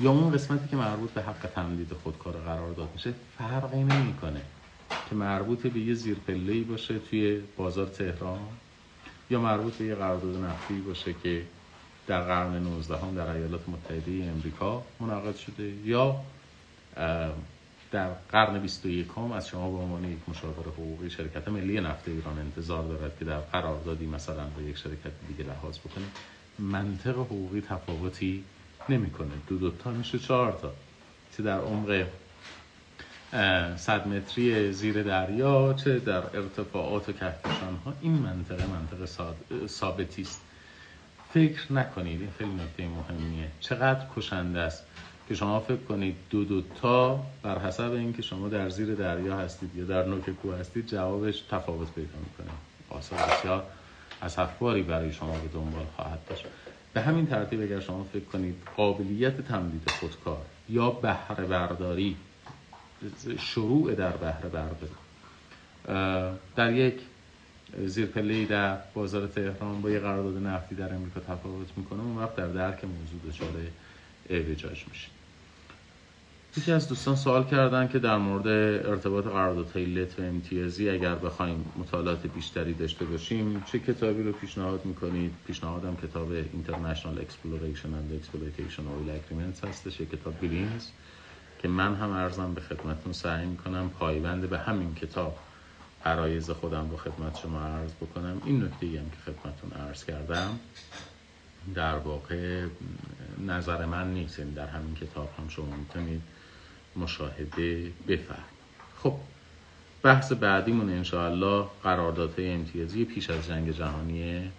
یا 0.00 0.10
اون 0.10 0.32
قسمتی 0.32 0.68
که 0.68 0.76
مربوط 0.76 1.10
به 1.10 1.22
حق 1.22 1.46
تمدید 1.54 1.92
خودکار 2.02 2.32
قرارداد 2.32 2.88
میشه 2.94 3.14
فرقی 3.38 3.82
نمی‌کنه 3.82 4.40
که 5.10 5.14
مربوط 5.14 5.66
به 5.66 5.80
یه 5.80 5.94
زیرپله 5.94 6.60
باشه 6.60 6.98
توی 6.98 7.40
بازار 7.56 7.86
تهران 7.86 8.40
یا 9.30 9.40
مربوط 9.40 9.74
به 9.74 9.84
یه 9.84 9.94
قرارداد 9.94 10.44
نفتی 10.44 10.74
باشه 10.74 11.14
که 11.22 11.42
در 12.06 12.20
قرن 12.20 12.62
19 12.62 12.98
هم 12.98 13.14
در 13.14 13.30
ایالات 13.30 13.68
متحده 13.68 14.30
امریکا 14.36 14.82
منعقد 15.00 15.36
شده 15.36 15.72
یا 15.84 16.20
در 17.90 18.08
قرن 18.32 18.58
21 18.58 19.18
از 19.18 19.48
شما 19.48 19.70
به 19.70 19.76
عنوان 19.76 20.04
یک 20.04 20.18
مشاور 20.28 20.64
حقوقی 20.66 21.10
شرکت 21.10 21.48
ملی 21.48 21.80
نفت 21.80 22.08
ایران 22.08 22.38
انتظار 22.38 22.84
دارد 22.84 23.18
که 23.18 23.24
در 23.24 23.38
قراردادی 23.38 24.06
مثلا 24.06 24.44
با 24.44 24.62
یک 24.62 24.76
شرکت 24.76 25.12
دیگه 25.28 25.50
لحاظ 25.50 25.78
بکنه 25.78 26.04
منطق 26.58 27.10
حقوقی 27.10 27.60
تفاوتی 27.60 28.44
نمی‌کنه. 28.88 29.30
دو 29.48 29.70
تا 29.70 29.90
میشه 29.90 30.18
چهار 30.18 30.58
تا. 30.62 30.72
چه 31.36 31.42
در 31.42 31.58
عمق 31.58 32.06
صد 33.76 34.08
متری 34.08 34.72
زیر 34.72 35.02
دریا 35.02 35.74
چه 35.84 35.98
در 35.98 36.36
ارتفاعات 36.36 37.08
و 37.08 37.12
کهکشان 37.12 37.76
ها 37.84 37.94
این 38.00 38.12
منطقه 38.12 38.66
منطقه 38.66 39.06
ثابتی 39.66 40.22
است. 40.22 40.40
فکر 41.34 41.72
نکنید 41.72 42.20
این 42.20 42.30
خیلی 42.38 42.50
نکته 42.50 42.88
مهمیه. 42.88 43.48
چقدر 43.60 44.06
کشنده 44.16 44.58
است. 44.58 44.84
که 45.28 45.34
شما 45.34 45.60
فکر 45.60 45.76
کنید 45.76 46.16
دو 46.30 46.44
دو 46.44 46.62
تا 46.82 47.20
بر 47.42 47.58
حسب 47.58 47.92
اینکه 47.92 48.22
شما 48.22 48.48
در 48.48 48.68
زیر 48.68 48.94
دریا 48.94 49.36
هستید 49.36 49.70
یا 49.76 49.84
در 49.84 50.04
نوک 50.04 50.30
کوه 50.30 50.56
هستید 50.56 50.86
جوابش 50.86 51.40
تفاوت 51.50 51.94
پیدا 51.94 52.18
می‌کنه. 52.18 52.56
آثار 52.90 53.18
بسیار 53.18 53.64
افکاری 54.22 54.82
برای 54.82 55.12
شما 55.12 55.32
به 55.32 55.48
دنبال 55.54 55.86
خواهد 55.96 56.18
داشت. 56.28 56.44
به 56.94 57.00
همین 57.00 57.26
ترتیب 57.26 57.62
اگر 57.62 57.80
شما 57.80 58.04
فکر 58.12 58.24
کنید 58.24 58.54
قابلیت 58.76 59.40
تمدید 59.40 59.90
خودکار 60.00 60.42
یا 60.68 60.90
بهره 60.90 61.44
برداری 61.44 62.16
شروع 63.38 63.94
در 63.94 64.16
بهره 64.16 64.48
برداری 64.48 64.92
در 66.56 66.72
یک 66.72 66.94
زیرپله 67.86 68.44
در 68.44 68.78
بازار 68.94 69.26
تهران 69.26 69.80
با 69.82 69.90
یه 69.90 69.98
قرارداد 69.98 70.46
نفتی 70.46 70.74
در 70.74 70.94
امریکا 70.94 71.20
تفاوت 71.20 71.66
می‌کنه 71.76 72.02
اون 72.02 72.16
وقت 72.16 72.36
در 72.36 72.46
درک 72.46 72.84
موضوع 72.84 73.32
دچار 73.32 73.52
اعوجاج 74.30 74.84
میشه 74.88 75.17
یکی 76.56 76.72
از 76.72 76.88
دوستان 76.88 77.16
سوال 77.16 77.44
کردن 77.44 77.88
که 77.88 77.98
در 77.98 78.16
مورد 78.16 78.46
ارتباط 78.86 79.24
قراردادهای 79.24 79.84
لت 79.84 80.20
و 80.20 80.22
امتیازی 80.22 80.90
اگر 80.90 81.14
بخوایم 81.14 81.64
مطالعات 81.76 82.26
بیشتری 82.26 82.74
داشته 82.74 83.04
باشیم 83.04 83.64
چه 83.72 83.78
کتابی 83.78 84.22
رو 84.22 84.32
پیشنهاد 84.32 84.84
می‌کنید؟ 84.84 85.34
پیشنهادم 85.46 85.96
کتاب 85.96 86.42
International 86.42 87.18
Exploration 87.18 87.88
and 87.88 88.12
Exploitation 88.20 88.80
Oil 88.80 89.10
Agreements 89.10 89.68
هستش 89.68 90.00
کتاب 90.00 90.40
بیلینز 90.40 90.86
که 91.58 91.68
من 91.68 91.94
هم 91.94 92.10
ارزم 92.10 92.54
به 92.54 92.60
خدمتون 92.60 93.12
سعی 93.12 93.46
می‌کنم 93.46 93.90
پایبند 93.98 94.50
به 94.50 94.58
همین 94.58 94.94
کتاب 94.94 95.38
عرایز 96.04 96.50
خودم 96.50 96.90
رو 96.90 96.96
خدمت 96.96 97.38
شما 97.38 97.60
عرض 97.60 97.92
بکنم. 97.92 98.42
این 98.44 98.64
نکته 98.64 98.86
هم 98.86 99.10
که 99.10 99.32
خدمتون 99.32 99.80
عرض 99.86 100.04
کردم 100.04 100.58
در 101.74 101.96
واقع 101.96 102.66
نظر 103.46 103.84
من 103.84 104.14
نیست 104.14 104.38
یعنی 104.38 104.54
در 104.54 104.66
همین 104.66 104.94
کتاب 104.94 105.30
هم 105.38 105.48
شما 105.48 105.76
می‌تونید 105.76 106.22
مشاهده 106.96 107.92
بفرم 108.08 108.44
خب 109.02 109.14
بحث 110.02 110.32
بعدیمون 110.32 110.90
انشاءالله 110.90 111.66
قراردادهای 111.82 112.52
امتیازی 112.52 113.04
پیش 113.04 113.30
از 113.30 113.46
جنگ 113.46 113.70
جهانی 113.70 114.50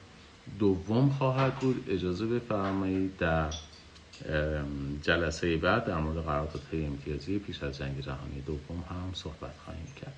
دوم 0.59 1.09
خواهد 1.09 1.55
بود. 1.55 1.85
اجازه 1.89 2.25
بفرمایید 2.25 3.17
در 3.17 3.49
جلسه 5.01 5.57
بعد 5.57 5.85
در 5.85 5.97
مورد 5.97 6.25
قراردادهای 6.25 6.85
امتیازی 6.85 7.39
پیش 7.39 7.63
از 7.63 7.77
جنگ 7.77 8.01
جهانی 8.01 8.41
دوم 8.41 8.83
هم 8.89 9.13
صحبت 9.13 9.53
خواهیم 9.65 9.87
کرد. 10.01 10.13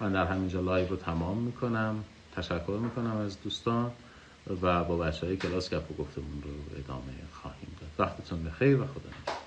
من 0.00 0.12
در 0.12 0.26
همینجا 0.26 0.60
لایو 0.60 0.88
رو 0.88 0.96
تمام 0.96 1.38
می‌کنم. 1.38 2.04
تشکر 2.36 2.78
می‌کنم 2.82 3.16
از 3.16 3.42
دوستان 3.42 3.90
و 4.62 4.84
با 4.84 4.96
بچه 4.96 5.26
های 5.26 5.36
کلاس 5.36 5.74
گپ 5.74 5.90
و 5.90 5.94
گفتمون 6.02 6.42
رو 6.42 6.78
ادامه 6.78 7.12
خواهیم 7.32 7.76
داد. 7.80 8.08
وقتتون 8.08 8.44
بخیر 8.44 8.80
و 8.80 8.86
خدا 8.86 9.41